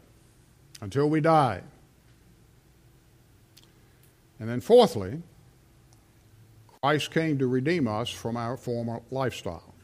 Until 0.81 1.11
we 1.11 1.21
die. 1.21 1.61
And 4.41 4.49
then, 4.49 4.63
fourthly, 4.63 5.21
Christ 6.81 7.11
came 7.11 7.39
to 7.39 7.47
redeem 7.47 7.87
us 7.87 8.09
from 8.09 8.39
our 8.39 8.57
former 8.57 9.03
lifestyle. 9.11 9.75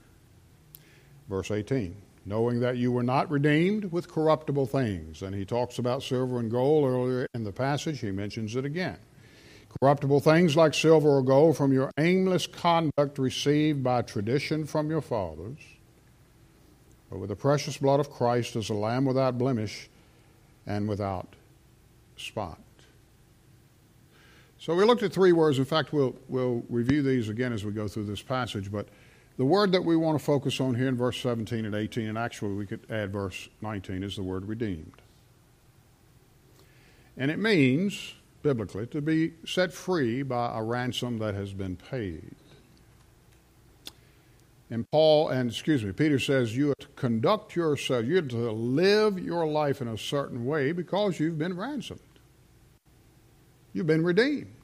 Verse 1.29 1.51
18 1.51 1.95
knowing 2.27 2.61
that 2.61 2.77
you 2.77 2.91
were 2.91 3.03
not 3.03 3.31
redeemed 3.31 3.93
with 3.93 4.11
corruptible 4.11 4.67
things. 4.67 5.23
And 5.23 5.35
he 5.35 5.45
talks 5.45 5.79
about 5.79 6.03
silver 6.03 6.39
and 6.39 6.51
gold 6.51 6.85
earlier 6.89 7.27
in 7.35 7.45
the 7.45 7.53
passage. 7.53 8.01
He 8.01 8.11
mentions 8.11 8.57
it 8.57 8.65
again. 8.65 8.99
Corruptible 9.81 10.21
things 10.21 10.57
like 10.57 10.73
silver 10.73 11.19
or 11.19 11.23
gold 11.23 11.57
from 11.57 11.73
your 11.73 11.91
aimless 11.99 12.47
conduct 12.47 13.19
received 13.19 13.83
by 13.83 14.03
tradition 14.03 14.65
from 14.67 14.89
your 14.89 15.01
fathers, 15.01 15.59
but 17.11 17.19
with 17.19 17.29
the 17.29 17.37
precious 17.37 17.77
blood 17.77 17.99
of 17.99 18.11
Christ 18.11 18.55
as 18.57 18.71
a 18.71 18.75
lamb 18.75 19.05
without 19.05 19.37
blemish 19.37 19.91
and 20.67 20.89
without 20.89 21.35
spot. 22.17 22.61
So 24.59 24.75
we 24.75 24.85
looked 24.85 25.03
at 25.03 25.13
three 25.13 25.33
words. 25.33 25.59
In 25.59 25.67
fact, 25.67 25.93
we'll, 25.93 26.17
we'll 26.29 26.65
review 26.71 27.03
these 27.03 27.29
again 27.29 27.53
as 27.53 27.67
we 27.67 27.73
go 27.73 27.87
through 27.87 28.07
this 28.07 28.23
passage. 28.23 28.73
But 28.73 28.89
the 29.37 29.45
word 29.45 29.73
that 29.73 29.85
we 29.85 29.97
want 29.97 30.19
to 30.19 30.25
focus 30.25 30.61
on 30.61 30.75
here 30.75 30.89
in 30.89 30.97
verse 30.97 31.21
17 31.21 31.65
and 31.65 31.75
18, 31.75 32.09
and 32.09 32.17
actually 32.17 32.55
we 32.55 32.67
could 32.67 32.87
add 32.91 33.13
verse 33.13 33.49
19, 33.63 34.03
is 34.03 34.17
the 34.17 34.23
word 34.23 34.47
redeemed. 34.47 34.95
And 37.17 37.31
it 37.31 37.39
means, 37.39 38.15
biblically, 38.43 38.87
to 38.89 39.01
be 39.01 39.35
set 39.45 39.73
free 39.73 40.23
by 40.23 40.57
a 40.57 40.63
ransom 40.63 41.19
that 41.19 41.35
has 41.35 41.53
been 41.53 41.77
paid. 41.77 42.35
And 44.71 44.91
Paul, 44.91 45.29
and 45.29 45.51
excuse 45.51 45.85
me, 45.85 45.93
Peter 45.93 46.19
says 46.19 46.57
you 46.57 46.71
are 46.71 46.77
to 46.81 46.89
conduct 46.97 47.55
yourself, 47.55 48.07
you're 48.07 48.23
to 48.23 48.51
live 48.51 49.19
your 49.19 49.47
life 49.47 49.81
in 49.81 49.89
a 49.89 49.99
certain 49.99 50.47
way 50.47 50.73
because 50.73 51.21
you've 51.21 51.39
been 51.39 51.57
ransomed. 51.57 52.01
You've 53.73 53.87
been 53.87 54.05
redeemed. 54.05 54.55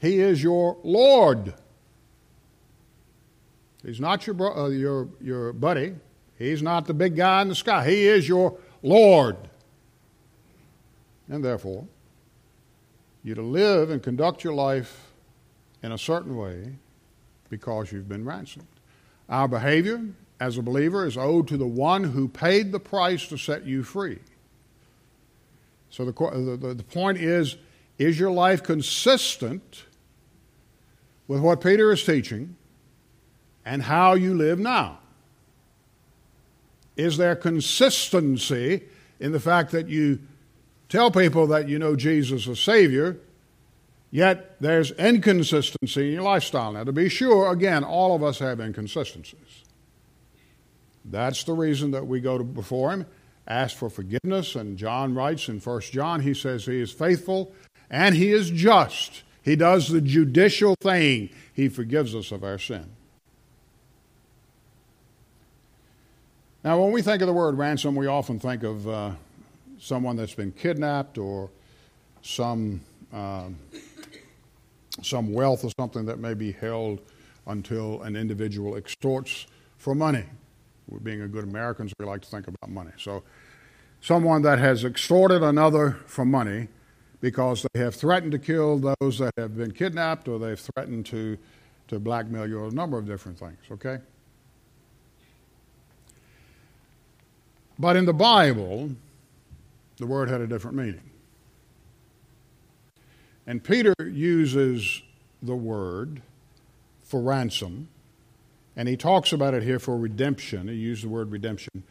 He 0.00 0.20
is 0.20 0.42
your 0.42 0.78
Lord. 0.82 1.54
He's 3.84 4.00
not 4.00 4.26
your, 4.26 4.34
bro- 4.34 4.64
uh, 4.64 4.68
your, 4.68 5.08
your 5.20 5.52
buddy. 5.52 5.94
He's 6.38 6.62
not 6.62 6.86
the 6.86 6.94
big 6.94 7.16
guy 7.16 7.42
in 7.42 7.48
the 7.48 7.54
sky. 7.54 7.88
He 7.88 8.06
is 8.06 8.28
your 8.28 8.58
Lord. 8.82 9.36
And 11.28 11.44
therefore, 11.44 11.86
you 13.24 13.34
to 13.34 13.42
live 13.42 13.90
and 13.90 14.02
conduct 14.02 14.44
your 14.44 14.54
life 14.54 15.12
in 15.82 15.92
a 15.92 15.98
certain 15.98 16.36
way 16.36 16.74
because 17.48 17.92
you've 17.92 18.08
been 18.08 18.24
ransomed. 18.24 18.66
Our 19.28 19.48
behavior 19.48 20.02
as 20.40 20.58
a 20.58 20.62
believer 20.62 21.06
is 21.06 21.16
owed 21.16 21.48
to 21.48 21.56
the 21.56 21.66
one 21.66 22.04
who 22.04 22.28
paid 22.28 22.72
the 22.72 22.80
price 22.80 23.26
to 23.28 23.36
set 23.36 23.64
you 23.64 23.82
free. 23.82 24.18
So 25.90 26.04
the, 26.04 26.12
the, 26.12 26.74
the 26.74 26.82
point 26.82 27.18
is 27.18 27.56
is 27.98 28.18
your 28.18 28.30
life 28.30 28.62
consistent 28.62 29.84
with 31.28 31.40
what 31.40 31.60
Peter 31.60 31.92
is 31.92 32.02
teaching 32.02 32.56
and 33.64 33.82
how 33.82 34.14
you 34.14 34.34
live 34.34 34.58
now? 34.58 34.98
Is 36.96 37.16
there 37.16 37.34
consistency 37.36 38.82
in 39.18 39.32
the 39.32 39.40
fact 39.40 39.72
that 39.72 39.88
you 39.88 40.20
tell 40.88 41.10
people 41.10 41.46
that 41.46 41.68
you 41.68 41.78
know 41.78 41.96
Jesus 41.96 42.46
as 42.46 42.60
Savior, 42.60 43.18
yet 44.10 44.60
there's 44.60 44.90
inconsistency 44.92 46.08
in 46.08 46.14
your 46.14 46.22
lifestyle? 46.22 46.72
Now, 46.72 46.84
to 46.84 46.92
be 46.92 47.08
sure, 47.08 47.50
again, 47.50 47.82
all 47.82 48.14
of 48.14 48.22
us 48.22 48.38
have 48.40 48.60
inconsistencies. 48.60 49.64
That's 51.04 51.44
the 51.44 51.54
reason 51.54 51.92
that 51.92 52.06
we 52.06 52.20
go 52.20 52.42
before 52.42 52.92
Him 52.92 53.06
ask 53.46 53.76
for 53.76 53.90
forgiveness. 53.90 54.54
And 54.54 54.76
John 54.76 55.14
writes 55.14 55.48
in 55.48 55.60
1 55.60 55.80
John, 55.82 56.20
he 56.20 56.34
says 56.34 56.66
he 56.66 56.80
is 56.80 56.92
faithful 56.92 57.52
and 57.90 58.14
he 58.14 58.32
is 58.32 58.50
just. 58.50 59.22
He 59.42 59.56
does 59.56 59.88
the 59.88 60.00
judicial 60.00 60.76
thing, 60.80 61.30
he 61.52 61.68
forgives 61.68 62.14
us 62.14 62.30
of 62.30 62.44
our 62.44 62.58
sin. 62.58 62.90
Now, 66.64 66.80
when 66.80 66.92
we 66.92 67.02
think 67.02 67.22
of 67.22 67.26
the 67.26 67.32
word 67.32 67.58
ransom, 67.58 67.96
we 67.96 68.06
often 68.06 68.38
think 68.38 68.62
of 68.62 68.88
uh, 68.88 69.10
someone 69.80 70.16
that's 70.16 70.34
been 70.34 70.52
kidnapped 70.52 71.18
or 71.18 71.50
some, 72.22 72.80
uh, 73.12 73.48
some 75.02 75.32
wealth 75.32 75.64
or 75.64 75.70
something 75.78 76.04
that 76.06 76.20
may 76.20 76.34
be 76.34 76.52
held 76.52 77.00
until 77.46 78.02
an 78.02 78.14
individual 78.14 78.76
extorts 78.76 79.46
for 79.76 79.94
money 79.94 80.24
being 81.02 81.22
a 81.22 81.28
good 81.28 81.44
Americans, 81.44 81.92
we 81.98 82.06
like 82.06 82.22
to 82.22 82.28
think 82.28 82.46
about 82.46 82.70
money. 82.70 82.90
So, 82.98 83.22
someone 84.00 84.42
that 84.42 84.58
has 84.58 84.84
extorted 84.84 85.42
another 85.42 85.98
for 86.06 86.24
money 86.24 86.68
because 87.20 87.64
they 87.72 87.80
have 87.80 87.94
threatened 87.94 88.32
to 88.32 88.38
kill 88.38 88.78
those 88.78 89.18
that 89.18 89.32
have 89.36 89.56
been 89.56 89.70
kidnapped 89.70 90.28
or 90.28 90.38
they've 90.38 90.58
threatened 90.58 91.06
to, 91.06 91.38
to 91.88 92.00
blackmail 92.00 92.48
you 92.48 92.64
a 92.64 92.70
number 92.70 92.98
of 92.98 93.06
different 93.06 93.38
things, 93.38 93.58
okay? 93.70 93.98
But 97.78 97.96
in 97.96 98.04
the 98.04 98.12
Bible, 98.12 98.90
the 99.96 100.06
word 100.06 100.28
had 100.28 100.40
a 100.40 100.46
different 100.46 100.76
meaning. 100.76 101.10
And 103.46 103.62
Peter 103.62 103.94
uses 103.98 105.02
the 105.42 105.56
word 105.56 106.22
for 107.02 107.20
ransom 107.20 107.88
and 108.76 108.88
he 108.88 108.96
talks 108.96 109.32
about 109.32 109.54
it 109.54 109.62
here 109.62 109.78
for 109.78 109.96
redemption. 109.96 110.68
He 110.68 110.74
used 110.74 111.04
the 111.04 111.08
word 111.08 111.30
redemption. 111.30 111.82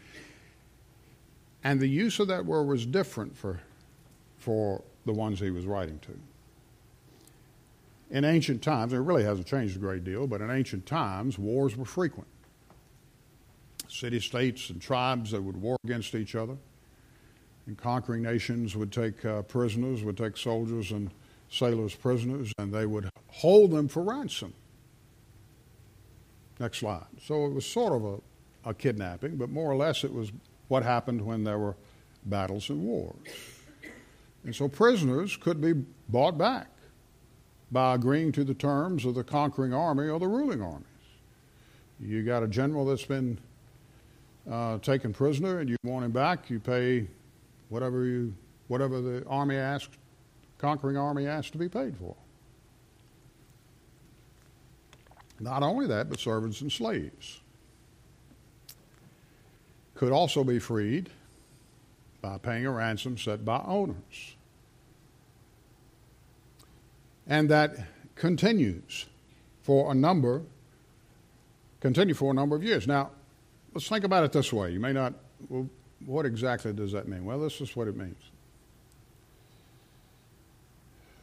And 1.63 1.79
the 1.79 1.87
use 1.87 2.19
of 2.19 2.27
that 2.29 2.45
word 2.45 2.63
was 2.63 2.85
different 2.85 3.37
for, 3.37 3.61
for 4.39 4.81
the 5.05 5.13
ones 5.13 5.39
he 5.39 5.51
was 5.51 5.65
writing 5.65 5.99
to. 5.99 6.19
In 8.09 8.25
ancient 8.25 8.61
times, 8.61 8.93
it 8.93 8.97
really 8.97 9.23
hasn't 9.23 9.47
changed 9.47 9.75
a 9.75 9.79
great 9.79 10.03
deal, 10.03 10.27
but 10.27 10.41
in 10.41 10.49
ancient 10.49 10.85
times, 10.85 11.37
wars 11.37 11.77
were 11.77 11.85
frequent. 11.85 12.27
City 13.91 14.21
states 14.21 14.69
and 14.69 14.81
tribes 14.81 15.31
that 15.31 15.43
would 15.43 15.57
war 15.57 15.75
against 15.83 16.15
each 16.15 16.33
other. 16.33 16.55
And 17.67 17.77
conquering 17.77 18.23
nations 18.23 18.75
would 18.75 18.91
take 18.91 19.23
uh, 19.25 19.41
prisoners, 19.43 20.03
would 20.03 20.17
take 20.17 20.37
soldiers 20.37 20.91
and 20.91 21.11
sailors 21.49 21.93
prisoners, 21.93 22.53
and 22.57 22.73
they 22.73 22.85
would 22.85 23.09
hold 23.27 23.71
them 23.71 23.89
for 23.89 24.01
ransom. 24.01 24.53
Next 26.59 26.77
slide. 26.77 27.05
So 27.21 27.45
it 27.45 27.53
was 27.53 27.65
sort 27.65 27.93
of 27.93 28.05
a, 28.05 28.69
a 28.69 28.73
kidnapping, 28.73 29.35
but 29.35 29.49
more 29.49 29.69
or 29.69 29.75
less 29.75 30.05
it 30.05 30.13
was 30.13 30.31
what 30.69 30.83
happened 30.83 31.21
when 31.21 31.43
there 31.43 31.59
were 31.59 31.75
battles 32.25 32.69
and 32.69 32.83
wars. 32.83 33.15
And 34.45 34.55
so 34.55 34.69
prisoners 34.69 35.35
could 35.35 35.59
be 35.59 35.73
bought 36.07 36.37
back 36.37 36.69
by 37.71 37.95
agreeing 37.95 38.31
to 38.33 38.43
the 38.45 38.53
terms 38.53 39.05
of 39.05 39.15
the 39.15 39.23
conquering 39.23 39.73
army 39.73 40.07
or 40.07 40.19
the 40.19 40.27
ruling 40.27 40.61
armies. 40.61 40.85
You 41.99 42.23
got 42.23 42.41
a 42.41 42.47
general 42.47 42.85
that's 42.85 43.05
been 43.05 43.37
uh, 44.49 44.77
taken 44.79 45.13
prisoner 45.13 45.59
and 45.59 45.69
you 45.69 45.77
want 45.83 46.05
him 46.05 46.11
back, 46.11 46.49
you 46.49 46.59
pay 46.59 47.07
whatever 47.69 48.05
you 48.05 48.33
whatever 48.67 49.01
the 49.01 49.25
army 49.27 49.57
asks, 49.57 49.97
conquering 50.57 50.95
army 50.95 51.27
asks 51.27 51.51
to 51.51 51.57
be 51.57 51.67
paid 51.67 51.95
for. 51.97 52.15
Not 55.39 55.61
only 55.63 55.87
that, 55.87 56.09
but 56.09 56.19
servants 56.19 56.61
and 56.61 56.71
slaves 56.71 57.41
could 59.95 60.11
also 60.11 60.43
be 60.43 60.57
freed 60.57 61.09
by 62.21 62.37
paying 62.37 62.65
a 62.65 62.71
ransom 62.71 63.17
set 63.17 63.43
by 63.43 63.61
owners. 63.65 64.35
And 67.27 67.49
that 67.49 67.75
continues 68.15 69.05
for 69.63 69.91
a 69.91 69.95
number 69.95 70.43
continue 71.81 72.13
for 72.13 72.31
a 72.31 72.33
number 72.33 72.55
of 72.55 72.63
years. 72.63 72.87
Now, 72.87 73.09
let's 73.73 73.87
think 73.87 74.03
about 74.03 74.23
it 74.23 74.31
this 74.31 74.51
way. 74.51 74.71
You 74.71 74.79
may 74.79 74.93
not 74.93 75.13
well, 75.49 75.67
what 76.05 76.25
exactly 76.25 76.73
does 76.73 76.91
that 76.91 77.07
mean? 77.07 77.25
Well, 77.25 77.39
this 77.39 77.61
is 77.61 77.75
what 77.75 77.87
it 77.87 77.95
means. 77.95 78.21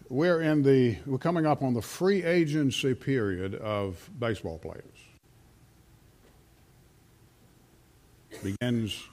We're 0.08 0.40
in 0.40 0.62
the 0.62 0.96
we're 1.06 1.18
coming 1.18 1.44
up 1.44 1.62
on 1.62 1.74
the 1.74 1.82
free 1.82 2.24
agency 2.24 2.94
period 2.94 3.54
of 3.56 4.08
baseball 4.18 4.58
players. 4.58 4.84
Begins 8.42 9.04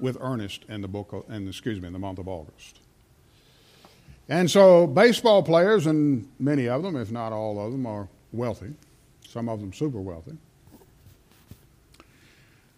with 0.00 0.16
earnest 0.20 0.64
in 0.68 0.80
the 0.80 0.88
book 0.88 1.24
and 1.28 1.46
excuse 1.46 1.80
me 1.80 1.86
in 1.86 1.92
the 1.92 1.98
month 1.98 2.18
of 2.18 2.26
August. 2.26 2.80
And 4.28 4.50
so 4.50 4.86
baseball 4.86 5.42
players 5.42 5.86
and 5.86 6.28
many 6.38 6.68
of 6.68 6.82
them, 6.82 6.96
if 6.96 7.10
not 7.12 7.32
all 7.32 7.64
of 7.64 7.72
them, 7.72 7.84
are 7.86 8.08
wealthy. 8.32 8.72
Some 9.28 9.48
of 9.48 9.60
them 9.60 9.72
super 9.72 10.00
wealthy. 10.00 10.36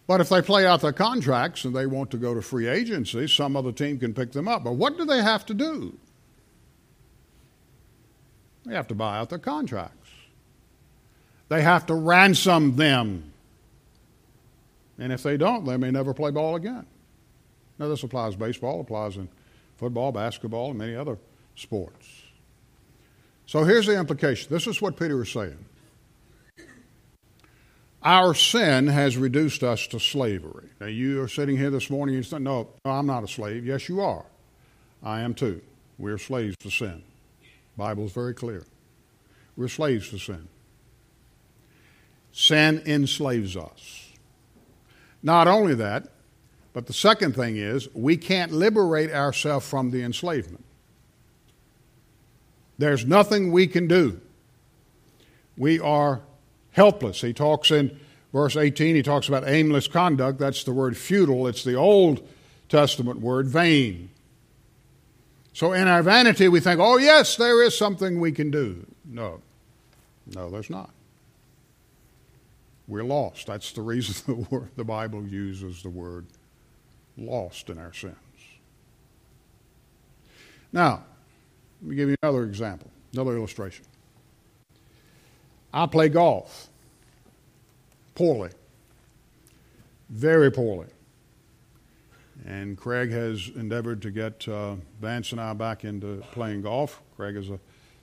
But 0.07 0.21
if 0.21 0.29
they 0.29 0.43
play 0.43 0.67
out 0.67 0.81
their 0.81 0.93
contracts 0.93 1.65
and 1.65 1.75
they 1.75 1.87
want 1.87 2.11
to 2.11 2.17
go 2.17 2.35
to 2.35 2.43
free 2.43 2.67
agency, 2.67 3.29
some 3.29 3.57
other 3.57 3.73
team 3.73 3.99
can 3.99 4.13
pick 4.15 4.33
them 4.33 4.49
up. 4.49 4.65
But 4.65 4.73
what 4.73 4.99
do 4.99 5.05
they 5.05 5.23
have 5.23 5.47
to 5.47 5.55
do? 5.55 5.97
They 8.65 8.75
have 8.75 8.89
to 8.89 8.95
buy 8.95 9.19
out 9.19 9.31
their 9.31 9.39
contracts. 9.39 10.11
They 11.49 11.63
have 11.63 11.87
to 11.87 11.95
ransom 11.95 12.77
them. 12.77 13.33
And 14.99 15.13
if 15.13 15.23
they 15.23 15.37
don't, 15.37 15.65
they 15.65 15.77
may 15.77 15.91
never 15.91 16.15
play 16.15 16.31
ball 16.31 16.57
again. 16.57 16.87
Now, 17.79 17.89
this 17.89 18.03
applies 18.03 18.37
baseball, 18.37 18.81
applies 18.81 19.17
in 19.17 19.29
football, 19.77 20.13
basketball, 20.13 20.71
and 20.71 20.79
many 20.79 20.95
other 20.95 21.19
sports. 21.57 22.07
So 23.47 23.65
here's 23.65 23.87
the 23.87 23.99
implication. 23.99 24.53
This 24.53 24.67
is 24.67 24.81
what 24.81 24.97
Peter 24.97 25.23
is 25.23 25.33
saying. 25.33 25.59
Our 28.05 28.35
sin 28.35 28.89
has 28.89 29.17
reduced 29.17 29.63
us 29.63 29.87
to 29.89 30.01
slavery. 30.01 30.69
Now, 30.81 30.89
you 30.89 31.23
are 31.23 31.29
sitting 31.29 31.57
here 31.57 31.71
this 31.71 31.89
morning 31.89 32.17
and 32.17 32.25
you 32.31 32.39
no, 32.41 32.69
no, 32.85 32.91
I'm 32.91 33.07
not 33.07 33.23
a 33.23 33.29
slave. 33.29 33.65
Yes, 33.65 33.89
you 33.89 34.01
are. 34.01 34.25
I 35.03 35.21
am 35.21 35.35
too. 35.35 35.61
We're 35.99 36.19
slaves 36.19 36.57
to 36.61 36.71
sin. 36.71 37.05
Bible 37.77 38.05
is 38.05 38.13
very 38.13 38.35
clear. 38.35 38.65
We're 39.57 39.69
slaves 39.69 40.11
to 40.11 40.19
sin. 40.19 40.49
Sin 42.33 42.83
enslaves 42.87 43.57
us. 43.57 44.11
Not 45.23 45.47
only 45.47 45.75
that, 45.77 46.09
but 46.73 46.87
the 46.87 46.93
second 46.93 47.37
thing 47.37 47.57
is 47.57 47.89
we 47.95 48.17
can't 48.17 48.51
liberate 48.51 49.13
ourselves 49.13 49.69
from 49.69 49.91
the 49.91 50.03
enslavement. 50.03 50.65
There's 52.79 53.05
nothing 53.05 53.53
we 53.53 53.69
can 53.69 53.87
do. 53.87 54.21
We 55.57 55.79
are 55.79 56.23
helpless. 56.73 57.21
He 57.21 57.33
talks 57.33 57.71
in 57.71 57.99
verse 58.33 58.57
18, 58.57 58.97
he 58.97 59.03
talks 59.03 59.29
about 59.29 59.47
aimless 59.47 59.89
conduct. 59.89 60.39
That's 60.39 60.65
the 60.65 60.73
word 60.73 60.97
futile. 60.97 61.47
It's 61.47 61.65
the 61.65 61.75
Old 61.75 62.27
Testament 62.69 63.21
word 63.21 63.47
vain. 63.47 64.11
So 65.53 65.73
in 65.73 65.87
our 65.87 66.03
vanity, 66.03 66.49
we 66.49 66.61
think, 66.61 66.81
oh, 66.81 66.97
yes, 66.97 67.37
there 67.37 67.63
is 67.63 67.77
something 67.77 68.21
we 68.21 68.33
can 68.33 68.51
do. 68.51 68.87
No, 69.05 69.43
no, 70.35 70.51
there's 70.51 70.71
not. 70.71 70.91
We're 72.89 73.05
lost. 73.05 73.47
That's 73.47 73.73
the 73.73 73.83
reason 73.83 74.15
the, 74.27 74.47
word, 74.51 74.71
the 74.77 74.85
Bible 74.85 75.23
uses 75.23 75.83
the 75.83 75.91
word 75.91 76.27
lost 77.19 77.69
in 77.69 77.79
our 77.79 77.93
sins. 77.93 78.17
Now, 80.73 81.05
let 81.83 81.91
me 81.91 81.97
give 81.97 82.09
you 82.09 82.17
another 82.23 82.45
example, 82.45 82.91
another 83.13 83.37
illustration. 83.37 83.85
I 85.73 85.87
play 85.87 86.09
golf 86.09 86.69
poorly, 88.15 88.51
very 90.11 90.51
poorly. 90.51 90.89
And 92.45 92.77
Craig 92.77 93.11
has 93.13 93.51
endeavored 93.55 94.03
to 94.03 94.11
get 94.11 94.49
uh, 94.49 94.75
Vance 95.01 95.33
and 95.33 95.41
I 95.41 95.53
back 95.53 95.85
into 95.85 96.23
playing 96.33 96.63
golf. 96.63 97.01
Craig 97.17 97.37
is 97.37 97.49
a, 97.51 97.55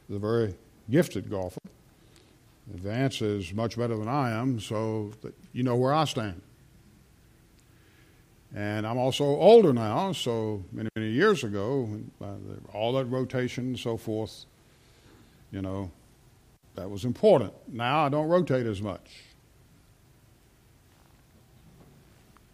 is 0.09 0.15
a 0.15 0.19
very 0.19 0.55
gifted 0.89 1.29
golfer. 1.29 1.59
Vance 2.67 3.21
is 3.21 3.53
much 3.53 3.77
better 3.77 3.97
than 3.97 4.07
I 4.07 4.31
am, 4.31 4.59
so 4.59 5.11
you 5.53 5.63
know 5.63 5.75
where 5.75 5.93
I 5.93 6.05
stand. 6.05 6.41
And 8.55 8.85
I'm 8.87 8.97
also 8.97 9.25
older 9.25 9.73
now, 9.73 10.11
so 10.11 10.63
many, 10.71 10.89
many 10.95 11.11
years 11.11 11.43
ago, 11.43 11.89
uh, 12.21 12.25
all 12.73 12.93
that 12.93 13.05
rotation 13.05 13.67
and 13.67 13.79
so 13.79 13.97
forth, 13.97 14.45
you 15.51 15.61
know, 15.61 15.91
that 16.79 16.89
was 16.89 17.03
important. 17.03 17.53
Now 17.67 18.05
I 18.05 18.09
don't 18.09 18.29
rotate 18.29 18.65
as 18.65 18.81
much. 18.81 19.11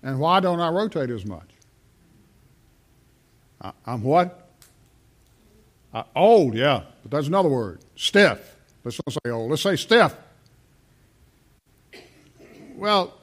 And 0.01 0.19
why 0.19 0.39
don't 0.39 0.59
I 0.59 0.69
rotate 0.69 1.11
as 1.11 1.25
much? 1.25 1.49
I, 3.61 3.71
am 3.85 4.01
what? 4.01 4.49
I, 5.93 6.03
old, 6.15 6.55
yeah, 6.55 6.81
but 7.03 7.11
that's 7.11 7.27
another 7.27 7.49
word. 7.49 7.81
Stiff. 7.95 8.55
Let's 8.83 8.99
not 9.05 9.13
say 9.13 9.31
old. 9.31 9.51
Let's 9.51 9.61
say 9.61 9.75
stiff. 9.75 10.15
Well, 12.75 13.13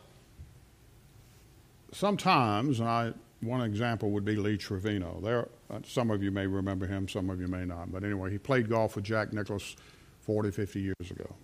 sometimes, 1.93 2.79
and 2.79 2.89
I, 2.89 3.13
one 3.41 3.61
example 3.61 4.11
would 4.13 4.25
be 4.25 4.37
Lee 4.37 4.57
Trevino. 4.57 5.21
There, 5.21 5.49
uh, 5.69 5.81
some 5.85 6.13
of 6.13 6.23
you 6.23 6.31
may 6.31 6.47
remember 6.47 6.87
him, 6.87 7.09
some 7.09 7.29
of 7.29 7.41
you 7.41 7.49
may 7.49 7.65
not. 7.65 7.93
But 7.93 8.05
anyway, 8.05 8.31
he 8.31 8.39
played 8.39 8.69
golf 8.69 8.95
with 8.97 9.05
Jack 9.05 9.33
Nicklaus 9.33 9.77
40, 10.23 10.51
50 10.51 10.81
years 10.81 11.11
ago. 11.11 11.35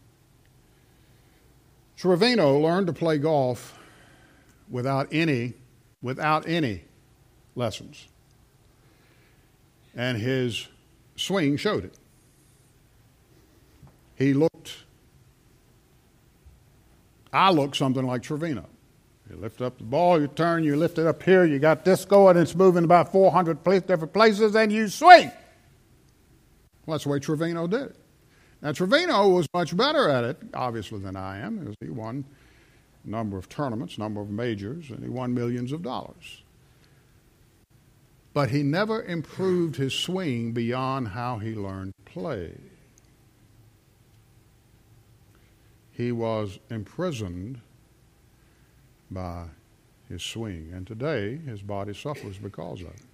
Trevino 1.96 2.58
learned 2.58 2.86
to 2.86 2.92
play 2.92 3.18
golf 3.18 3.78
without 4.70 5.08
any, 5.10 5.54
without 6.00 6.48
any 6.48 6.84
lessons. 7.56 8.06
And 9.96 10.16
his 10.16 10.68
swing 11.16 11.56
showed 11.56 11.84
it. 11.84 11.94
He 14.14 14.32
looked, 14.32 14.84
I 17.32 17.50
looked 17.50 17.76
something 17.76 18.06
like 18.06 18.22
Trevino. 18.22 18.66
You 19.28 19.36
lift 19.36 19.60
up 19.60 19.78
the 19.78 19.84
ball, 19.84 20.20
you 20.20 20.28
turn, 20.28 20.64
you 20.64 20.76
lift 20.76 20.98
it 20.98 21.06
up 21.06 21.22
here, 21.22 21.44
you 21.44 21.58
got 21.58 21.84
this 21.84 22.04
going, 22.04 22.36
it's 22.36 22.54
moving 22.54 22.84
about 22.84 23.12
400 23.12 23.62
different 23.62 24.12
places, 24.12 24.54
and 24.54 24.72
you 24.72 24.88
swing. 24.88 25.30
Well, 26.86 26.94
that's 26.94 27.04
the 27.04 27.10
way 27.10 27.18
Trevino 27.18 27.66
did 27.66 27.82
it. 27.82 27.96
Now, 28.60 28.72
Trevino 28.72 29.28
was 29.28 29.46
much 29.54 29.76
better 29.76 30.08
at 30.08 30.24
it, 30.24 30.38
obviously, 30.52 30.98
than 30.98 31.16
I 31.16 31.38
am, 31.38 31.74
he 31.80 31.90
won 31.90 32.24
a 33.04 33.08
number 33.08 33.38
of 33.38 33.48
tournaments, 33.48 33.96
a 33.96 34.00
number 34.00 34.20
of 34.20 34.30
majors, 34.30 34.90
and 34.90 35.02
he 35.02 35.08
won 35.08 35.32
millions 35.32 35.70
of 35.72 35.82
dollars. 35.82 36.42
But 38.34 38.50
he 38.50 38.62
never 38.62 39.02
improved 39.02 39.76
his 39.76 39.94
swing 39.94 40.52
beyond 40.52 41.08
how 41.08 41.38
he 41.38 41.54
learned 41.54 41.92
to 41.96 42.12
play. 42.12 42.52
He 45.90 46.12
was 46.12 46.58
imprisoned 46.70 47.60
by 49.10 49.46
his 50.08 50.22
swing. 50.22 50.70
And 50.72 50.86
today, 50.86 51.36
his 51.36 51.62
body 51.62 51.94
suffers 51.94 52.38
because 52.38 52.80
of 52.82 52.88
it. 52.88 53.07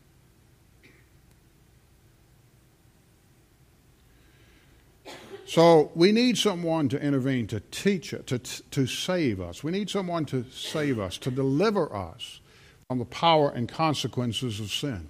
So 5.47 5.93
we 5.95 6.11
need 6.11 6.39
someone 6.39 6.89
to 6.89 7.01
intervene, 7.01 7.47
to 7.49 7.61
teach 7.61 8.15
us, 8.15 8.23
to, 8.27 8.39
to 8.39 8.87
save 8.87 9.41
us. 9.41 9.63
We 9.63 9.73
need 9.73 9.91
someone 9.91 10.25
to 10.27 10.45
save 10.51 10.99
us, 10.99 11.19
to 11.19 11.31
deliver 11.31 11.95
us 11.95 12.41
from 12.89 12.99
the 12.99 13.05
power 13.05 13.51
and 13.51 13.69
consequences 13.69 14.59
of 14.61 14.71
sin. 14.71 15.09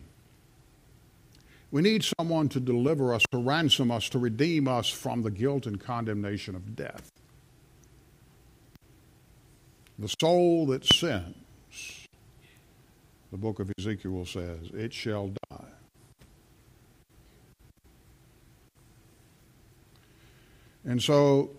We 1.71 1.83
need 1.83 2.05
someone 2.19 2.49
to 2.51 2.61
deliver 2.61 3.15
us, 3.15 3.23
to 3.33 3.39
ransom 3.39 3.91
us, 3.91 4.09
to 4.11 4.19
redeem 4.19 4.69
us 4.69 4.89
from 4.89 5.23
the 5.23 5.31
guilt 5.31 5.67
and 5.67 5.81
condemnation 5.81 6.55
of 6.55 6.77
death. 6.77 7.11
The 9.99 10.13
soul 10.21 10.67
that 10.67 10.85
sins, 10.85 11.37
the 13.31 13.39
book 13.39 13.61
of 13.61 13.73
Ezekiel 13.79 14.25
says, 14.25 14.71
it 14.73 14.93
shall 14.93 15.33
die. 15.51 15.74
And 20.85 21.03
so 21.03 21.51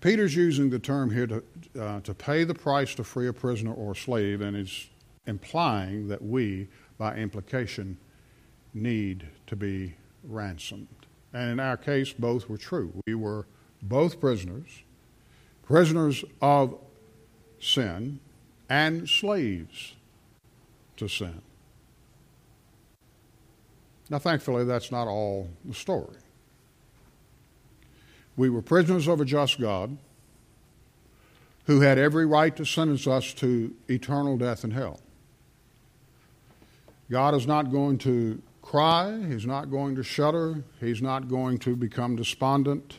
Peter's 0.00 0.34
using 0.34 0.70
the 0.70 0.78
term 0.78 1.10
here 1.10 1.26
to, 1.26 1.42
uh, 1.78 2.00
to 2.00 2.14
pay 2.14 2.44
the 2.44 2.54
price 2.54 2.94
to 2.94 3.04
free 3.04 3.28
a 3.28 3.32
prisoner 3.32 3.72
or 3.72 3.92
a 3.92 3.96
slave, 3.96 4.40
and 4.40 4.56
is 4.56 4.88
implying 5.26 6.08
that 6.08 6.22
we, 6.22 6.68
by 6.98 7.16
implication, 7.16 7.98
need 8.72 9.26
to 9.46 9.56
be 9.56 9.94
ransomed. 10.24 10.88
And 11.32 11.50
in 11.50 11.60
our 11.60 11.76
case, 11.76 12.12
both 12.12 12.48
were 12.48 12.58
true. 12.58 12.92
We 13.06 13.14
were 13.14 13.46
both 13.82 14.20
prisoners, 14.20 14.82
prisoners 15.62 16.24
of 16.40 16.78
sin 17.60 18.20
and 18.68 19.08
slaves 19.08 19.94
to 20.96 21.08
sin. 21.08 21.42
Now, 24.08 24.18
thankfully, 24.18 24.64
that's 24.64 24.90
not 24.90 25.06
all 25.06 25.48
the 25.64 25.74
story. 25.74 26.16
We 28.36 28.50
were 28.50 28.62
prisoners 28.62 29.06
of 29.08 29.20
a 29.20 29.24
just 29.24 29.60
God 29.60 29.96
who 31.66 31.80
had 31.80 31.98
every 31.98 32.26
right 32.26 32.54
to 32.56 32.64
sentence 32.64 33.06
us 33.06 33.32
to 33.34 33.74
eternal 33.88 34.36
death 34.36 34.64
in 34.64 34.70
hell. 34.70 35.00
God 37.10 37.34
is 37.34 37.46
not 37.46 37.70
going 37.70 37.98
to 37.98 38.40
cry, 38.62 39.20
He's 39.26 39.46
not 39.46 39.70
going 39.70 39.96
to 39.96 40.02
shudder, 40.02 40.62
He's 40.80 41.02
not 41.02 41.28
going 41.28 41.58
to 41.58 41.76
become 41.76 42.16
despondent 42.16 42.98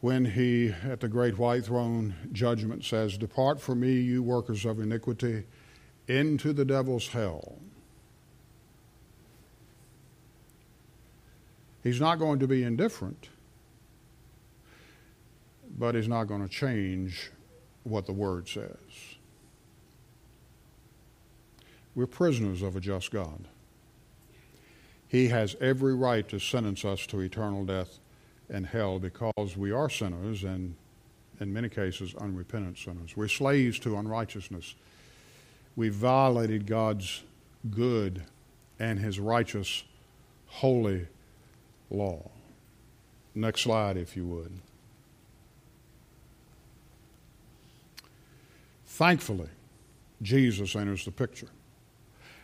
when 0.00 0.24
He, 0.26 0.68
at 0.68 1.00
the 1.00 1.08
great 1.08 1.38
white 1.38 1.64
throne 1.64 2.14
judgment, 2.32 2.84
says, 2.84 3.16
Depart 3.16 3.60
from 3.60 3.80
me, 3.80 3.94
you 4.00 4.22
workers 4.22 4.64
of 4.64 4.78
iniquity, 4.78 5.44
into 6.08 6.52
the 6.52 6.64
devil's 6.64 7.08
hell. 7.08 7.58
He's 11.84 12.00
not 12.00 12.18
going 12.18 12.38
to 12.38 12.48
be 12.48 12.64
indifferent, 12.64 13.28
but 15.78 15.94
He's 15.94 16.08
not 16.08 16.24
going 16.24 16.42
to 16.42 16.48
change 16.48 17.30
what 17.84 18.06
the 18.06 18.12
Word 18.12 18.48
says. 18.48 18.78
We're 21.94 22.06
prisoners 22.06 22.62
of 22.62 22.74
a 22.74 22.80
just 22.80 23.10
God. 23.12 23.46
He 25.06 25.28
has 25.28 25.54
every 25.60 25.94
right 25.94 26.26
to 26.30 26.40
sentence 26.40 26.84
us 26.86 27.06
to 27.06 27.20
eternal 27.20 27.64
death 27.64 28.00
and 28.48 28.66
hell 28.66 28.98
because 28.98 29.56
we 29.56 29.70
are 29.70 29.90
sinners 29.90 30.42
and, 30.42 30.74
in 31.38 31.52
many 31.52 31.68
cases, 31.68 32.14
unrepentant 32.16 32.78
sinners. 32.78 33.14
We're 33.14 33.28
slaves 33.28 33.78
to 33.80 33.98
unrighteousness. 33.98 34.74
We 35.76 35.90
violated 35.90 36.66
God's 36.66 37.22
good 37.70 38.22
and 38.80 38.98
His 38.98 39.20
righteous, 39.20 39.84
holy 40.46 41.06
law. 41.94 42.30
Next 43.34 43.62
slide, 43.62 43.96
if 43.96 44.16
you 44.16 44.26
would. 44.26 44.52
Thankfully, 48.86 49.48
Jesus 50.22 50.76
enters 50.76 51.04
the 51.04 51.10
picture. 51.10 51.48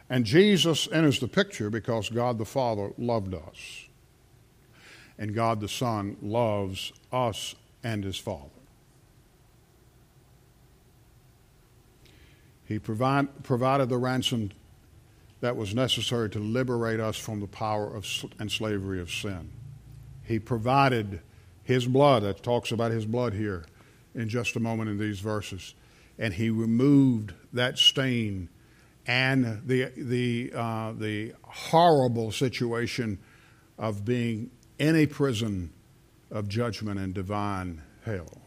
And 0.09 0.25
Jesus 0.25 0.89
enters 0.91 1.21
the 1.21 1.29
picture 1.29 1.71
because 1.71 2.09
God 2.09 2.39
the 2.39 2.45
Father 2.45 2.91
loved 2.99 3.35
us. 3.35 3.87
And 5.17 5.35
God 5.35 5.61
the 5.61 5.69
Son 5.69 6.17
loves 6.21 6.93
us 7.13 7.55
and 7.85 8.03
his 8.03 8.19
Father. 8.19 8.49
He 12.65 12.79
provide, 12.79 13.45
provided 13.45 13.89
the 13.89 13.99
ransom 13.99 14.51
that 15.41 15.57
was 15.57 15.75
necessary 15.75 16.29
to 16.31 16.39
liberate 16.39 17.01
us 17.01 17.17
from 17.17 17.41
the 17.41 17.47
power 17.47 17.95
of, 17.95 18.07
and 18.39 18.51
slavery 18.51 19.01
of 19.01 19.11
sin. 19.11 19.51
He 20.23 20.39
provided 20.39 21.21
his 21.63 21.87
blood, 21.87 22.23
that 22.23 22.43
talks 22.43 22.73
about 22.73 22.91
his 22.91 23.07
blood 23.07 23.33
here 23.33 23.65
in 24.15 24.29
just 24.29 24.57
a 24.57 24.61
moment 24.61 24.91
in 24.91 24.99
these 24.99 25.21
verses. 25.21 25.75
And 26.19 26.35
he 26.35 26.51
removed 26.51 27.33
that 27.53 27.79
stain 27.79 28.49
and 29.07 29.63
the, 29.67 29.91
the, 29.97 30.53
uh, 30.55 30.93
the 30.93 31.35
horrible 31.43 32.33
situation 32.33 33.19
of 33.79 34.05
being 34.05 34.51
in 34.79 34.95
a 34.95 35.07
prison 35.07 35.73
of 36.31 36.49
judgment 36.49 37.01
and 37.01 37.15
divine 37.15 37.83
hell. 38.05 38.43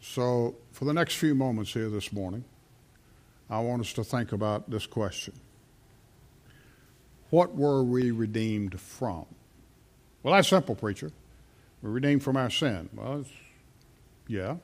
So, 0.00 0.56
for 0.72 0.84
the 0.84 0.92
next 0.92 1.14
few 1.14 1.34
moments 1.34 1.72
here 1.72 1.88
this 1.88 2.12
morning, 2.12 2.44
I 3.52 3.60
want 3.60 3.82
us 3.82 3.92
to 3.94 4.04
think 4.04 4.32
about 4.32 4.70
this 4.70 4.86
question 4.86 5.34
What 7.28 7.54
were 7.54 7.84
we 7.84 8.10
redeemed 8.10 8.80
from? 8.80 9.26
Well, 10.22 10.34
that's 10.34 10.48
simple, 10.48 10.74
preacher. 10.74 11.12
We're 11.82 11.90
redeemed 11.90 12.22
from 12.22 12.36
our 12.36 12.48
sin. 12.48 12.88
Well, 12.94 13.26
yeah. 14.26 14.56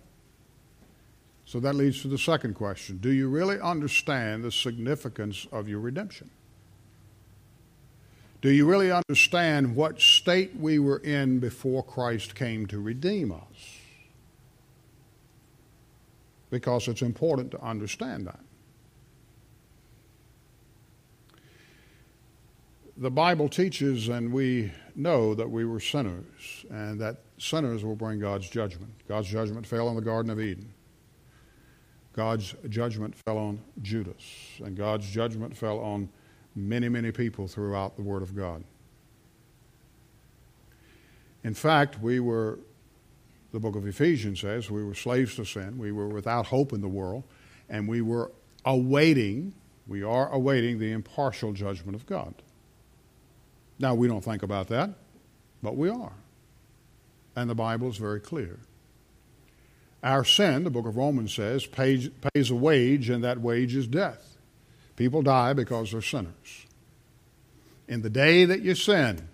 So 1.44 1.60
that 1.60 1.74
leads 1.74 2.00
to 2.02 2.08
the 2.08 2.16
second 2.16 2.54
question 2.54 2.96
Do 2.96 3.10
you 3.12 3.28
really 3.28 3.60
understand 3.60 4.42
the 4.42 4.52
significance 4.52 5.46
of 5.52 5.68
your 5.68 5.80
redemption? 5.80 6.30
Do 8.40 8.50
you 8.50 8.66
really 8.66 8.90
understand 8.90 9.76
what 9.76 10.00
state 10.00 10.56
we 10.56 10.78
were 10.78 11.00
in 11.00 11.40
before 11.40 11.82
Christ 11.82 12.34
came 12.34 12.66
to 12.68 12.80
redeem 12.80 13.32
us? 13.32 13.76
Because 16.48 16.88
it's 16.88 17.02
important 17.02 17.50
to 17.50 17.60
understand 17.60 18.26
that. 18.28 18.40
The 23.00 23.12
Bible 23.12 23.48
teaches, 23.48 24.08
and 24.08 24.32
we 24.32 24.72
know 24.96 25.32
that 25.32 25.48
we 25.48 25.64
were 25.64 25.78
sinners, 25.78 26.66
and 26.68 27.00
that 27.00 27.18
sinners 27.38 27.84
will 27.84 27.94
bring 27.94 28.18
God's 28.18 28.50
judgment. 28.50 28.90
God's 29.06 29.28
judgment 29.28 29.64
fell 29.64 29.86
on 29.86 29.94
the 29.94 30.02
Garden 30.02 30.32
of 30.32 30.40
Eden. 30.40 30.74
God's 32.12 32.56
judgment 32.68 33.14
fell 33.14 33.38
on 33.38 33.60
Judas, 33.82 34.24
and 34.64 34.76
God's 34.76 35.08
judgment 35.08 35.56
fell 35.56 35.78
on 35.78 36.08
many, 36.56 36.88
many 36.88 37.12
people 37.12 37.46
throughout 37.46 37.94
the 37.94 38.02
Word 38.02 38.20
of 38.20 38.34
God. 38.34 38.64
In 41.44 41.54
fact, 41.54 42.02
we 42.02 42.18
were, 42.18 42.58
the 43.52 43.60
book 43.60 43.76
of 43.76 43.86
Ephesians 43.86 44.40
says, 44.40 44.72
we 44.72 44.82
were 44.82 44.96
slaves 44.96 45.36
to 45.36 45.44
sin, 45.44 45.78
we 45.78 45.92
were 45.92 46.08
without 46.08 46.46
hope 46.46 46.72
in 46.72 46.80
the 46.80 46.88
world, 46.88 47.22
and 47.68 47.86
we 47.86 48.00
were 48.00 48.32
awaiting, 48.64 49.54
we 49.86 50.02
are 50.02 50.28
awaiting 50.32 50.80
the 50.80 50.90
impartial 50.90 51.52
judgment 51.52 51.94
of 51.94 52.04
God. 52.04 52.34
Now, 53.78 53.94
we 53.94 54.08
don't 54.08 54.24
think 54.24 54.42
about 54.42 54.68
that, 54.68 54.90
but 55.62 55.76
we 55.76 55.88
are. 55.88 56.12
And 57.36 57.48
the 57.48 57.54
Bible 57.54 57.88
is 57.88 57.96
very 57.96 58.20
clear. 58.20 58.58
Our 60.02 60.24
sin, 60.24 60.64
the 60.64 60.70
book 60.70 60.86
of 60.86 60.96
Romans 60.96 61.34
says, 61.34 61.66
pays, 61.66 62.08
pays 62.34 62.50
a 62.50 62.54
wage, 62.54 63.08
and 63.08 63.22
that 63.24 63.40
wage 63.40 63.74
is 63.74 63.86
death. 63.86 64.36
People 64.96 65.22
die 65.22 65.52
because 65.52 65.92
they're 65.92 66.02
sinners. 66.02 66.66
In 67.86 68.02
the 68.02 68.10
day 68.10 68.44
that 68.44 68.62
you 68.62 68.74
sin, 68.74 69.28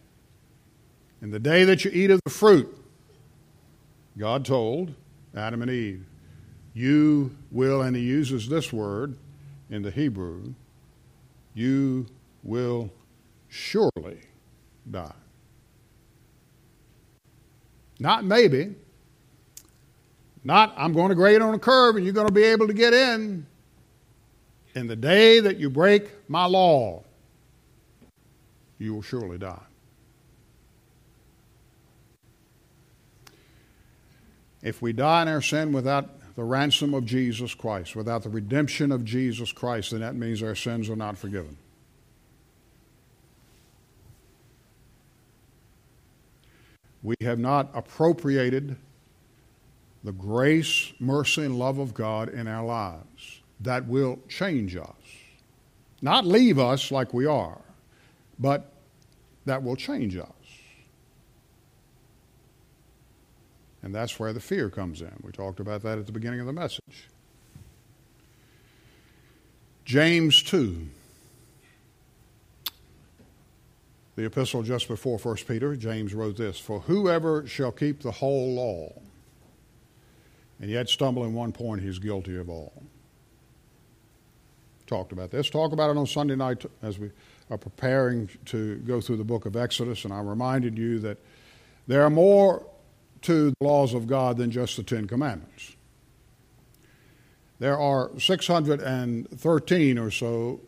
in 1.20 1.30
the 1.30 1.38
day 1.38 1.64
that 1.64 1.84
you 1.84 1.90
eat 1.92 2.11
of 2.11 2.20
the 2.24 2.30
fruit, 2.30 2.74
God 4.16 4.45
told 4.45 4.95
Adam 5.34 5.62
and 5.62 5.70
Eve, 5.70 6.05
You 6.72 7.34
will, 7.51 7.82
and 7.82 7.97
He 7.97 8.03
uses 8.03 8.49
this 8.49 8.72
word 8.72 9.16
in 9.70 9.82
the 9.82 9.90
Hebrew, 9.90 10.55
you 11.55 12.07
will 12.42 12.90
surely 13.49 14.18
die. 14.91 15.12
Not 17.99 18.24
maybe, 18.24 18.74
not, 20.43 20.74
I'm 20.76 20.93
going 20.93 21.09
to 21.09 21.14
grade 21.14 21.41
on 21.41 21.55
a 21.55 21.59
curve 21.59 21.97
and 21.97 22.05
you're 22.05 22.14
going 22.14 22.26
to 22.26 22.32
be 22.32 22.45
able 22.45 22.66
to 22.66 22.74
get 22.74 22.93
in. 22.93 23.47
In 24.74 24.89
the 24.89 24.97
day 24.97 25.41
that 25.41 25.57
you 25.57 25.70
break 25.70 26.11
my 26.28 26.47
law, 26.47 27.05
you 28.78 28.95
will 28.95 29.03
surely 29.03 29.39
die. 29.39 29.62
If 34.62 34.82
we 34.82 34.93
die 34.93 35.22
in 35.22 35.28
our 35.28 35.43
sin 35.43 35.72
without 35.72 36.11
the 36.37 36.43
ransom 36.43 36.95
of 36.95 37.05
Jesus 37.05 37.55
Christ, 37.55 37.95
without 37.95 38.22
the 38.22 38.30
redemption 38.30 38.91
of 38.91 39.05
Jesus 39.05 39.53
Christ, 39.53 39.93
then 39.93 40.01
that 40.01 40.16
means 40.16 40.43
our 40.43 40.55
sins 40.55 40.91
are 40.91 40.97
not 40.97 41.16
forgiven. 41.16 41.57
We 47.05 47.14
have 47.20 47.38
not 47.38 47.70
appropriated 47.74 48.76
the 50.02 50.12
grace, 50.12 50.92
mercy, 50.98 51.42
and 51.42 51.59
love 51.59 51.78
of 51.78 51.94
God 51.94 52.30
in 52.30 52.48
our 52.48 52.64
lives 52.64 53.42
that 53.61 53.86
will 53.86 54.18
change 54.28 54.74
us. 54.74 54.88
Not 56.00 56.26
leave 56.26 56.59
us 56.59 56.90
like 56.90 57.14
we 57.14 57.26
are, 57.26 57.61
but 58.38 58.72
that 59.44 59.62
will 59.62 59.76
change 59.76 60.16
us. 60.16 60.28
And 63.82 63.94
that's 63.94 64.18
where 64.18 64.32
the 64.32 64.40
fear 64.40 64.70
comes 64.70 65.02
in. 65.02 65.12
We 65.22 65.30
talked 65.30 65.61
about 65.61 65.82
that 65.82 65.98
at 65.98 66.07
the 66.07 66.12
beginning 66.12 66.40
of 66.40 66.46
the 66.46 66.55
message. 66.55 67.09
James 69.84 70.42
2. 70.42 70.88
The 74.16 74.26
epistle 74.26 74.62
just 74.62 74.86
before 74.86 75.18
1 75.18 75.36
Peter, 75.48 75.74
James 75.74 76.14
wrote 76.14 76.36
this 76.36 76.58
For 76.58 76.80
whoever 76.80 77.46
shall 77.46 77.72
keep 77.72 78.02
the 78.02 78.12
whole 78.12 78.54
law, 78.54 78.92
and 80.60 80.70
yet 80.70 80.88
stumble 80.88 81.24
in 81.24 81.34
one 81.34 81.52
point, 81.52 81.82
he's 81.82 81.98
guilty 81.98 82.36
of 82.36 82.48
all. 82.48 82.72
Talked 84.86 85.12
about 85.12 85.30
this. 85.30 85.50
Talk 85.50 85.72
about 85.72 85.90
it 85.90 85.96
on 85.96 86.06
Sunday 86.06 86.36
night 86.36 86.64
as 86.82 86.98
we 86.98 87.10
are 87.50 87.58
preparing 87.58 88.28
to 88.46 88.76
go 88.78 89.00
through 89.00 89.16
the 89.16 89.24
book 89.24 89.46
of 89.46 89.56
Exodus, 89.56 90.04
and 90.04 90.12
I 90.12 90.20
reminded 90.20 90.78
you 90.78 91.00
that 91.00 91.18
there 91.86 92.02
are 92.02 92.10
more 92.10 92.64
to 93.22 93.50
the 93.50 93.56
laws 93.60 93.94
of 93.94 94.06
God 94.06 94.36
than 94.36 94.50
just 94.50 94.76
the 94.76 94.82
Ten 94.82 95.06
Commandments. 95.06 95.74
There 97.58 97.78
are 97.78 98.10
613 98.18 99.98
or 99.98 100.10
so 100.10 100.60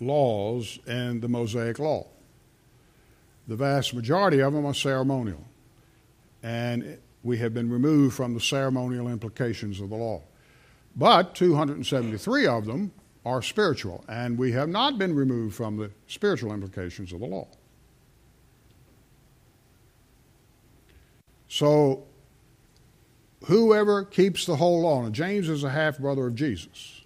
laws 0.00 0.78
in 0.86 1.20
the 1.20 1.28
Mosaic 1.28 1.78
Law. 1.78 2.06
The 3.48 3.56
vast 3.56 3.94
majority 3.94 4.40
of 4.40 4.52
them 4.52 4.64
are 4.64 4.74
ceremonial. 4.74 5.44
And 6.42 6.98
we 7.22 7.38
have 7.38 7.54
been 7.54 7.70
removed 7.70 8.14
from 8.16 8.34
the 8.34 8.40
ceremonial 8.40 9.08
implications 9.08 9.80
of 9.80 9.90
the 9.90 9.96
law. 9.96 10.22
But 10.96 11.34
273 11.34 12.46
of 12.46 12.66
them 12.66 12.92
are 13.24 13.40
spiritual, 13.40 14.04
and 14.08 14.36
we 14.36 14.52
have 14.52 14.68
not 14.68 14.98
been 14.98 15.14
removed 15.14 15.54
from 15.54 15.76
the 15.76 15.90
spiritual 16.08 16.52
implications 16.52 17.12
of 17.12 17.20
the 17.20 17.26
law. 17.26 17.46
So, 21.48 22.04
whoever 23.44 24.04
keeps 24.04 24.46
the 24.46 24.56
whole 24.56 24.82
law, 24.82 25.04
and 25.04 25.14
James 25.14 25.48
is 25.48 25.64
a 25.64 25.70
half 25.70 25.98
brother 25.98 26.26
of 26.26 26.34
Jesus. 26.34 27.02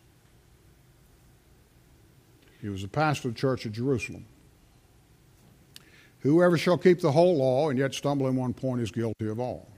He 2.60 2.68
was 2.68 2.82
a 2.82 2.88
pastor 2.88 3.28
of 3.28 3.34
the 3.34 3.40
church 3.40 3.66
at 3.66 3.72
Jerusalem. 3.72 4.24
Whoever 6.26 6.58
shall 6.58 6.76
keep 6.76 7.00
the 7.00 7.12
whole 7.12 7.36
law 7.36 7.70
and 7.70 7.78
yet 7.78 7.94
stumble 7.94 8.26
in 8.26 8.34
one 8.34 8.52
point 8.52 8.80
is 8.80 8.90
guilty 8.90 9.28
of 9.28 9.38
all. 9.38 9.68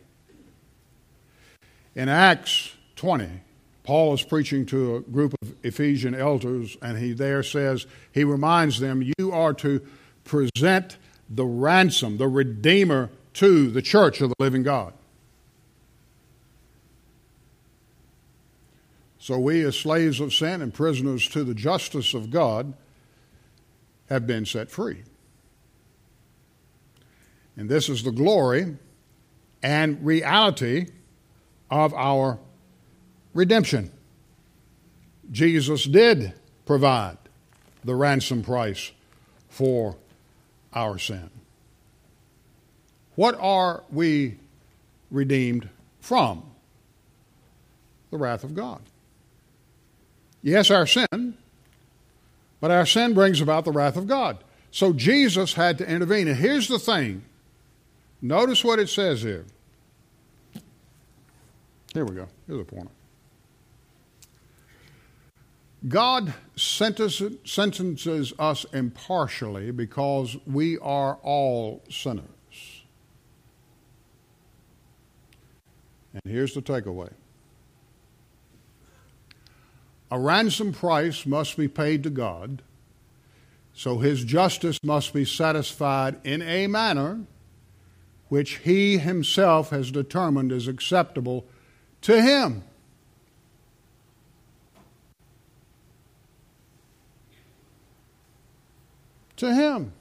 In 1.95 2.09
Acts 2.09 2.73
20, 2.97 3.29
Paul 3.85 4.15
is 4.15 4.23
preaching 4.23 4.65
to 4.67 4.97
a 4.97 5.01
group 5.01 5.35
of 5.43 5.55
Ephesian 5.63 6.15
elders, 6.15 6.77
and 6.81 6.97
he 6.97 7.13
there 7.13 7.43
says, 7.43 7.87
he 8.13 8.25
reminds 8.25 8.81
them, 8.81 9.03
You 9.19 9.31
are 9.33 9.53
to 9.55 9.83
present 10.25 10.97
the 11.29 11.45
ransom, 11.45 12.17
the 12.17 12.29
Redeemer, 12.29 13.11
to 13.35 13.71
the 13.71 13.83
church 13.83 14.23
of 14.23 14.31
the 14.31 14.37
living 14.39 14.63
God. 14.63 14.95
So 19.19 19.39
we, 19.39 19.63
as 19.65 19.77
slaves 19.77 20.21
of 20.21 20.33
sin 20.33 20.63
and 20.63 20.73
prisoners 20.73 21.29
to 21.29 21.45
the 21.45 21.55
justice 21.55 22.15
of 22.15 22.31
God, 22.31 22.73
have 24.09 24.27
been 24.27 24.47
set 24.47 24.71
free. 24.71 25.03
And 27.59 27.69
this 27.69 27.89
is 27.89 28.05
the 28.05 28.13
glory 28.13 28.77
and 29.65 30.07
reality 30.07 30.87
of 31.69 31.93
our 31.93 32.39
redemption. 33.35 33.91
Jesus 35.33 35.85
did 35.85 36.35
provide 36.65 37.19
the 37.85 37.97
ransom 37.97 38.43
price 38.43 38.93
for 39.49 39.97
our 40.73 40.99
sin. 40.99 41.31
What 43.17 43.37
are 43.41 43.83
we 43.91 44.37
redeemed 45.11 45.69
from? 46.01 46.45
The 48.13 48.19
wrath 48.19 48.45
of 48.45 48.55
God. 48.55 48.81
Yes, 50.43 50.71
our 50.71 50.87
sin, 50.87 51.37
but 52.61 52.71
our 52.71 52.87
sin 52.87 53.15
brings 53.15 53.41
about 53.41 53.65
the 53.65 53.73
wrath 53.73 53.97
of 53.97 54.07
God. 54.07 54.39
So 54.71 54.93
Jesus 54.93 55.55
had 55.55 55.79
to 55.79 55.91
intervene. 55.91 56.29
And 56.29 56.37
here's 56.37 56.69
the 56.69 56.79
thing 56.79 57.25
notice 58.21 58.65
what 58.65 58.79
it 58.79 58.89
says 58.89 59.23
here. 59.23 59.45
Here 61.95 62.05
we 62.05 62.15
go. 62.15 62.29
Here's 62.47 62.61
a 62.61 62.65
pointer. 62.65 62.91
God 65.87 66.35
sentences 66.57 68.33
us 68.39 68.67
impartially 68.73 69.71
because 69.71 70.37
we 70.45 70.77
are 70.79 71.19
all 71.23 71.85
sinners. 71.89 72.25
And 76.13 76.23
here's 76.25 76.55
the 76.55 76.63
takeaway 76.63 77.13
a 80.11 80.19
ransom 80.19 80.73
price 80.73 81.27
must 81.27 81.57
be 81.57 81.69
paid 81.69 82.03
to 82.03 82.11
God, 82.11 82.63
so 83.73 83.99
his 83.99 84.25
justice 84.25 84.79
must 84.83 85.13
be 85.13 85.25
satisfied 85.25 86.19
in 86.25 86.43
a 86.43 86.67
manner 86.67 87.21
which 88.29 88.57
he 88.59 88.99
himself 88.99 89.71
has 89.71 89.91
determined 89.91 90.53
is 90.53 90.69
acceptable 90.69 91.47
to 92.03 92.21
him. 92.21 92.63
To 99.37 99.55
him. 99.55 99.93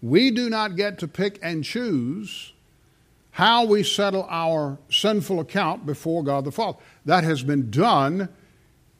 We 0.00 0.30
do 0.30 0.50
not 0.50 0.74
get 0.76 0.98
to 0.98 1.08
pick 1.08 1.38
and 1.42 1.62
choose 1.62 2.52
how 3.32 3.64
we 3.64 3.82
settle 3.82 4.26
our 4.28 4.78
sinful 4.90 5.40
account 5.40 5.86
before 5.86 6.24
God 6.24 6.44
the 6.44 6.52
Father. 6.52 6.78
That 7.04 7.24
has 7.24 7.42
been 7.42 7.70
done 7.70 8.28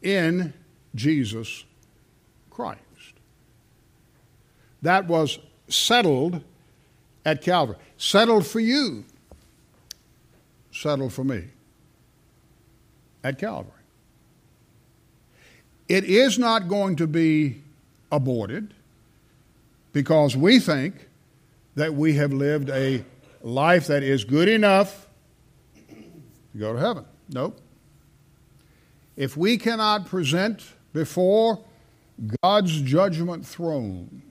in 0.00 0.54
Jesus 0.94 1.64
Christ. 2.50 2.80
That 4.80 5.06
was 5.06 5.38
settled 5.68 6.42
at 7.24 7.42
Calvary. 7.42 7.76
Settled 7.96 8.46
for 8.46 8.60
you 8.60 9.04
settled 10.72 11.12
for 11.12 11.22
me 11.22 11.44
at 13.22 13.38
Calvary. 13.38 13.72
It 15.88 16.04
is 16.04 16.38
not 16.38 16.68
going 16.68 16.96
to 16.96 17.06
be 17.06 17.62
aborted 18.10 18.74
because 19.92 20.36
we 20.36 20.58
think 20.58 21.08
that 21.74 21.94
we 21.94 22.14
have 22.14 22.32
lived 22.32 22.70
a 22.70 23.04
life 23.42 23.86
that 23.88 24.02
is 24.02 24.24
good 24.24 24.48
enough 24.48 25.06
to 25.88 26.58
go 26.58 26.72
to 26.72 26.78
heaven. 26.78 27.04
Nope. 27.28 27.60
If 29.16 29.36
we 29.36 29.58
cannot 29.58 30.06
present 30.06 30.62
before 30.92 31.62
God's 32.42 32.80
judgment 32.80 33.46
throne 33.46 34.22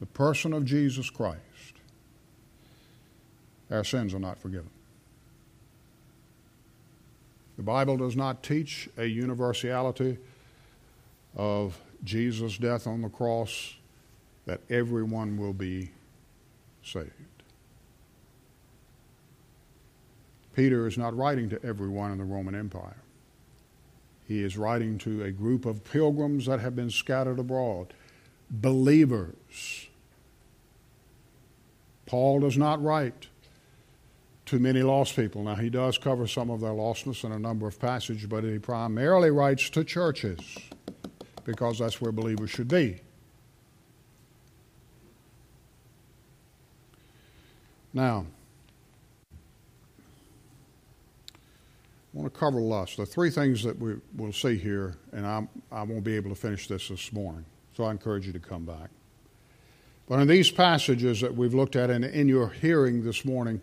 the 0.00 0.06
person 0.06 0.52
of 0.52 0.64
Jesus 0.64 1.10
Christ, 1.10 1.40
our 3.70 3.84
sins 3.84 4.14
are 4.14 4.18
not 4.18 4.38
forgiven. 4.38 4.70
The 7.56 7.62
Bible 7.64 7.96
does 7.96 8.16
not 8.16 8.42
teach 8.42 8.88
a 8.96 9.04
universality 9.04 10.18
of 11.36 11.78
Jesus' 12.04 12.56
death 12.56 12.86
on 12.86 13.02
the 13.02 13.08
cross 13.08 13.74
that 14.46 14.60
everyone 14.70 15.36
will 15.36 15.52
be 15.52 15.90
saved. 16.84 17.12
Peter 20.54 20.86
is 20.86 20.96
not 20.96 21.16
writing 21.16 21.50
to 21.50 21.64
everyone 21.64 22.10
in 22.12 22.18
the 22.18 22.24
Roman 22.24 22.54
Empire. 22.54 22.96
He 24.26 24.42
is 24.42 24.56
writing 24.56 24.98
to 24.98 25.22
a 25.22 25.30
group 25.30 25.64
of 25.66 25.84
pilgrims 25.84 26.46
that 26.46 26.60
have 26.60 26.76
been 26.76 26.90
scattered 26.90 27.38
abroad, 27.38 27.92
believers. 28.50 29.87
Paul 32.08 32.40
does 32.40 32.56
not 32.56 32.82
write 32.82 33.28
to 34.46 34.58
many 34.58 34.82
lost 34.82 35.14
people. 35.14 35.42
Now, 35.42 35.56
he 35.56 35.68
does 35.68 35.98
cover 35.98 36.26
some 36.26 36.48
of 36.48 36.62
their 36.62 36.70
lostness 36.70 37.22
in 37.22 37.32
a 37.32 37.38
number 37.38 37.68
of 37.68 37.78
passages, 37.78 38.24
but 38.24 38.44
he 38.44 38.58
primarily 38.58 39.30
writes 39.30 39.68
to 39.70 39.84
churches 39.84 40.40
because 41.44 41.78
that's 41.78 42.00
where 42.00 42.10
believers 42.10 42.48
should 42.48 42.66
be. 42.66 43.00
Now, 47.92 48.24
I 49.30 49.36
want 52.14 52.32
to 52.32 52.40
cover 52.40 52.58
lust. 52.58 52.98
Are 52.98 53.04
three 53.04 53.28
things 53.28 53.62
that 53.64 53.78
we 53.78 53.96
will 54.16 54.32
see 54.32 54.56
here, 54.56 54.96
and 55.12 55.26
I'm, 55.26 55.50
I 55.70 55.82
won't 55.82 56.04
be 56.04 56.16
able 56.16 56.30
to 56.30 56.36
finish 56.36 56.68
this 56.68 56.88
this 56.88 57.12
morning, 57.12 57.44
so 57.76 57.84
I 57.84 57.90
encourage 57.90 58.26
you 58.26 58.32
to 58.32 58.40
come 58.40 58.64
back. 58.64 58.88
But 60.08 60.20
in 60.20 60.28
these 60.28 60.50
passages 60.50 61.20
that 61.20 61.36
we've 61.36 61.54
looked 61.54 61.76
at 61.76 61.90
and 61.90 62.04
in 62.04 62.28
your 62.28 62.48
hearing 62.48 63.04
this 63.04 63.24
morning, 63.26 63.60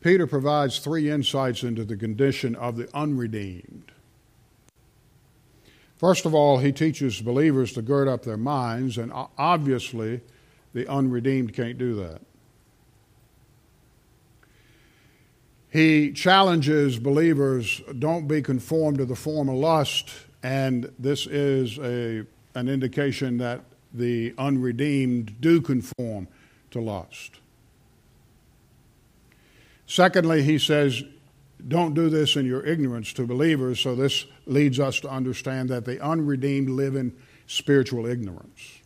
Peter 0.00 0.26
provides 0.26 0.78
three 0.78 1.10
insights 1.10 1.64
into 1.64 1.84
the 1.84 1.96
condition 1.96 2.54
of 2.54 2.76
the 2.76 2.88
unredeemed. 2.94 3.90
First 5.96 6.24
of 6.24 6.34
all, 6.34 6.58
he 6.58 6.70
teaches 6.72 7.20
believers 7.20 7.72
to 7.72 7.82
gird 7.82 8.06
up 8.06 8.22
their 8.22 8.36
minds, 8.36 8.98
and 8.98 9.12
obviously, 9.38 10.20
the 10.72 10.86
unredeemed 10.88 11.54
can't 11.54 11.78
do 11.78 11.94
that. 11.96 12.20
He 15.70 16.12
challenges 16.12 16.98
believers 16.98 17.80
don't 17.98 18.28
be 18.28 18.40
conformed 18.40 18.98
to 18.98 19.04
the 19.04 19.16
form 19.16 19.48
of 19.48 19.56
lust, 19.56 20.10
and 20.42 20.92
this 20.98 21.26
is 21.26 21.78
a, 21.78 22.24
an 22.54 22.68
indication 22.68 23.38
that 23.38 23.64
the 23.96 24.34
unredeemed 24.38 25.40
do 25.40 25.60
conform 25.60 26.28
to 26.70 26.80
lust. 26.80 27.38
Secondly, 29.86 30.42
he 30.42 30.58
says, 30.58 31.04
don't 31.68 31.94
do 31.94 32.08
this 32.08 32.36
in 32.36 32.46
your 32.46 32.64
ignorance 32.64 33.12
to 33.14 33.26
believers. 33.26 33.80
So 33.80 33.94
this 33.94 34.26
leads 34.46 34.78
us 34.78 35.00
to 35.00 35.08
understand 35.08 35.68
that 35.70 35.84
the 35.84 36.00
unredeemed 36.02 36.68
live 36.68 36.94
in 36.94 37.16
spiritual 37.46 38.06
ignorance. 38.06 38.80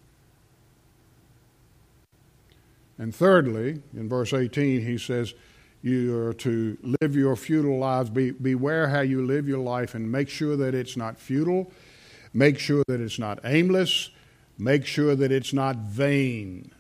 And 2.99 3.15
thirdly, 3.15 3.83
in 3.95 4.09
verse 4.09 4.33
18, 4.33 4.83
he 4.83 4.99
says, 4.99 5.35
You 5.83 6.17
are 6.19 6.35
to 6.35 6.77
live 7.01 7.17
your 7.17 7.35
futile 7.35 7.79
lives. 7.79 8.11
Be, 8.11 8.31
beware 8.31 8.89
how 8.89 9.01
you 9.01 9.25
live 9.25 9.49
your 9.49 9.59
life 9.59 9.95
and 9.95 10.11
make 10.11 10.29
sure 10.29 10.57
that 10.57 10.75
it's 10.75 10.97
not 10.97 11.19
futile. 11.19 11.73
Make 12.33 12.59
sure 12.59 12.85
that 12.89 13.01
it's 13.01 13.19
not 13.19 13.41
aimless. 13.45 14.11
Make 14.61 14.85
sure 14.85 15.17
that 15.17 15.33
it's 15.33 15.55
not 15.55 15.77
vain. 15.77 16.71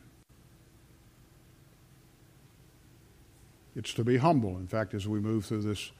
It's 3.74 3.94
to 3.94 4.04
be 4.04 4.18
humble. 4.18 4.58
In 4.58 4.66
fact, 4.66 4.92
as 4.92 5.08
we 5.08 5.18
move 5.18 5.46
through 5.46 5.62
this 5.62 5.90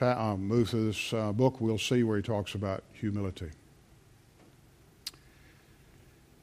uh, 0.00 0.36
move 0.36 0.70
through 0.70 0.86
this 0.86 1.12
uh, 1.12 1.32
book, 1.32 1.60
we'll 1.60 1.76
see 1.76 2.02
where 2.02 2.16
he 2.16 2.22
talks 2.22 2.54
about 2.54 2.82
humility. 2.94 3.50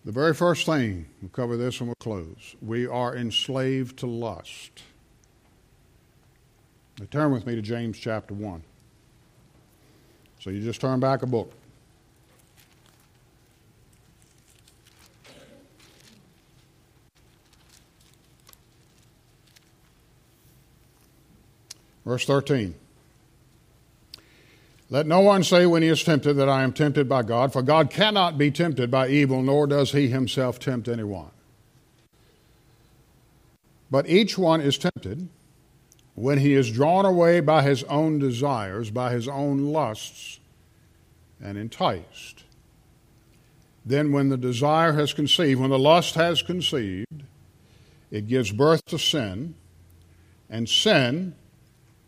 The 0.05 0.11
very 0.11 0.35
first 0.35 0.67
thing, 0.67 1.07
we'll 1.21 1.29
cover 1.29 1.57
this 1.57 1.79
and 1.79 1.87
we'll 1.87 1.95
close. 1.95 2.55
We 2.61 2.85
are 2.85 3.15
enslaved 3.15 3.97
to 3.99 4.07
lust. 4.07 4.83
Now 6.99 7.07
turn 7.09 7.31
with 7.31 7.47
me 7.47 7.55
to 7.55 7.61
James 7.63 7.97
chapter 7.97 8.35
1. 8.35 8.63
So 10.39 10.51
you 10.51 10.61
just 10.61 10.81
turn 10.81 10.99
back 10.99 11.23
a 11.23 11.27
book. 11.27 11.53
Verse 22.13 22.25
13. 22.25 22.75
Let 24.91 25.07
no 25.07 25.21
one 25.21 25.43
say 25.43 25.65
when 25.65 25.81
he 25.81 25.87
is 25.87 26.03
tempted 26.03 26.35
that 26.35 26.47
I 26.47 26.61
am 26.61 26.71
tempted 26.71 27.09
by 27.09 27.23
God, 27.23 27.51
for 27.51 27.63
God 27.63 27.89
cannot 27.89 28.37
be 28.37 28.51
tempted 28.51 28.91
by 28.91 29.07
evil, 29.07 29.41
nor 29.41 29.65
does 29.65 29.93
he 29.93 30.09
himself 30.09 30.59
tempt 30.59 30.87
anyone. 30.87 31.31
But 33.89 34.07
each 34.07 34.37
one 34.37 34.61
is 34.61 34.77
tempted 34.77 35.27
when 36.13 36.37
he 36.37 36.53
is 36.53 36.69
drawn 36.69 37.03
away 37.03 37.39
by 37.39 37.63
his 37.63 37.83
own 37.85 38.19
desires, 38.19 38.91
by 38.91 39.11
his 39.11 39.27
own 39.27 39.73
lusts, 39.73 40.39
and 41.41 41.57
enticed. 41.57 42.43
Then, 43.83 44.11
when 44.11 44.29
the 44.29 44.37
desire 44.37 44.93
has 44.93 45.13
conceived, 45.13 45.59
when 45.59 45.71
the 45.71 45.79
lust 45.79 46.13
has 46.13 46.43
conceived, 46.43 47.23
it 48.11 48.27
gives 48.27 48.51
birth 48.51 48.85
to 48.85 48.99
sin, 48.99 49.55
and 50.47 50.69
sin 50.69 51.33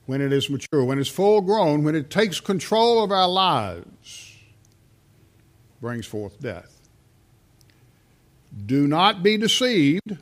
when 0.05 0.21
it 0.21 0.31
is 0.31 0.49
mature, 0.49 0.83
when 0.83 0.99
it's 0.99 1.09
full 1.09 1.41
grown, 1.41 1.83
when 1.83 1.95
it 1.95 2.09
takes 2.09 2.39
control 2.39 3.03
of 3.03 3.11
our 3.11 3.27
lives, 3.27 4.37
brings 5.81 6.05
forth 6.05 6.39
death. 6.39 6.71
Do 8.65 8.87
not 8.87 9.23
be 9.23 9.37
deceived, 9.37 10.17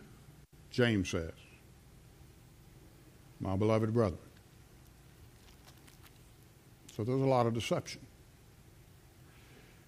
James 0.72 1.10
says, 1.10 1.32
my 3.40 3.56
beloved 3.56 3.94
brother. 3.94 4.18
So 6.96 7.04
there's 7.04 7.22
a 7.22 7.26
lot 7.26 7.46
of 7.46 7.54
deception. 7.54 8.02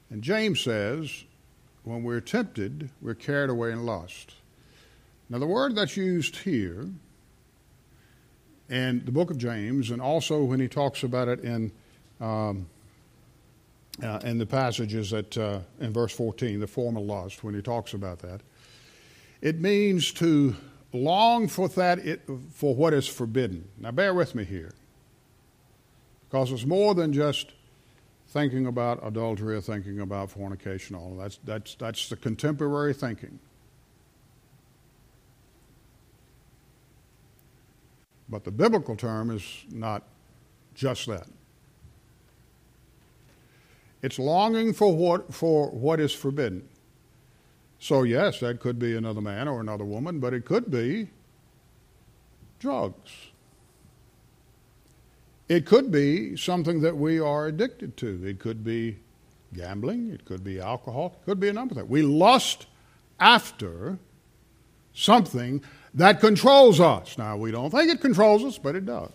And 0.10 0.22
James 0.22 0.60
says, 0.60 1.24
when 1.84 2.04
we're 2.04 2.22
tempted, 2.22 2.90
we're 3.02 3.16
carried 3.16 3.50
away 3.50 3.72
in 3.72 3.86
lust. 3.86 4.34
Now, 5.30 5.40
the 5.40 5.48
word 5.48 5.76
that's 5.76 5.98
used 5.98 6.38
here 6.38 6.90
and 8.70 9.06
the 9.06 9.12
book 9.12 9.30
of 9.30 9.38
James, 9.38 9.92
and 9.92 10.02
also 10.02 10.44
when 10.44 10.60
he 10.60 10.68
talks 10.68 11.04
about 11.04 11.28
it 11.28 11.42
in 11.42 11.72
um, 12.20 12.68
uh, 14.04 14.20
in 14.24 14.38
the 14.38 14.46
passages 14.46 15.12
that 15.12 15.38
uh, 15.38 15.60
in 15.80 15.94
verse 15.94 16.14
14, 16.14 16.60
the 16.60 16.68
formal 16.68 17.06
lust, 17.06 17.44
when 17.44 17.54
he 17.54 17.62
talks 17.62 17.94
about 17.94 18.20
that, 18.20 18.42
it 19.42 19.60
means 19.62 20.12
to 20.12 20.56
long 20.92 21.48
for 21.48 21.68
that 21.70 22.00
it, 22.00 22.22
for 22.52 22.76
what 22.76 22.94
is 22.94 23.08
forbidden. 23.08 23.68
Now, 23.78 23.92
bear 23.92 24.14
with 24.14 24.36
me 24.36 24.44
here, 24.44 24.74
because 26.30 26.52
it's 26.52 26.66
more 26.66 26.94
than 26.94 27.14
just 27.14 27.52
thinking 28.30 28.66
about 28.66 29.00
adultery 29.06 29.56
or 29.56 29.62
thinking 29.62 30.00
about 30.00 30.32
fornication. 30.32 30.96
All 30.96 31.16
that's 31.16 31.40
that's 31.44 31.76
that's 31.76 32.10
the 32.10 32.16
contemporary 32.16 32.94
thinking. 32.94 33.40
But 38.30 38.44
the 38.44 38.52
biblical 38.52 38.96
term 38.96 39.32
is 39.32 39.44
not 39.72 40.04
just 40.74 41.08
that. 41.08 41.28
It's 44.02 44.20
longing 44.20 44.74
for 44.74 44.96
what, 44.96 45.34
for 45.34 45.70
what 45.70 46.00
is 46.00 46.14
forbidden. 46.14 46.68
So, 47.80 48.04
yes, 48.04 48.40
that 48.40 48.60
could 48.60 48.80
be 48.80 48.96
another 48.96 49.22
man 49.22 49.48
or 49.48 49.62
another 49.62 49.86
woman, 49.86 50.20
but 50.20 50.34
it 50.34 50.46
could 50.46 50.70
be 50.70 51.10
drugs. 52.60 53.12
It 55.48 55.66
could 55.66 55.92
be 55.92 56.36
something 56.36 56.82
that 56.82 56.98
we 56.98 57.20
are 57.20 57.48
addicted 57.48 57.98
to. 57.98 58.26
It 58.26 58.40
could 58.40 58.64
be 58.64 58.98
gambling, 59.54 60.10
it 60.10 60.26
could 60.26 60.44
be 60.44 60.60
alcohol, 60.60 61.18
it 61.22 61.26
could 61.26 61.40
be 61.40 61.50
a 61.50 61.54
number 61.54 61.74
of 61.74 61.78
things. 61.78 61.90
We 61.90 62.02
lust 62.02 62.66
after 63.20 64.00
something 64.94 65.64
that 65.96 66.20
controls 66.20 66.80
us. 66.80 67.18
Now, 67.18 67.38
we 67.38 67.52
don't 67.52 67.72
think 67.72 67.90
it 67.90 68.02
controls 68.02 68.44
us, 68.44 68.58
but 68.58 68.76
it 68.76 68.86
does. 68.86 69.12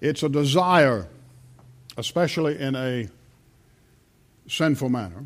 It's 0.00 0.22
a 0.22 0.28
desire, 0.28 1.08
especially 1.96 2.58
in 2.58 2.74
a 2.74 3.08
sinful 4.46 4.88
manner. 4.88 5.24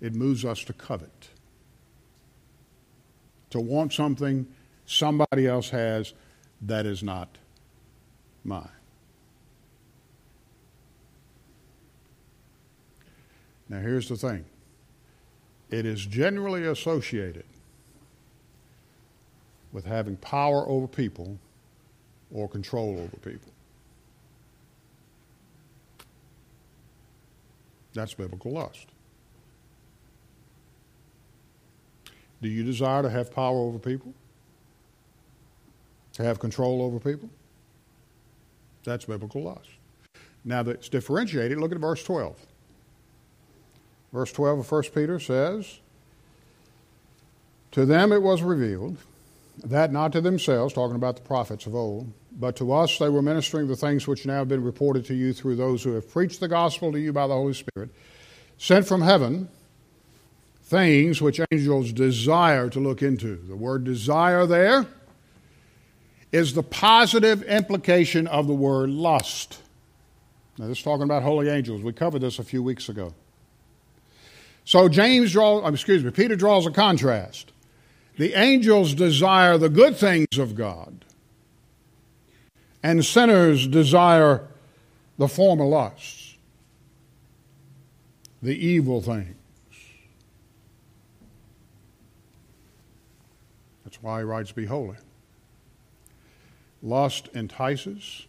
It 0.00 0.14
moves 0.14 0.44
us 0.44 0.64
to 0.64 0.72
covet, 0.72 1.28
to 3.50 3.60
want 3.60 3.92
something 3.92 4.46
somebody 4.84 5.46
else 5.46 5.70
has 5.70 6.12
that 6.62 6.84
is 6.84 7.02
not 7.02 7.38
mine. 8.44 8.68
Now, 13.72 13.80
here's 13.80 14.06
the 14.06 14.16
thing 14.16 14.44
it 15.70 15.86
is 15.86 16.04
generally 16.04 16.66
associated 16.66 17.46
with 19.72 19.86
having 19.86 20.16
power 20.16 20.68
over 20.68 20.86
people 20.86 21.38
or 22.30 22.50
control 22.50 22.98
over 23.00 23.16
people. 23.16 23.50
That's 27.94 28.12
biblical 28.12 28.52
lust. 28.52 28.88
Do 32.42 32.50
you 32.50 32.64
desire 32.64 33.02
to 33.02 33.08
have 33.08 33.34
power 33.34 33.56
over 33.56 33.78
people? 33.78 34.12
To 36.12 36.22
have 36.24 36.38
control 36.38 36.82
over 36.82 37.00
people? 37.00 37.30
That's 38.84 39.06
biblical 39.06 39.44
lust. 39.44 39.70
Now, 40.44 40.62
that's 40.62 40.90
differentiated. 40.90 41.56
Look 41.56 41.72
at 41.72 41.78
verse 41.78 42.04
12. 42.04 42.36
Verse 44.12 44.32
12 44.32 44.60
of 44.60 44.70
1 44.70 44.82
Peter 44.94 45.18
says, 45.18 45.78
To 47.72 47.86
them 47.86 48.12
it 48.12 48.22
was 48.22 48.42
revealed 48.42 48.98
that 49.64 49.92
not 49.92 50.12
to 50.12 50.20
themselves, 50.20 50.74
talking 50.74 50.96
about 50.96 51.16
the 51.16 51.22
prophets 51.22 51.66
of 51.66 51.74
old, 51.74 52.12
but 52.38 52.56
to 52.56 52.72
us 52.72 52.98
they 52.98 53.08
were 53.08 53.22
ministering 53.22 53.68
the 53.68 53.76
things 53.76 54.06
which 54.06 54.26
now 54.26 54.38
have 54.38 54.48
been 54.48 54.64
reported 54.64 55.04
to 55.06 55.14
you 55.14 55.32
through 55.32 55.56
those 55.56 55.82
who 55.82 55.92
have 55.92 56.10
preached 56.10 56.40
the 56.40 56.48
gospel 56.48 56.92
to 56.92 57.00
you 57.00 57.12
by 57.12 57.26
the 57.26 57.34
Holy 57.34 57.54
Spirit, 57.54 57.90
sent 58.58 58.86
from 58.86 59.02
heaven, 59.02 59.48
things 60.64 61.20
which 61.20 61.40
angels 61.50 61.92
desire 61.92 62.68
to 62.70 62.80
look 62.80 63.02
into. 63.02 63.36
The 63.36 63.56
word 63.56 63.84
desire 63.84 64.46
there 64.46 64.86
is 66.32 66.54
the 66.54 66.62
positive 66.62 67.42
implication 67.42 68.26
of 68.26 68.46
the 68.46 68.54
word 68.54 68.88
lust. 68.88 69.58
Now, 70.58 70.66
this 70.66 70.78
is 70.78 70.84
talking 70.84 71.04
about 71.04 71.22
holy 71.22 71.48
angels. 71.48 71.82
We 71.82 71.92
covered 71.92 72.20
this 72.20 72.38
a 72.38 72.44
few 72.44 72.62
weeks 72.62 72.88
ago. 72.88 73.14
So 74.64 74.88
James 74.88 75.32
draws, 75.32 75.64
um, 75.64 75.74
excuse 75.74 76.04
me, 76.04 76.10
Peter 76.10 76.36
draws 76.36 76.66
a 76.66 76.70
contrast. 76.70 77.52
The 78.16 78.34
angels 78.34 78.94
desire 78.94 79.58
the 79.58 79.68
good 79.68 79.96
things 79.96 80.38
of 80.38 80.54
God, 80.54 81.04
and 82.82 83.04
sinners 83.04 83.66
desire 83.66 84.46
the 85.18 85.28
former 85.28 85.64
lusts, 85.64 86.36
the 88.42 88.54
evil 88.54 89.00
things. 89.00 89.36
That's 93.84 94.02
why 94.02 94.18
he 94.18 94.24
writes, 94.24 94.52
Be 94.52 94.66
holy. 94.66 94.96
Lust 96.82 97.28
entices, 97.34 98.26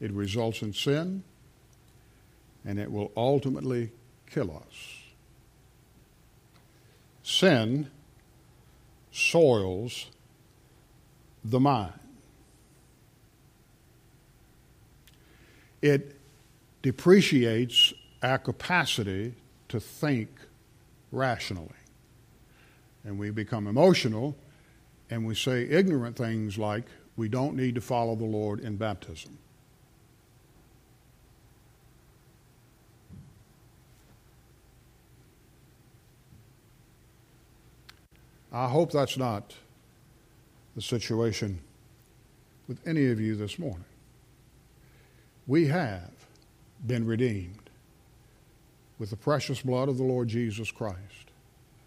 it 0.00 0.12
results 0.12 0.62
in 0.62 0.72
sin, 0.72 1.22
and 2.64 2.78
it 2.78 2.90
will 2.90 3.10
ultimately 3.16 3.90
kill 4.32 4.50
us. 4.50 5.02
Sin 7.22 7.90
soils 9.10 10.06
the 11.44 11.60
mind. 11.60 11.92
It 15.80 16.16
depreciates 16.82 17.92
our 18.22 18.38
capacity 18.38 19.34
to 19.68 19.80
think 19.80 20.28
rationally. 21.10 21.68
And 23.04 23.18
we 23.18 23.30
become 23.30 23.66
emotional 23.66 24.36
and 25.10 25.26
we 25.26 25.34
say 25.34 25.64
ignorant 25.64 26.16
things 26.16 26.56
like, 26.56 26.84
we 27.16 27.28
don't 27.28 27.56
need 27.56 27.74
to 27.74 27.80
follow 27.80 28.16
the 28.16 28.24
Lord 28.24 28.60
in 28.60 28.76
baptism. 28.76 29.36
I 38.52 38.68
hope 38.68 38.92
that's 38.92 39.16
not 39.16 39.54
the 40.76 40.82
situation 40.82 41.60
with 42.68 42.86
any 42.86 43.06
of 43.10 43.18
you 43.18 43.34
this 43.34 43.58
morning. 43.58 43.84
We 45.46 45.66
have 45.68 46.10
been 46.86 47.06
redeemed 47.06 47.70
with 48.98 49.10
the 49.10 49.16
precious 49.16 49.62
blood 49.62 49.88
of 49.88 49.96
the 49.96 50.04
Lord 50.04 50.28
Jesus 50.28 50.70
Christ. 50.70 50.98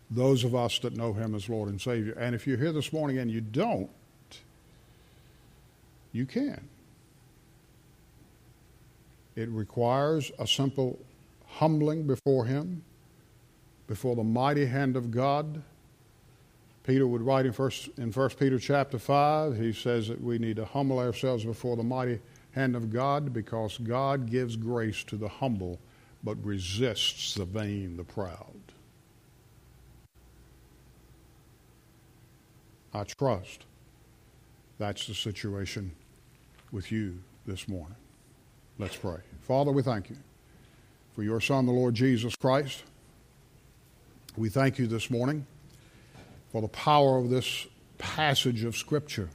Those 0.09 0.43
of 0.43 0.55
us 0.55 0.79
that 0.79 0.95
know 0.95 1.13
him 1.13 1.35
as 1.35 1.47
Lord 1.47 1.69
and 1.69 1.79
Savior. 1.79 2.13
And 2.13 2.33
if 2.33 2.47
you're 2.47 2.57
here 2.57 2.71
this 2.71 2.91
morning 2.91 3.19
and 3.19 3.29
you 3.29 3.41
don't, 3.41 3.89
you 6.11 6.25
can. 6.25 6.67
It 9.35 9.49
requires 9.49 10.31
a 10.39 10.47
simple 10.47 10.97
humbling 11.47 12.07
before 12.07 12.45
him, 12.45 12.83
before 13.87 14.15
the 14.15 14.23
mighty 14.23 14.65
hand 14.65 14.95
of 14.95 15.11
God 15.11 15.61
Peter 16.85 17.07
would 17.07 17.23
write 17.23 17.47
in 17.47 17.51
first 17.51 17.89
in 17.97 18.11
First 18.11 18.37
Peter 18.37 18.59
chapter 18.59 18.99
five. 18.99 19.57
He 19.57 19.73
says 19.73 20.07
that 20.07 20.21
we 20.21 20.37
need 20.37 20.57
to 20.57 20.65
humble 20.65 20.99
ourselves 20.99 21.43
before 21.43 21.75
the 21.75 21.83
mighty 21.83 22.19
hand 22.51 22.75
of 22.75 22.91
God 22.91 23.33
because 23.33 23.77
God 23.79 24.29
gives 24.29 24.55
grace 24.55 25.03
to 25.05 25.17
the 25.17 25.27
humble, 25.27 25.79
but 26.23 26.37
resists 26.45 27.33
the 27.33 27.45
vain, 27.45 27.97
the 27.97 28.03
proud. 28.03 28.53
I 32.93 33.03
trust 33.03 33.65
that's 34.77 35.07
the 35.07 35.15
situation 35.15 35.91
with 36.71 36.91
you 36.91 37.19
this 37.47 37.67
morning. 37.67 37.97
Let's 38.77 38.95
pray. 38.95 39.17
Father, 39.41 39.71
we 39.71 39.81
thank 39.81 40.09
you 40.11 40.17
for 41.15 41.23
your 41.23 41.41
Son, 41.41 41.65
the 41.65 41.71
Lord 41.71 41.95
Jesus 41.95 42.35
Christ. 42.35 42.83
We 44.37 44.49
thank 44.49 44.77
you 44.77 44.85
this 44.85 45.09
morning 45.09 45.47
for 46.55 46.61
the 46.61 46.69
power 46.69 47.17
of 47.17 47.29
this 47.29 47.67
passage 47.97 48.63
of 48.63 48.77
Scripture. 48.77 49.27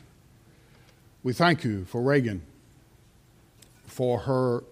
We 1.22 1.34
thank 1.34 1.64
you 1.64 1.84
for 1.84 2.00
Reagan, 2.00 2.40
for 3.84 4.20
her 4.20 4.64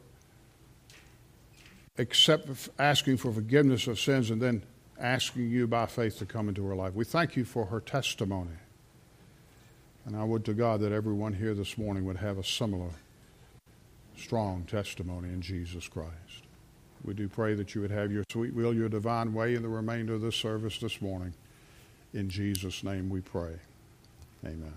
accept, 1.99 2.70
asking 2.78 3.18
for 3.18 3.32
forgiveness 3.32 3.86
of 3.86 4.01
sins 4.01 4.30
and 4.30 4.40
then 4.40 4.62
asking 4.99 5.51
you 5.51 5.66
by 5.66 5.84
faith 5.84 6.16
to 6.20 6.24
come 6.24 6.49
into 6.49 6.64
her 6.64 6.74
life. 6.74 6.94
We 6.94 7.05
thank 7.05 7.36
you 7.36 7.44
for 7.44 7.66
her 7.66 7.80
testimony. 7.80 8.57
And 10.07 10.16
I 10.16 10.24
would 10.24 10.46
to 10.46 10.55
God 10.55 10.80
that 10.80 10.90
everyone 10.90 11.34
here 11.34 11.53
this 11.53 11.76
morning 11.76 12.07
would 12.07 12.16
have 12.16 12.38
a 12.38 12.44
similar 12.44 12.92
strong 14.16 14.64
testimony 14.64 15.28
in 15.28 15.42
Jesus 15.42 15.86
Christ. 15.86 16.44
We 17.05 17.12
do 17.12 17.28
pray 17.28 17.53
that 17.57 17.74
you 17.74 17.82
would 17.82 17.90
have 17.90 18.11
your 18.11 18.24
sweet 18.30 18.55
will, 18.55 18.72
your 18.72 18.88
divine 18.88 19.34
way 19.34 19.55
in 19.55 19.61
the 19.61 19.68
remainder 19.68 20.14
of 20.14 20.22
this 20.22 20.36
service 20.36 20.78
this 20.78 21.03
morning. 21.03 21.34
In 22.14 22.30
Jesus' 22.30 22.82
name 22.82 23.11
we 23.11 23.20
pray. 23.20 23.54
Amen. 24.44 24.72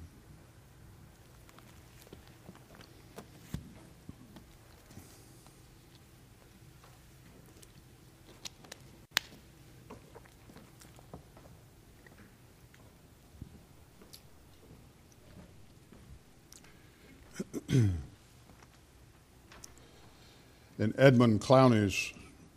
In 20.79 20.93
Edmund 20.97 21.39
Clowney's 21.39 22.11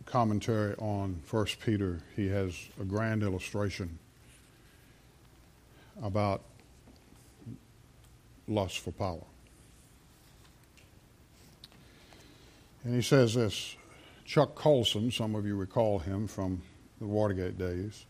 commentary 0.05 0.75
on 0.75 1.21
1 1.29 1.45
Peter, 1.63 2.01
he 2.15 2.27
has 2.27 2.53
a 2.79 2.83
grand 2.83 3.23
illustration 3.23 3.99
about 6.01 6.41
lust 8.47 8.79
for 8.79 8.91
power. 8.91 9.23
And 12.83 12.95
he 12.95 13.01
says 13.01 13.33
this 13.33 13.75
Chuck 14.25 14.55
Colson, 14.55 15.11
some 15.11 15.35
of 15.35 15.45
you 15.45 15.55
recall 15.55 15.99
him 15.99 16.27
from 16.27 16.61
the 16.99 17.07
Watergate 17.07 17.57
days, 17.57 18.05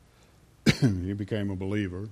he 0.81 1.13
became 1.13 1.49
a 1.49 1.55
believer, 1.55 2.09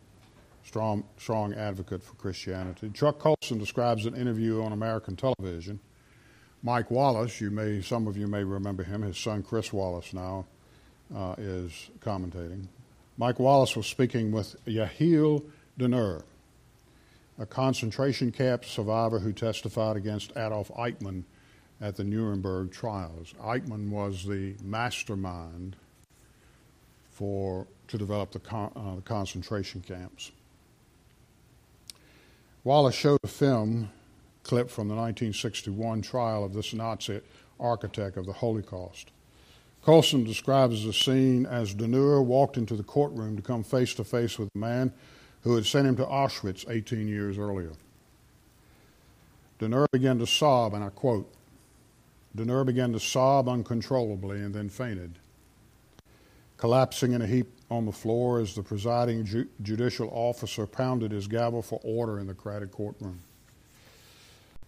strong, 0.66 1.04
strong 1.18 1.54
advocate 1.54 2.04
for 2.04 2.14
Christianity. 2.16 2.90
Chuck 2.94 3.20
Colson 3.20 3.58
describes 3.58 4.06
an 4.06 4.16
interview 4.16 4.64
on 4.64 4.72
American 4.72 5.16
television. 5.16 5.80
Mike 6.62 6.90
Wallace, 6.90 7.42
you 7.42 7.52
may, 7.52 7.82
some 7.82 8.08
of 8.08 8.16
you 8.16 8.28
may 8.28 8.44
remember 8.44 8.84
him. 8.84 9.02
His 9.02 9.18
son 9.18 9.44
Chris 9.44 9.74
Wallace 9.74 10.14
now 10.14 10.46
uh, 11.14 11.36
is 11.38 11.90
commentating. 12.00 12.68
Mike 13.18 13.40
Wallace 13.40 13.76
was 13.76 13.86
speaking 13.86 14.32
with 14.32 14.56
Yehiel 14.66 15.44
Danner, 15.78 16.24
a 17.40 17.46
concentration 17.46 18.32
camp 18.32 18.66
survivor 18.66 19.20
who 19.20 19.34
testified 19.34 19.98
against 19.98 20.32
Adolf 20.32 20.72
Eichmann 20.78 21.24
at 21.82 21.96
the 21.96 22.04
Nuremberg 22.04 22.72
trials. 22.72 23.34
Eichmann 23.42 23.90
was 23.90 24.24
the 24.24 24.56
mastermind 24.64 25.76
for 27.10 27.68
to 27.88 27.98
develop 27.98 28.32
the, 28.32 28.40
con, 28.40 28.72
uh, 28.76 28.96
the 28.96 29.02
concentration 29.02 29.82
camps. 29.82 30.32
Wallace 32.64 32.96
showed 32.96 33.20
a 33.24 33.28
film 33.28 33.90
clip 34.44 34.70
from 34.70 34.88
the 34.88 34.96
1961 34.96 36.02
trial 36.02 36.44
of 36.44 36.54
this 36.54 36.74
Nazi 36.74 37.22
architect 37.60 38.18
of 38.18 38.26
the 38.26 38.34
Holocaust. 38.34 39.12
Colson 39.84 40.24
describes 40.24 40.86
the 40.86 40.94
scene 40.94 41.46
as 41.46 41.74
Danner 41.74 42.22
walked 42.22 42.58
into 42.58 42.76
the 42.76 42.84
courtroom 42.84 43.36
to 43.36 43.42
come 43.42 43.64
face 43.64 43.94
to 43.96 44.04
face 44.04 44.40
with 44.40 44.50
a 44.56 44.58
man 44.58 44.94
who 45.44 45.56
had 45.56 45.66
sent 45.66 45.88
him 45.88 45.96
to 45.98 46.06
Auschwitz 46.06 46.70
18 46.70 47.08
years 47.08 47.38
earlier. 47.38 47.74
Danner 49.60 49.86
began 49.91 50.18
to 50.20 50.28
sob, 50.28 50.74
and 50.74 50.84
I 50.84 50.89
quote 50.89 51.32
Danner 52.36 52.64
began 52.64 52.91
to 52.94 53.00
sob 53.00 53.48
uncontrollably 53.48 54.41
and 54.41 54.54
then 54.54 54.70
fainted, 54.70 55.20
collapsing 56.58 57.12
in 57.12 57.22
a 57.22 57.28
heap 57.28 57.48
on 57.70 57.86
the 57.86 57.91
floor 57.91 58.39
as 58.39 58.56
the 58.56 58.64
presiding 58.64 59.26
ju- 59.26 59.48
judicial 59.62 60.10
officer 60.12 60.66
pounded 60.66 61.12
his 61.12 61.28
gavel 61.28 61.62
for 61.62 61.80
order 61.84 62.20
in 62.20 62.28
the 62.28 62.34
crowded 62.34 62.72
courtroom. 62.72 63.20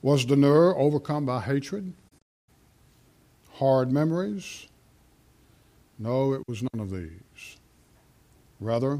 Was 0.01 0.25
Danner 0.25 0.75
overcome 0.75 1.25
by 1.25 1.41
hatred? 1.41 1.93
Hard 3.53 3.91
memories? 3.91 4.67
No, 5.97 6.33
it 6.33 6.41
was 6.47 6.61
none 6.61 6.81
of 6.81 6.91
these. 6.91 7.57
Rather, 8.59 8.99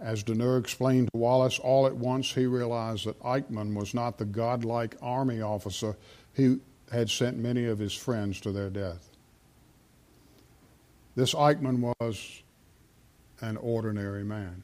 as 0.00 0.22
Danner 0.22 0.56
explained 0.56 1.10
to 1.12 1.18
Wallace, 1.18 1.58
all 1.58 1.86
at 1.86 1.94
once 1.94 2.32
he 2.32 2.46
realized 2.46 3.06
that 3.06 3.20
Eichmann 3.20 3.74
was 3.74 3.92
not 3.92 4.16
the 4.16 4.24
godlike 4.24 4.96
army 5.02 5.42
officer 5.42 5.96
who 6.34 6.60
had 6.90 7.10
sent 7.10 7.36
many 7.36 7.66
of 7.66 7.78
his 7.78 7.92
friends 7.92 8.40
to 8.40 8.52
their 8.52 8.70
death. 8.70 9.10
This 11.14 11.34
Eichmann 11.34 11.92
was 12.00 12.42
an 13.40 13.56
ordinary 13.58 14.24
man. 14.24 14.62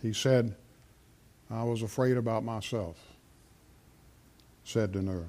He 0.00 0.14
said, 0.14 0.54
I 1.50 1.62
was 1.64 1.82
afraid 1.82 2.16
about 2.16 2.44
myself, 2.44 2.96
said 4.64 4.92
Danner. 4.92 5.26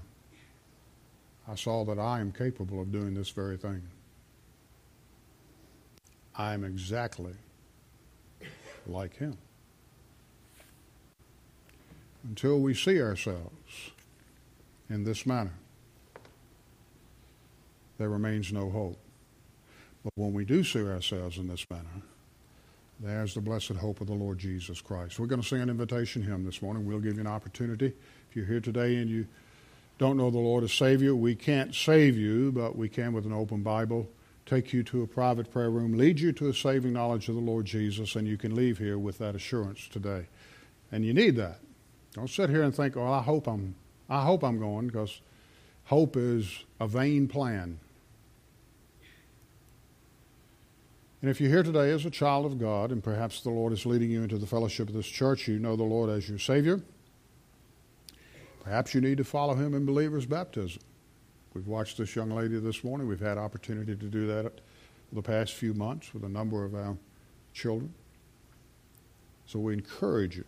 I 1.48 1.56
saw 1.56 1.84
that 1.86 2.00
I 2.00 2.22
am 2.22 2.32
capable 2.32 2.80
of 2.82 2.92
doing 2.92 3.14
this 3.14 3.30
very 3.30 3.58
thing. 3.58 3.82
I 6.36 6.54
am 6.54 6.64
exactly 6.64 7.34
like 8.88 9.18
him. 9.18 9.38
Until 12.24 12.60
we 12.60 12.74
see 12.74 13.02
ourselves 13.02 13.92
in 14.90 15.04
this 15.04 15.26
manner, 15.26 15.54
there 17.98 18.10
remains 18.10 18.52
no 18.54 18.70
hope. 18.70 18.98
But 20.04 20.14
when 20.16 20.34
we 20.34 20.46
do 20.46 20.64
see 20.64 20.82
ourselves 20.82 21.38
in 21.38 21.48
this 21.48 21.66
manner, 21.70 22.02
there's 23.00 23.34
the 23.34 23.42
blessed 23.42 23.74
hope 23.74 24.02
of 24.02 24.08
the 24.08 24.14
Lord 24.14 24.38
Jesus 24.38 24.82
Christ. 24.82 25.20
We're 25.20 25.28
going 25.28 25.42
to 25.42 25.48
sing 25.48 25.62
an 25.62 25.70
invitation 25.70 26.22
hymn 26.22 26.46
this 26.46 26.62
morning. 26.62 26.86
We'll 26.86 27.00
give 27.00 27.16
you 27.16 27.22
an 27.22 27.28
opportunity. 27.28 27.94
If 28.30 28.36
you're 28.36 28.46
here 28.46 28.60
today 28.60 28.98
and 28.98 29.10
you 29.10 29.28
don't 29.98 30.18
know 30.18 30.30
the 30.30 30.38
Lord 30.38 30.64
as 30.64 30.72
Savior, 30.72 31.16
we 31.16 31.36
can't 31.36 31.74
save 31.74 32.18
you, 32.18 32.52
but 32.52 32.76
we 32.76 32.90
can 32.90 33.14
with 33.14 33.26
an 33.26 33.34
open 33.34 33.64
Bible 33.64 34.08
take 34.52 34.74
you 34.74 34.84
to 34.84 35.02
a 35.02 35.08
private 35.08 35.50
prayer 35.50 35.70
room, 35.70 35.94
lead 35.94 36.20
you 36.20 36.34
to 36.34 36.50
a 36.50 36.54
saving 36.54 36.92
knowledge 36.92 37.30
of 37.30 37.36
the 37.36 37.42
Lord 37.42 37.66
Jesus, 37.66 38.18
and 38.18 38.28
you 38.28 38.38
can 38.38 38.54
leave 38.54 38.78
here 38.78 39.00
with 39.00 39.18
that 39.20 39.34
assurance 39.34 39.88
today. 39.88 40.26
And 40.92 41.06
you 41.06 41.14
need 41.14 41.38
that. 41.38 41.60
Don't 42.14 42.30
sit 42.30 42.50
here 42.50 42.62
and 42.62 42.76
think, 42.76 42.98
"Well, 42.98 43.14
I 43.14 43.22
hope 43.22 43.48
I'm, 43.48 43.76
I 44.10 44.26
hope 44.26 44.44
I'm 44.44 44.60
going," 44.60 44.88
because 44.88 45.22
hope 45.86 46.18
is 46.18 46.66
a 46.82 46.88
vain 46.88 47.30
plan. 47.30 47.80
And 51.22 51.32
if 51.32 51.40
you're 51.40 51.50
here 51.50 51.64
today 51.64 51.92
as 51.92 52.06
a 52.06 52.10
child 52.10 52.46
of 52.46 52.60
God, 52.60 52.92
and 52.92 53.02
perhaps 53.02 53.42
the 53.42 53.52
Lord 53.52 53.72
is 53.72 53.86
leading 53.86 54.12
you 54.12 54.22
into 54.22 54.38
the 54.38 54.48
fellowship 54.48 54.90
of 54.90 54.94
this 54.96 55.08
church, 55.08 55.48
you 55.48 55.60
know 55.60 55.78
the 55.78 55.84
Lord 55.84 56.10
as 56.10 56.28
your 56.28 56.40
Savior. 56.40 56.82
Perhaps 58.66 58.94
you 58.94 59.00
need 59.00 59.18
to 59.18 59.24
follow 59.24 59.56
Him 59.56 59.74
in 59.74 59.86
believer's 59.86 60.26
baptism. 60.26 60.82
We've 61.54 61.68
watched 61.68 61.98
this 61.98 62.16
young 62.16 62.30
lady 62.30 62.60
this 62.60 62.84
morning. 62.84 63.08
We've 63.08 63.20
had 63.20 63.38
opportunity 63.38 63.96
to 63.96 64.06
do 64.06 64.28
that 64.28 64.62
the 65.12 65.22
past 65.22 65.54
few 65.54 65.74
months 65.74 66.14
with 66.14 66.24
a 66.24 66.30
number 66.30 66.64
of 66.64 66.74
our 66.74 66.96
children. 67.54 67.94
So 69.46 69.60
we 69.60 69.74
encourage 69.74 70.38
you 70.38 70.46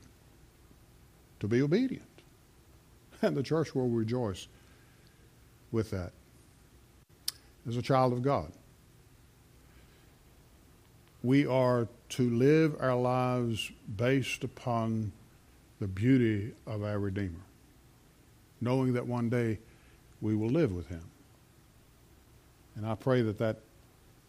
to 1.39 1.47
be 1.47 1.61
obedient. 1.61 2.07
And 3.21 3.37
the 3.37 3.43
church 3.43 3.73
will 3.73 3.87
rejoice 3.87 4.49
with 5.71 5.91
that. 5.91 6.11
As 7.65 7.77
a 7.77 7.81
child 7.81 8.11
of 8.11 8.21
God, 8.21 8.51
we 11.21 11.45
are 11.45 11.87
to 12.09 12.29
live 12.29 12.75
our 12.81 12.97
lives 12.97 13.71
based 13.95 14.43
upon 14.43 15.13
the 15.79 15.87
beauty 15.87 16.51
of 16.67 16.83
our 16.83 16.99
Redeemer, 16.99 17.45
knowing 18.59 18.91
that 18.91 19.07
one 19.07 19.29
day 19.29 19.59
we 20.23 20.35
will 20.35 20.49
live 20.49 20.73
with 20.73 20.87
Him. 20.87 21.03
And 22.75 22.85
I 22.87 22.95
pray 22.95 23.21
that 23.21 23.37
that 23.37 23.57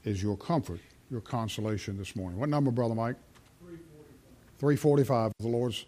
is 0.03 0.23
your 0.23 0.37
comfort, 0.37 0.81
your 1.11 1.21
consolation 1.21 1.97
this 1.97 2.15
morning. 2.17 2.39
What 2.39 2.49
number, 2.49 2.71
Brother 2.71 2.97
Mike? 2.97 3.17
345. 3.61 4.59
345 4.59 5.33
the 5.39 5.49
Lord's 5.49 5.87